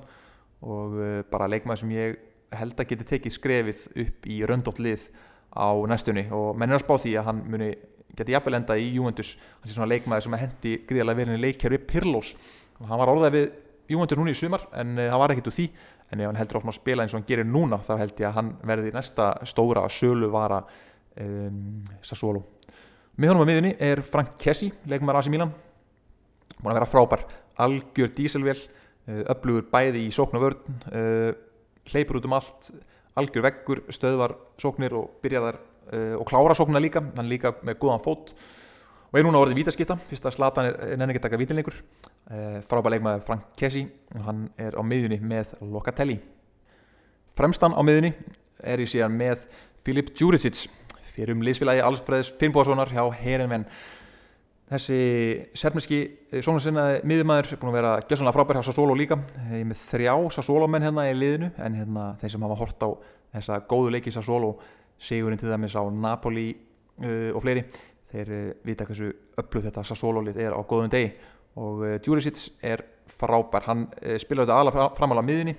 og 0.62 0.94
e, 1.02 1.08
bara 1.30 1.48
leikmaður 1.50 1.82
sem 1.82 1.94
ég 1.94 2.20
held 2.54 2.78
að 2.78 2.90
geti 2.92 3.08
tekið 3.08 3.34
skrefið 3.34 3.80
upp 4.04 4.28
í 4.30 4.36
röndótt 4.46 4.82
lið 4.82 5.08
á 5.54 5.74
næstunni. 5.90 6.28
Og 6.34 6.54
menn 6.58 6.70
er 6.70 6.78
að 6.78 6.86
spá 6.86 6.94
því 7.02 7.16
að 7.18 7.28
hann 7.30 7.42
muni 7.50 7.70
geti 8.14 8.34
jafnvel 8.34 8.58
enda 8.60 8.78
í 8.78 8.92
Juventus. 8.94 9.34
Hann 9.60 9.70
sé 9.70 9.76
svona 9.76 9.90
leikmaður 9.90 10.26
sem 10.28 10.38
hendi 10.38 10.76
gríðarlega 10.88 11.22
verið 11.22 11.44
leikjær 11.48 11.74
við 11.74 11.86
Pirlos. 11.90 12.34
Og 12.78 12.90
hann 12.90 13.02
var 13.02 13.14
orðað 13.14 13.34
við 13.34 13.48
Juventus 13.90 14.18
núni 14.18 14.32
í 14.32 14.38
sumar 14.38 14.66
en 14.72 14.96
það 14.98 15.20
var 15.20 15.34
ekkit 15.34 15.50
úr 15.50 15.56
því. 15.58 15.68
En 16.12 16.20
ef 16.20 16.28
hann 16.28 16.38
heldur 16.38 16.60
áfram 16.60 16.72
að 16.72 16.78
spila 16.78 17.04
eins 17.04 17.14
og 17.14 17.20
hann 17.20 17.28
gerir 17.28 17.48
núna 17.48 17.80
þá 17.82 17.94
held 17.98 18.20
ég 18.20 18.28
að 18.28 18.36
hann 18.38 18.50
verði 18.70 18.92
næsta 18.94 19.30
stóra 19.48 19.84
sölu 19.90 20.28
vara 20.32 20.60
um, 21.20 21.82
Sassuolo. 22.04 22.44
Með 23.16 23.32
honum 23.32 23.46
á 23.46 23.50
miðunni 23.50 23.74
er 23.82 24.02
Frank 24.06 24.34
Kessi 24.40 24.70
leikumar 24.90 25.20
Asi 25.20 25.32
Milan. 25.32 25.52
Búin 26.58 26.72
að 26.72 26.78
vera 26.80 26.90
frábær, 26.90 27.24
algjör 27.60 28.12
díselvél 28.16 28.58
upplugur 29.04 29.66
uh, 29.66 29.70
bæði 29.70 30.06
í 30.06 30.12
sókn 30.14 30.38
og 30.38 30.46
vörn 30.46 30.76
uh, 30.88 31.30
hleypur 31.92 32.18
út 32.20 32.28
um 32.28 32.36
allt 32.38 32.70
algjör 33.14 33.44
veggur, 33.44 33.82
stöðvar 33.92 34.34
sóknir 34.60 34.94
og 34.98 35.18
byrjaðar 35.22 35.60
uh, 35.60 36.14
og 36.18 36.26
klára 36.30 36.56
sóknina 36.56 36.82
líka 36.82 37.04
hann 37.04 37.30
líka 37.30 37.54
með 37.62 37.78
góðan 37.82 38.04
fót. 38.04 38.32
Og 39.12 39.20
er 39.20 39.26
núna 39.26 39.42
orðið 39.44 39.60
vítaskita, 39.60 39.94
fyrst 40.08 40.24
að 40.26 40.34
Slatan 40.38 40.70
er 40.72 40.96
nenni 40.98 41.14
ekki 41.14 41.22
taka 41.22 41.38
vítinleikur 41.38 41.76
uh, 42.30 42.60
frábær 42.68 42.94
leikmaður 42.94 43.26
Frank 43.26 43.50
Kessi 43.58 43.84
hann 44.26 44.46
er 44.60 44.76
á 44.78 44.82
miðunni 44.86 45.18
með 45.22 45.56
Locatelli. 45.60 46.20
Fremstan 47.34 47.74
á 47.74 47.82
miðunni 47.84 48.14
er 48.62 48.82
ég 48.82 48.90
síðan 48.90 49.16
með 49.18 49.48
Filip 49.84 50.14
Djuricic 50.14 50.66
fyrir 51.14 51.34
um 51.34 51.42
liðsfélagi 51.44 51.82
Alfreðs 51.84 52.32
Finnbóðssonar 52.40 52.90
hjá 52.94 53.04
Herinvenn 53.20 53.66
þessi 54.70 54.98
sermneski 55.56 55.98
eh, 56.32 56.40
sónarsinnaði 56.44 57.02
miðumæður 57.08 57.50
er 57.52 57.60
búin 57.60 57.72
að 57.72 57.78
vera 57.78 57.92
gjössanlega 58.04 58.36
frábær 58.36 58.58
hjá 58.58 58.68
Sassolo 58.70 58.96
líka. 58.98 59.18
Ég 59.50 59.60
er 59.60 59.68
með 59.68 59.82
þrjá 59.90 60.14
Sassolo 60.38 60.68
menn 60.70 60.86
hérna 60.86 61.08
í 61.10 61.16
liðinu 61.18 61.50
en 61.60 61.76
hérna 61.80 62.06
þeir 62.22 62.34
sem 62.34 62.46
hafa 62.46 62.60
hort 62.62 62.86
á 62.86 62.90
þessa 63.36 63.60
góðu 63.70 63.92
leiki 63.94 64.14
Sassolo 64.14 64.54
sigurinn 64.98 65.40
til 65.40 65.50
dæmis 65.50 65.76
á 65.76 65.82
Napoli 65.90 66.48
uh, 66.54 67.30
og 67.34 67.42
fleiri 67.44 67.64
þeir 68.12 68.32
uh, 68.32 68.50
vita 68.64 68.86
hversu 68.88 69.10
upplutt 69.36 69.68
þetta 69.68 69.84
Sassolo-lið 69.90 70.40
er 70.46 70.56
á 70.56 70.60
góðum 70.62 70.92
degi 70.92 71.12
og 71.60 71.84
uh, 71.84 71.94
Djuricic 72.02 72.48
er 72.64 72.84
frábær, 73.14 73.68
hann 73.68 73.86
uh, 74.00 74.18
spilaði 74.20 74.50
þetta 74.50 74.60
alveg 74.60 74.98
framála 74.98 75.24
miðunni 75.26 75.56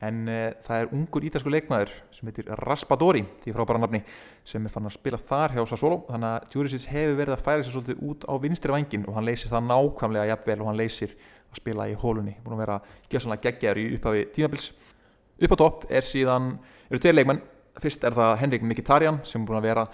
en 0.00 0.22
það 0.64 0.78
er 0.78 0.92
ungur 0.96 1.24
ítalsku 1.28 1.50
leikmaður 1.52 1.90
sem 2.16 2.28
heitir 2.30 2.46
Raspadori, 2.62 3.20
því 3.42 3.52
frábæra 3.52 3.82
nafni 3.82 3.98
sem 4.48 4.64
er 4.64 4.72
fann 4.72 4.88
að 4.88 4.94
spila 4.94 5.18
þar 5.28 5.52
hjá 5.58 5.60
Sassolo 5.68 5.98
þannig 6.06 6.30
að 6.30 6.46
Djuricic 6.54 6.86
hefur 6.88 7.18
verið 7.18 7.34
að 7.34 7.42
færa 7.44 7.66
sér 7.66 7.74
svolítið 7.74 8.00
út 8.08 8.24
á 8.24 8.32
vinstri 8.40 8.72
vangin 8.72 9.04
og 9.04 9.18
hann 9.18 9.28
leysir 9.28 9.52
það 9.52 9.66
nákvæmlega 9.68 10.30
jafnvel 10.30 10.56
og 10.62 10.70
hann 10.70 10.80
leysir 10.80 11.12
að 11.50 11.60
spila 11.60 11.88
í 11.90 11.96
hólunni. 11.98 12.36
Búin 12.44 12.56
að 12.56 12.62
vera 12.64 12.78
gjössanlega 13.10 13.44
geggjar 13.48 13.80
í 13.80 13.86
upphafi 13.96 14.26
tímabils. 14.34 14.70
Upp 15.40 15.54
á 15.54 15.56
topp 15.62 15.86
er 15.90 16.06
síðan 16.06 16.52
eru 16.88 17.00
tveir 17.02 17.16
leikmenn, 17.16 17.42
fyrst 17.80 18.04
er 18.04 18.16
það 18.16 18.36
Henrik 18.42 18.66
Mkhitaryan 18.66 19.22
sem 19.24 19.42
er 19.42 19.48
búin 19.48 19.60
að 19.60 19.68
vera 19.68 19.86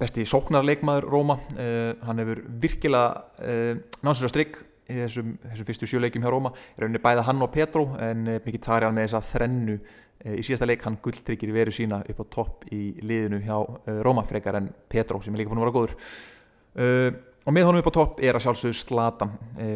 besti 0.00 0.26
sóknarleikmaður 0.28 1.08
Róma. 1.10 1.38
Uh, 1.56 1.92
hann 2.06 2.22
hefur 2.22 2.42
virkilega 2.62 3.24
uh, 3.40 3.50
eh, 3.50 4.00
náttúrulega 4.02 4.32
strikk 4.32 4.58
í 4.88 4.98
þessum, 5.02 5.36
þessum 5.44 5.68
fyrstu 5.68 5.88
sjöleikjum 5.90 6.24
hjá 6.24 6.32
Róma. 6.32 6.52
Er 6.74 6.84
rauninni 6.84 7.02
bæða 7.02 7.26
hann 7.28 7.44
og 7.44 7.52
Petro 7.54 7.86
en 8.02 8.26
uh, 8.26 8.40
mikið 8.44 8.64
tarið 8.66 8.88
hann 8.88 8.98
með 8.98 9.08
þessa 9.08 9.22
þrennu 9.32 9.78
í 10.26 10.42
síðasta 10.42 10.66
leik 10.66 10.82
hann 10.82 10.96
gulltryggir 11.04 11.50
veru 11.52 11.72
sína 11.74 12.00
upp 12.08 12.22
á 12.24 12.26
topp 12.32 12.62
í 12.72 12.96
liðinu 13.04 13.42
hjá 13.44 13.58
Róma 14.02 14.24
frekar 14.26 14.56
en 14.58 14.70
Petro 14.88 15.20
sem 15.22 15.34
er 15.36 15.42
líka 15.42 15.52
búin 15.52 15.60
að 15.60 15.66
vera 15.66 15.74
góður. 15.76 17.18
Og 17.46 17.54
með 17.54 17.66
honum 17.68 17.82
upp 17.82 17.90
á 17.92 17.98
topp 17.98 18.22
er 18.24 18.34
að 18.34 18.46
sjálfsögðu 18.46 18.78
Slatan 18.80 19.34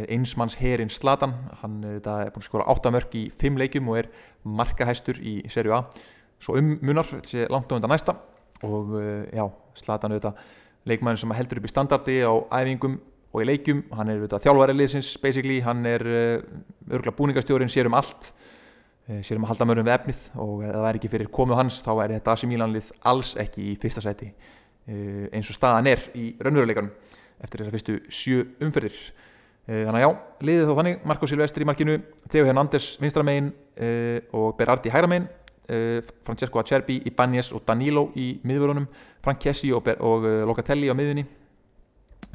einsmanns 0.08 0.56
herin 0.58 0.90
Slatan 0.90 1.36
hann 1.60 1.76
er 1.84 2.00
búin 2.32 2.40
að 2.40 2.48
skora 2.48 2.66
8 2.72 2.94
mörg 2.96 3.14
í 3.20 3.26
5 3.44 3.60
leikjum 3.60 3.92
og 3.92 4.00
er 4.00 4.10
markahæstur 4.42 5.20
í 5.20 5.36
serju 5.52 5.76
A. 5.76 5.84
Svo 6.40 6.56
um 6.56 6.72
munar, 6.80 7.04
þetta 7.04 7.28
sé 7.30 7.46
langt 7.52 7.68
á 7.68 7.76
undan 7.76 7.92
næsta. 7.92 8.16
Og 8.64 8.96
uh, 8.96 9.24
já, 9.32 9.44
Zlatan 9.76 10.16
auðvitað 10.16 10.40
leikmæðin 10.88 11.22
sem 11.22 11.32
heldur 11.36 11.60
upp 11.60 11.68
í 11.68 11.72
standardi 11.72 12.16
á 12.24 12.32
æfingum 12.60 12.98
og 13.30 13.42
í 13.42 13.46
leikjum, 13.46 13.84
hann 13.94 14.10
er 14.10 14.24
þjálfæri 14.26 14.74
liðsins 14.74 15.10
basically, 15.22 15.60
hann 15.62 15.84
er 15.86 16.04
uh, 16.06 16.94
örgla 16.96 17.14
búningastjórin, 17.14 17.70
sér 17.70 17.86
um 17.90 17.96
allt 17.98 18.32
uh, 18.32 19.20
sér 19.22 19.38
um 19.38 19.46
að 19.46 19.52
halda 19.52 19.68
mörgum 19.70 19.86
við 19.86 19.96
efnið 19.96 20.24
og 20.42 20.64
ef 20.66 20.74
það 20.74 20.88
er 20.88 20.98
ekki 20.98 21.12
fyrir 21.12 21.30
komu 21.38 21.58
hans 21.58 21.78
þá 21.86 21.92
er 21.94 22.16
þetta 22.16 22.34
AC 22.34 22.46
Milan 22.50 22.74
lið 22.74 22.90
alls 23.12 23.32
ekki 23.40 23.70
í 23.70 23.78
fyrsta 23.80 24.04
seti 24.04 24.32
eins 24.90 25.46
og 25.52 25.54
staðan 25.54 25.86
er 25.86 26.00
í 26.18 26.32
raunveruleikanum 26.42 26.88
eftir 27.44 27.60
þessar 27.60 27.74
fyrstu 27.76 27.98
sjö 28.10 28.40
umferðir. 28.64 28.96
Þannig 29.68 30.00
að 30.00 30.02
já, 30.02 30.08
liðið 30.48 30.64
þá 30.66 30.72
þannig. 30.80 30.96
Marko 31.06 31.28
Silvestri 31.30 31.62
í 31.62 31.68
markinu, 31.68 31.94
Theo 32.32 32.48
Hernandez 32.48 32.88
vinstramegin 32.98 33.52
og 34.34 34.56
Berardi 34.58 34.90
hægramegin 34.90 35.28
uh, 35.70 36.00
Francesco 36.26 36.58
Acerbi, 36.58 36.98
Ibanez 37.06 37.52
og 37.54 37.62
Danilo 37.68 38.08
í 38.18 38.32
miðvörunum, 38.42 38.88
Frank 39.22 39.38
Kessi 39.44 39.70
og, 39.76 39.86
og 40.00 40.26
Locatelli 40.48 40.90
á 40.90 40.96
miðunni 40.96 41.28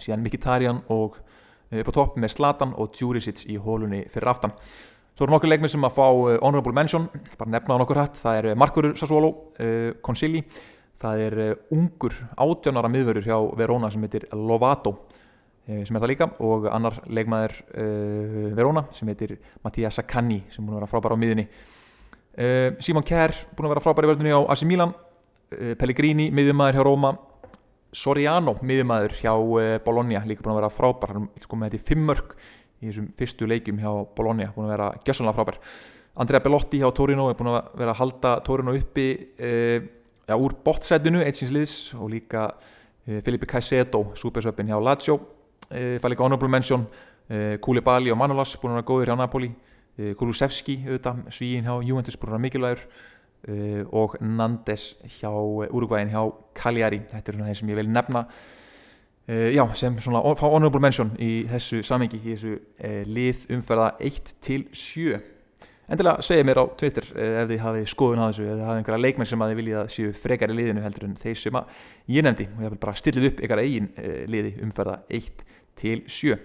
síðan 0.02 0.24
Mkhitaryan 0.26 0.84
og 0.94 1.16
uh, 1.20 1.80
upp 1.80 1.90
á 1.90 1.98
topp 2.00 2.20
með 2.22 2.36
Zlatan 2.36 2.76
og 2.76 2.92
Djuricic 2.96 3.46
í 3.52 3.58
hólunni 3.62 4.04
fyrir 4.14 4.32
aftan. 4.32 4.54
Svo 5.16 5.24
erum 5.24 5.38
okkur 5.38 5.48
leikmið 5.48 5.72
sem 5.72 5.86
að 5.88 5.94
fá 5.96 6.06
honorable 6.44 6.76
mention, 6.76 7.06
bara 7.40 7.54
nefna 7.54 7.78
á 7.78 7.80
nokkur 7.80 8.00
hatt, 8.02 8.18
það 8.20 8.38
er 8.42 8.58
Markur 8.60 8.90
Sassuolo, 9.00 9.30
Consigli, 10.04 10.42
það 11.00 11.22
er 11.24 11.36
ungur 11.72 12.18
átjónara 12.36 12.90
miðvörur 12.92 13.24
hjá 13.24 13.38
Verona 13.56 13.88
sem 13.94 14.04
heitir 14.04 14.26
Lovato, 14.36 14.92
sem 15.64 15.96
er 15.96 16.04
það 16.04 16.12
líka, 16.12 16.28
og 16.44 16.68
annar 16.68 17.00
leikmaður 17.08 17.56
Verona 18.60 18.84
sem 18.92 19.08
heitir 19.08 19.38
Mattia 19.64 19.94
Saccani 19.96 20.42
sem 20.52 20.68
múin 20.68 20.76
að 20.76 20.82
vera 20.82 20.92
frábæra 20.92 21.16
á 21.16 21.22
miðunni. 21.24 21.48
Simon 22.84 23.08
Kjær, 23.08 23.38
búin 23.56 23.70
að 23.70 23.78
vera 23.78 23.86
frábæri 23.88 24.12
vörðunni 24.12 24.36
á 24.36 24.44
AC 24.52 24.68
Milan. 24.68 24.92
Pellegrini, 25.80 26.28
miðjumæður 26.36 26.82
hjá 26.82 26.84
Róma 26.90 27.16
Soriano, 27.96 28.56
miðjumæður 28.66 29.18
hjá 29.20 29.34
uh, 29.34 29.76
Bologna, 29.86 30.24
líka 30.28 30.44
búin 30.44 30.56
að 30.56 30.62
vera 30.62 30.72
frábær. 30.74 31.14
Hann 31.16 31.28
kom 31.48 31.62
með 31.62 31.76
þetta 31.76 31.82
í 31.82 31.90
fimmörk 31.90 32.36
í 32.82 32.90
þessum 32.90 33.12
fyrstu 33.20 33.50
leikjum 33.50 33.82
hjá 33.84 33.92
Bologna, 34.18 34.50
búin 34.56 34.70
að 34.70 34.74
vera 34.76 34.90
gjössanlega 35.06 35.38
frábær. 35.38 35.60
Andrea 36.24 36.44
Bellotti 36.44 36.80
hjá 36.82 36.90
Torino 36.96 37.28
er 37.30 37.38
búin 37.40 37.52
að 37.54 37.70
vera 37.80 37.96
að 37.96 38.02
halda 38.02 38.34
Torino 38.48 38.76
uppi 38.76 39.08
ja, 39.36 40.38
úr 40.40 40.56
bottsætinu, 40.64 41.20
eitt 41.24 41.40
síns 41.40 41.52
liðs 41.52 41.76
og 42.00 42.14
líka 42.14 42.46
Filipe 43.04 43.50
Caicedo 43.52 44.06
supersöpinn 44.16 44.72
hjá 44.72 44.80
Lazio. 44.80 45.18
Það 45.68 46.00
er 46.00 46.14
líka 46.14 46.24
honorable 46.24 46.52
mention 46.52 46.88
Koulibaly 47.62 48.14
og 48.16 48.20
Manolas 48.22 48.56
búin 48.62 48.78
að 48.78 48.80
vera 48.80 48.88
góður 48.88 49.12
hjá 49.12 49.20
Napoli. 49.20 49.52
Eh, 49.96 50.12
Kulusevski 50.20 50.82
auðvitað, 50.84 51.22
svíin 51.32 51.64
hjá 51.64 51.76
Juventus 51.88 52.18
búin 52.20 52.36
að 52.36 52.42
mikilvægur 52.44 52.82
uh, 53.50 53.82
og 53.96 54.18
Nandes 54.22 54.94
hjá 55.18 55.30
Uruguayin 55.32 56.12
hjá 56.14 56.24
Cagliari, 56.58 57.02
þetta 57.12 57.32
er 57.32 57.38
svona 57.38 57.52
þeir 57.52 57.60
sem 57.62 57.72
ég 57.74 57.80
vil 57.80 57.92
nefna. 57.92 58.26
Uh, 59.26 59.50
já, 59.56 59.64
sem 59.78 59.96
svona 60.02 60.22
fá 60.38 60.46
honorable 60.48 60.82
mention 60.84 61.14
í 61.22 61.46
þessu 61.50 61.82
samengi 61.86 62.20
í 62.22 62.36
þessu 62.36 62.58
uh, 62.58 63.00
lið 63.10 63.48
umferða 63.58 63.96
1 64.06 64.36
til 64.46 64.68
7 64.70 65.22
endilega 65.86 66.24
segja 66.26 66.46
mér 66.46 66.62
á 66.62 66.66
Twitter 66.78 67.06
ef 67.14 67.50
þið 67.50 67.60
hafið 67.62 67.84
skoðun 67.92 68.22
á 68.22 68.30
þessu, 68.32 68.46
ef 68.48 68.56
þið 68.56 68.66
hafið 68.66 68.80
einhverja 68.80 69.04
leikmenn 69.04 69.30
sem 69.30 69.44
að 69.46 69.52
þið 69.52 69.60
viljið 69.60 69.82
að 69.82 69.92
séu 69.94 70.16
frekar 70.18 70.54
í 70.54 70.56
liðinu 70.58 70.82
heldur 70.82 71.06
en 71.06 71.20
þeir 71.22 71.38
sem 71.38 71.60
að 71.60 71.84
ég 72.16 72.26
nefndi. 72.26 72.48
Og 72.56 72.66
ég 72.66 72.74
vil 72.74 72.82
bara 72.88 72.98
stillið 72.98 73.30
upp 73.30 73.46
ykkar 73.46 73.62
eigin 73.62 73.92
liði 74.34 74.56
umferða 74.66 74.98
1 75.14 75.46
til 75.78 76.02
7 76.10 76.40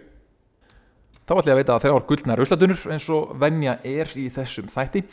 Þá 1.31 1.37
ætlum 1.39 1.47
ég 1.47 1.55
að 1.55 1.59
veita 1.61 1.75
að 1.77 1.85
þeirra 1.85 1.95
var 1.95 2.05
guldnar 2.09 2.41
auðslatunur 2.43 2.81
eins 2.91 3.05
og 3.15 3.35
venja 3.39 3.77
er 3.87 4.09
í 4.19 4.25
þessum 4.35 4.67
þætti 4.67 5.05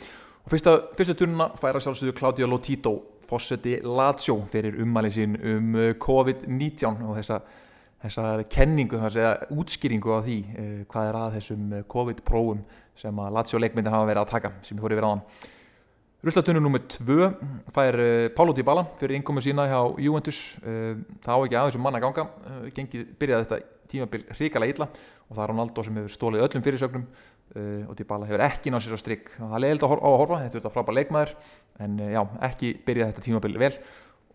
fyrsta, 0.48 0.74
fyrsta 0.96 1.14
tununa 1.18 1.50
færa 1.60 1.80
sjálfsögðu 1.82 2.14
Claudio 2.16 2.48
Lotito 2.48 2.94
fósetti 3.28 3.78
Lazio 3.84 4.38
fyrir 4.52 4.78
ummæli 4.82 5.10
sín 5.12 5.36
um 5.36 5.74
uh, 5.76 5.90
COVID-19 6.00 7.02
og 7.04 7.18
þessa, 7.18 7.40
þessa 8.04 8.24
kenningu, 8.50 9.00
þessa 9.02 9.34
útskýringu 9.52 10.14
á 10.14 10.20
því 10.24 10.38
eh, 10.54 10.80
hvað 10.88 11.10
er 11.10 11.20
að 11.20 11.36
þessum 11.36 11.68
uh, 11.74 11.84
COVID-prófum 11.92 12.64
sem 12.98 13.22
að 13.24 13.36
Lazio 13.36 13.60
leikmyndir 13.60 13.94
hafa 13.94 14.08
verið 14.08 14.22
að 14.24 14.32
taka 14.32 14.52
sem 14.66 14.80
fór 14.80 14.96
yfir 14.96 15.08
hann. 15.08 15.24
Ruslatunum 16.24 16.64
nummið 16.66 16.88
tvö 16.96 17.30
fær 17.76 18.00
uh, 18.02 18.26
Pálo 18.34 18.56
Dybala 18.56 18.86
fyrir 19.02 19.18
innkomu 19.18 19.44
sína 19.44 19.68
hjá 19.70 19.80
Juventus. 20.02 20.40
Uh, 20.64 20.96
það 21.24 21.34
á 21.34 21.40
ekki 21.44 21.60
að 21.60 21.68
þessum 21.68 21.84
manna 21.86 22.02
ganga. 22.02 22.28
Uh, 22.46 22.66
gengið 22.74 23.10
byrjaði 23.20 23.50
þetta 23.50 23.74
tímabil 23.88 24.24
hrikalega 24.36 24.74
illa 24.74 24.88
og 25.28 25.36
það 25.36 25.44
er 25.44 25.50
Ronaldo 25.52 25.84
sem 25.84 26.00
hefur 26.00 26.14
stólið 26.16 26.46
öllum 26.46 26.64
fyrirsögnum 26.64 27.04
uh, 27.04 27.37
og 27.56 27.94
Dybala 27.96 28.26
hefur 28.28 28.44
ekki 28.44 28.72
náð 28.72 28.84
sér 28.84 28.96
á 28.96 29.00
strikk 29.00 29.30
það 29.36 29.54
er 29.56 29.62
leiðilegt 29.64 29.86
á 29.86 29.88
að 29.88 30.18
horfa, 30.20 30.40
þetta 30.42 30.52
er 30.52 30.60
þetta 30.60 30.72
frábær 30.74 30.96
leikmaður. 30.98 31.32
En 31.84 31.94
uh, 32.02 32.10
já, 32.12 32.20
ekki 32.48 32.72
byrja 32.86 33.08
þetta 33.08 33.24
tímabil 33.24 33.56
vel. 33.62 33.70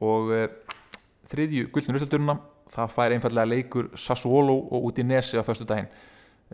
Og 0.04 0.32
uh, 0.34 0.48
þriðju 1.32 1.68
gullnur 1.76 2.00
úrstölduruna 2.00 2.38
það 2.74 2.96
fær 2.96 3.16
einfallega 3.16 3.52
leikur 3.52 3.92
Sassuolo 4.00 4.56
og 4.74 4.90
út 4.90 5.00
í 5.00 5.06
Nesi 5.06 5.38
á 5.38 5.46
förstu 5.46 5.68
daginn 5.70 5.92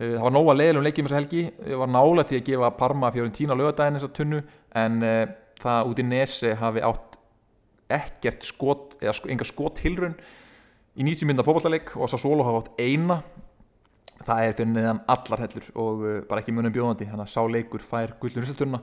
það 0.00 0.22
var 0.24 0.32
nóga 0.32 0.54
leiðilegum 0.56 0.84
leikjum 0.86 1.08
þessa 1.08 1.18
helgi. 1.18 1.42
Það 1.60 1.80
var 1.82 1.90
nála 1.92 2.22
til 2.24 2.38
að 2.38 2.46
gefa 2.46 2.68
Parma 2.78 3.10
fjórin 3.12 3.34
tína 3.36 3.56
lögadaginn 3.58 3.98
þessa 3.98 4.12
tunnu. 4.16 4.38
En 4.80 5.02
það 5.60 5.90
út 5.90 6.00
í 6.00 6.06
Nesi 6.08 6.52
hafi 6.56 6.84
átt 6.86 7.18
ekkert 7.90 8.46
skot 8.46 8.96
eða 9.02 9.14
sko, 9.18 9.30
enga 9.32 9.46
skot 9.48 9.76
tilrun 9.82 10.16
í 10.96 11.06
90 11.06 11.28
minna 11.28 11.44
fókbaltaleik 11.46 11.94
og 11.98 12.10
Sassuolo 12.10 12.46
hafa 12.46 12.64
átt 12.64 12.80
eina 12.82 13.20
það 14.26 14.42
er 14.46 14.56
fyrir 14.56 14.72
neðan 14.74 15.00
allar 15.10 15.44
hellur 15.44 15.70
og 15.80 16.02
uh, 16.04 16.18
bara 16.28 16.42
ekki 16.42 16.54
munum 16.54 16.74
bjóðandi 16.74 17.08
þannig 17.08 17.24
að 17.24 17.32
sá 17.32 17.40
leikur 17.54 17.84
fær 17.86 18.12
gullur 18.20 18.44
úrstölduruna 18.44 18.82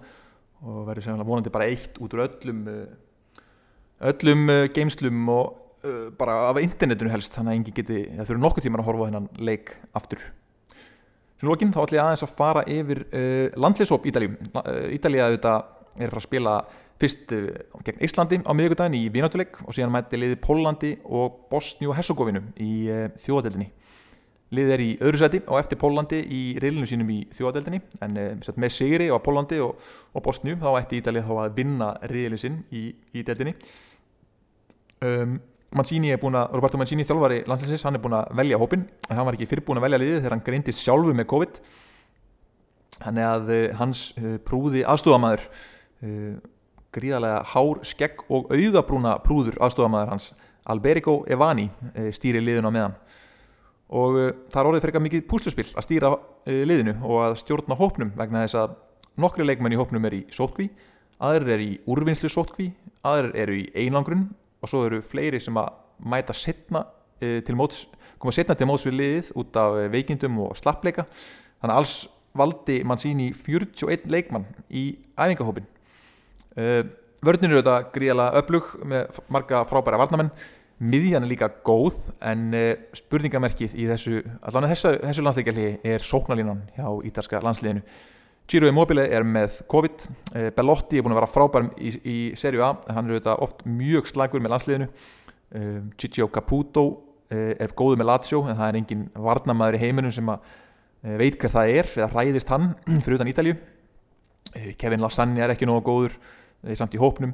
og 0.64 0.80
verður 0.88 1.06
semlega 1.06 1.30
vonandi 1.30 1.54
bara 1.54 1.68
eitt 1.70 2.00
út 2.02 2.16
úr 2.16 2.24
öllum 2.26 2.64
uh, 2.72 4.10
öllum 4.12 4.44
uh, 4.54 4.66
geimslum 4.74 5.32
og 5.34 5.64
bara 6.20 6.34
af 6.50 6.58
internetinu 6.60 7.08
helst 7.14 7.36
þannig 7.38 7.54
að 7.54 7.58
engi 7.58 7.72
geti, 7.78 7.98
það 8.18 8.26
þurfa 8.28 8.42
nokkuð 8.44 8.64
tímar 8.66 8.82
að 8.82 8.88
horfa 8.90 9.06
þennan 9.08 9.28
leik 9.48 9.70
aftur. 9.96 10.24
Sem 11.38 11.48
lókin 11.48 11.70
þá 11.72 11.78
ætlum 11.84 11.96
ég 11.96 12.02
aðeins 12.04 12.24
að 12.26 12.34
fara 12.36 12.64
yfir 12.74 13.02
landslýsóp 13.62 14.08
Ídalíu 14.10 14.34
Ídalíu 14.98 15.22
er 15.22 16.12
frá 16.12 16.20
að 16.20 16.26
spila 16.26 16.56
fyrst 17.00 17.32
gegn 17.32 18.04
Íslandi 18.04 18.42
á 18.44 18.52
miðugudagin 18.58 18.98
í 19.00 19.06
Vínatuleik 19.14 19.62
og 19.64 19.78
síðan 19.78 19.94
mætti 19.94 20.20
liði 20.20 20.42
Pólandi 20.44 20.92
og 21.06 21.46
Bosni 21.54 21.88
og 21.88 21.96
Herzogovinu 22.02 22.42
í 22.58 22.90
þjóðadeldinni 23.24 23.70
liðið 24.56 24.74
er 24.74 24.84
í 24.84 24.92
öðru 25.04 25.20
seti 25.20 25.42
og 25.44 25.60
eftir 25.60 25.80
Pólandi 25.82 26.22
í 26.24 26.42
reilinu 26.62 26.88
sínum 26.88 27.10
í 27.12 27.20
þjóðadeldinni 27.36 27.82
en 28.06 28.22
uh, 28.22 28.54
með 28.56 28.74
sigri 28.78 29.10
á 29.12 29.18
Pólandi 29.24 29.60
og, 29.64 29.76
og 30.14 30.24
Bosniu 30.24 30.56
þá 30.62 30.70
ætti 30.80 31.02
Ídalíu 31.02 31.26
þá 31.28 31.34
að 31.44 31.58
vinna 31.58 31.92
reilinu 32.08 32.40
sinn 32.40 32.62
í, 32.72 32.88
í 33.12 33.26
deldinni 33.28 33.58
um, 35.04 35.38
Mancini 35.76 36.14
er 36.14 36.20
búin 36.22 36.38
að, 36.40 36.54
Roberto 36.56 36.80
Mancini 36.80 37.04
þjálfari 37.04 37.42
landslæsins, 37.44 37.84
hann 37.84 37.98
er 37.98 38.04
búin 38.04 38.16
að 38.16 38.30
velja 38.40 38.60
hópin 38.62 38.86
en 38.88 39.18
hann 39.18 39.28
var 39.28 39.36
ekki 39.36 39.50
fyrirbúin 39.52 39.82
að 39.82 39.88
velja 39.90 40.00
liðið 40.00 40.22
þegar 40.22 40.36
hann 40.38 40.44
greindist 40.46 40.84
sjálfu 40.84 41.16
með 41.18 41.28
COVID. 41.34 41.60
Þannig 42.98 43.28
að 43.28 43.52
uh, 43.52 43.64
hans 43.82 44.04
uh, 44.16 44.38
prúði 44.48 44.86
aðstofamæður 44.88 45.44
uh, 45.44 46.38
gríðarlega 46.96 47.42
hár, 47.52 47.84
skegg 47.86 48.24
og 48.32 48.48
augabrúna 48.56 49.18
prúður 49.26 49.60
aðstofamæður 49.60 50.14
hans 50.16 50.32
Alberico 50.68 51.20
Evani 51.32 51.68
stýri 52.16 52.42
liðinu 52.44 52.72
á 52.72 52.76
meðan 52.76 52.96
og 53.88 54.18
uh, 54.18 54.30
það 54.52 54.60
er 54.62 54.70
orðið 54.72 54.86
frekar 54.86 55.04
mikið 55.04 55.24
púsluspill 55.30 55.70
að 55.74 55.86
stýra 55.86 56.12
uh, 56.16 56.20
liðinu 56.68 56.98
og 57.08 57.24
að 57.28 57.38
stjórna 57.44 57.78
hópnum 57.80 58.12
vegna 58.18 58.44
þess 58.46 58.60
að 58.64 58.76
nokkri 59.22 59.48
leikmenn 59.48 59.76
í 59.76 59.80
hópnum 59.80 60.08
er 60.10 60.18
í 60.20 60.22
sótkví 60.34 60.68
aðrir 61.24 61.54
er 61.56 61.64
í 61.64 61.72
úrvinnslu 61.90 62.30
sótkví 62.32 62.70
aðrir 63.08 63.38
eru 63.44 63.58
í 63.62 63.64
einangrun 63.76 64.28
og 64.62 64.72
svo 64.72 64.84
eru 64.90 65.02
fleiri 65.06 65.40
sem 65.42 65.58
að 65.58 65.72
mæta 66.04 66.36
setna 66.38 66.84
uh, 66.84 67.40
til 67.48 67.58
móts, 67.58 67.86
koma 68.20 68.36
setna 68.36 68.58
til 68.58 68.70
móts 68.70 68.86
við 68.88 69.00
liðið 69.00 69.34
út 69.40 69.58
af 69.58 69.80
veikindum 69.94 70.38
og 70.46 70.56
slappleika. 70.60 71.08
Þannig 71.62 71.74
að 71.74 71.82
alls 71.82 71.98
valdi 72.38 72.82
mann 72.86 73.02
sín 73.02 73.24
í 73.24 73.32
41 73.34 74.06
leikmann 74.14 74.46
í 74.70 74.92
æfingahópin 75.18 75.66
vörnir 77.26 77.52
eru 77.52 77.62
þetta 77.62 77.78
gríðala 77.94 78.28
öflug 78.40 78.70
með 78.86 79.20
marga 79.34 79.64
frábæra 79.70 80.00
varnamenn 80.02 80.32
miðjan 80.78 81.26
er 81.26 81.32
líka 81.32 81.50
góð 81.66 81.96
en 82.22 82.52
uh, 82.54 82.68
spurningamerkið 82.98 83.74
í 83.78 83.88
þessu 83.90 84.20
allan 84.46 84.70
þessu, 84.70 84.94
þessu 85.02 85.26
landsleikjalli 85.26 85.70
er 85.88 86.06
sóknalínan 86.06 86.62
hjá 86.76 86.86
ítalska 87.10 87.42
landsliðinu. 87.44 87.82
Giro 88.48 88.70
Immobile 88.70 89.08
er 89.12 89.26
með 89.28 89.62
COVID 89.72 90.06
uh, 90.08 90.50
Bellotti 90.56 91.00
er 91.00 91.06
búin 91.06 91.16
að 91.16 91.22
vera 91.22 91.32
frábær 91.32 91.70
í, 91.82 91.94
í 91.98 92.18
serju 92.38 92.64
A, 92.64 92.76
hann 92.94 93.10
er 93.10 93.18
auðvitað 93.18 93.42
oft 93.48 93.66
mjög 93.66 94.12
slagur 94.12 94.44
með 94.44 94.54
landsliðinu. 94.54 94.90
Uh, 95.58 95.82
Ciccio 96.00 96.30
Caputo 96.32 96.88
er 97.28 97.74
góður 97.76 98.00
með 98.00 98.08
Lazio 98.08 98.38
en 98.48 98.56
það 98.56 98.70
er 98.70 98.76
engin 98.80 99.02
varnamæður 99.20 99.76
í 99.76 99.80
heiminum 99.82 100.14
sem 100.16 100.30
veit 101.20 101.36
hver 101.36 101.52
það 101.52 101.72
er 101.74 101.90
eða 101.98 102.06
hræðist 102.14 102.54
hann 102.54 102.70
fyrir 103.04 103.18
utan 103.18 103.28
Ítalju 103.28 103.58
Kevin 104.80 105.04
Lasagna 105.04 105.44
er 105.44 105.52
ekki 105.52 105.68
nógu 105.68 105.84
góður 105.90 106.16
samt 106.80 106.96
í 106.96 107.02
hópnum. 107.02 107.34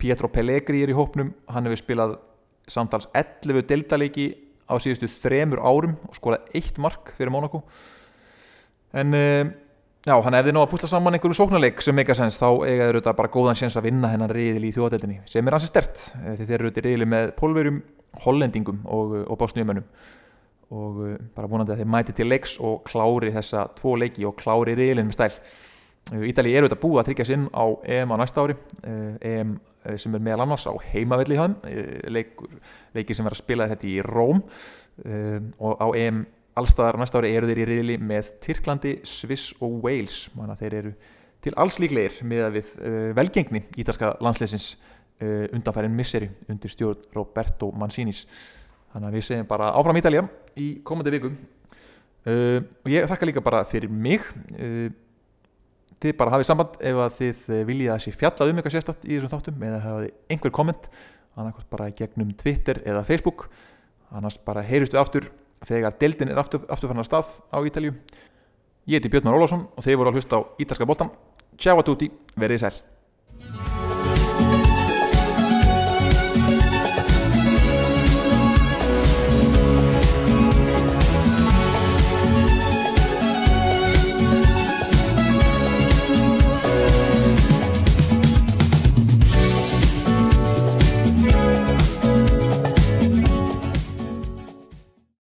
Pietro 0.00 0.30
Pellegri 0.32 0.80
er 0.86 0.94
í 0.94 0.96
hópnum. 0.96 1.34
Hann 1.52 1.68
hefur 1.68 1.82
spilað 1.82 2.16
samtals 2.70 3.08
11 3.14 3.66
deltaleiki 3.68 4.26
á 4.66 4.74
síðustu 4.82 5.08
þremur 5.10 5.62
árum 5.62 5.94
og 6.08 6.16
skorað 6.18 6.50
eitt 6.56 6.80
mark 6.82 7.12
fyrir 7.18 7.30
Monaco 7.34 7.62
en 8.96 9.14
uh, 9.14 9.44
já, 10.06 10.14
hann 10.24 10.36
hefði 10.38 10.54
ná 10.56 10.60
að 10.64 10.72
púsla 10.72 10.90
saman 10.90 11.16
einhverju 11.16 11.38
sóknarleik 11.38 11.82
sem 11.84 11.96
megasens 11.96 12.40
þá 12.40 12.48
eiga 12.66 12.88
þeir 12.88 12.98
auðvitað 12.98 13.18
bara 13.20 13.32
góðan 13.36 13.60
séns 13.60 13.78
að 13.78 13.88
vinna 13.90 14.10
hennan 14.10 14.32
riðil 14.32 14.66
í 14.66 14.74
þjóðadeldinni 14.74 15.20
sem 15.30 15.46
er 15.46 15.56
hansi 15.56 15.70
stert 15.70 16.02
því 16.10 16.42
þeir 16.42 16.56
eru 16.58 16.70
auðvitað 16.70 16.88
riðili 16.88 17.08
með 17.14 17.32
pólverjum, 17.38 17.80
hollendingum 18.26 18.82
og, 18.90 19.16
og 19.26 19.40
básnýjumönnum 19.42 19.88
og 20.76 21.00
bara 21.36 21.46
vonandi 21.50 21.76
að 21.76 21.82
þeir 21.82 21.90
mæti 21.94 22.14
til 22.16 22.26
leiks 22.26 22.56
og 22.58 22.80
klári 22.88 23.30
þessa 23.34 23.68
tvo 23.78 23.94
leiki 24.00 24.26
og 24.26 24.34
klári 24.40 24.74
riðilin 24.74 25.06
með 25.06 25.18
stæl 25.20 25.34
Ítali 26.06 26.52
er 26.54 26.62
auðvitað 26.62 26.82
búið 26.84 27.00
að 27.00 27.06
tryggja 27.08 27.24
sinn 27.26 27.48
á 27.50 27.66
EM 27.82 28.12
á 28.14 28.16
næsta 28.20 28.44
ári. 28.44 28.54
EM 29.26 29.56
sem 29.98 30.14
er 30.14 30.22
meðal 30.22 30.44
annars 30.44 30.66
á 30.70 30.74
heimavelli 30.92 31.38
hann 31.38 31.56
leikur, 32.14 32.50
leikir 32.94 33.16
sem 33.18 33.26
verður 33.26 33.34
að 33.34 33.42
spila 33.42 33.66
þetta 33.72 33.88
í 33.90 33.94
Róm. 34.06 34.42
Og 35.58 35.82
á 35.82 35.86
EM 35.98 36.20
allstaðar 36.56 37.00
næsta 37.02 37.18
ári 37.18 37.32
eru 37.34 37.48
þeir 37.50 37.58
í 37.64 37.66
riðli 37.72 37.96
með 37.98 38.28
Tyrklandi, 38.44 38.92
Sviss 39.02 39.50
og 39.58 39.80
Wales. 39.82 40.28
Þannig 40.36 40.54
að 40.54 40.62
þeir 40.62 40.76
eru 40.78 40.92
til 41.42 41.54
alls 41.58 41.78
líklegir 41.82 42.20
með 42.26 42.44
að 42.44 42.54
við 42.60 42.70
velgengni 43.18 43.62
ítalska 43.82 44.12
landsleisins 44.22 44.68
undanfærin 45.18 45.96
misseri 45.96 46.28
undir 46.46 46.70
stjórn 46.70 47.02
Roberto 47.16 47.72
Mancinis. 47.74 48.28
Þannig 48.92 49.10
að 49.10 49.18
við 49.18 49.26
segjum 49.26 49.50
bara 49.50 49.72
áfram 49.74 49.98
Ítalja 49.98 50.22
í 50.54 50.68
komandi 50.86 51.12
vikum. 51.16 51.34
Og 52.30 52.88
ég 52.94 53.10
þakka 53.10 53.26
líka 53.28 53.42
bara 53.42 53.64
fyrir 53.66 53.90
mig 53.90 54.22
þið 56.02 56.16
bara 56.18 56.34
hafið 56.34 56.48
samband 56.50 56.76
ef 56.80 57.00
að 57.06 57.14
þið 57.20 57.46
viljið 57.70 57.92
að 57.94 58.02
sé 58.04 58.12
fjallað 58.16 58.52
um 58.52 58.60
eitthvað 58.60 58.76
sérstatt 58.76 59.06
í 59.06 59.14
þessum 59.14 59.32
þáttum 59.32 59.66
eða 59.68 59.80
hafið 59.84 60.34
einhver 60.34 60.54
komment 60.58 60.90
annarkvæmt 61.36 61.70
bara 61.72 61.90
gegnum 61.96 62.32
Twitter 62.36 62.80
eða 62.84 63.04
Facebook. 63.04 63.48
Annars 64.14 64.38
bara 64.38 64.62
heyristu 64.64 65.00
aftur 65.00 65.30
þegar 65.66 65.96
deildin 66.00 66.32
er 66.32 66.40
aftur, 66.40 66.64
afturfannar 66.70 67.08
stað 67.08 67.38
á 67.50 67.58
Ítalju 67.66 67.94
ég 68.86 69.00
heiti 69.00 69.10
Björn 69.12 69.26
Már 69.26 69.38
Ólásson 69.38 69.66
og 69.74 69.86
þeir 69.86 69.98
voru 70.00 70.12
að 70.12 70.20
hlusta 70.20 70.38
á 70.38 70.40
Ítalska 70.62 70.88
bóltan 70.88 71.14
Tjá 71.56 71.72
að 71.72 71.88
túti, 71.88 72.12
verið 72.36 72.66
sæl 72.66 73.75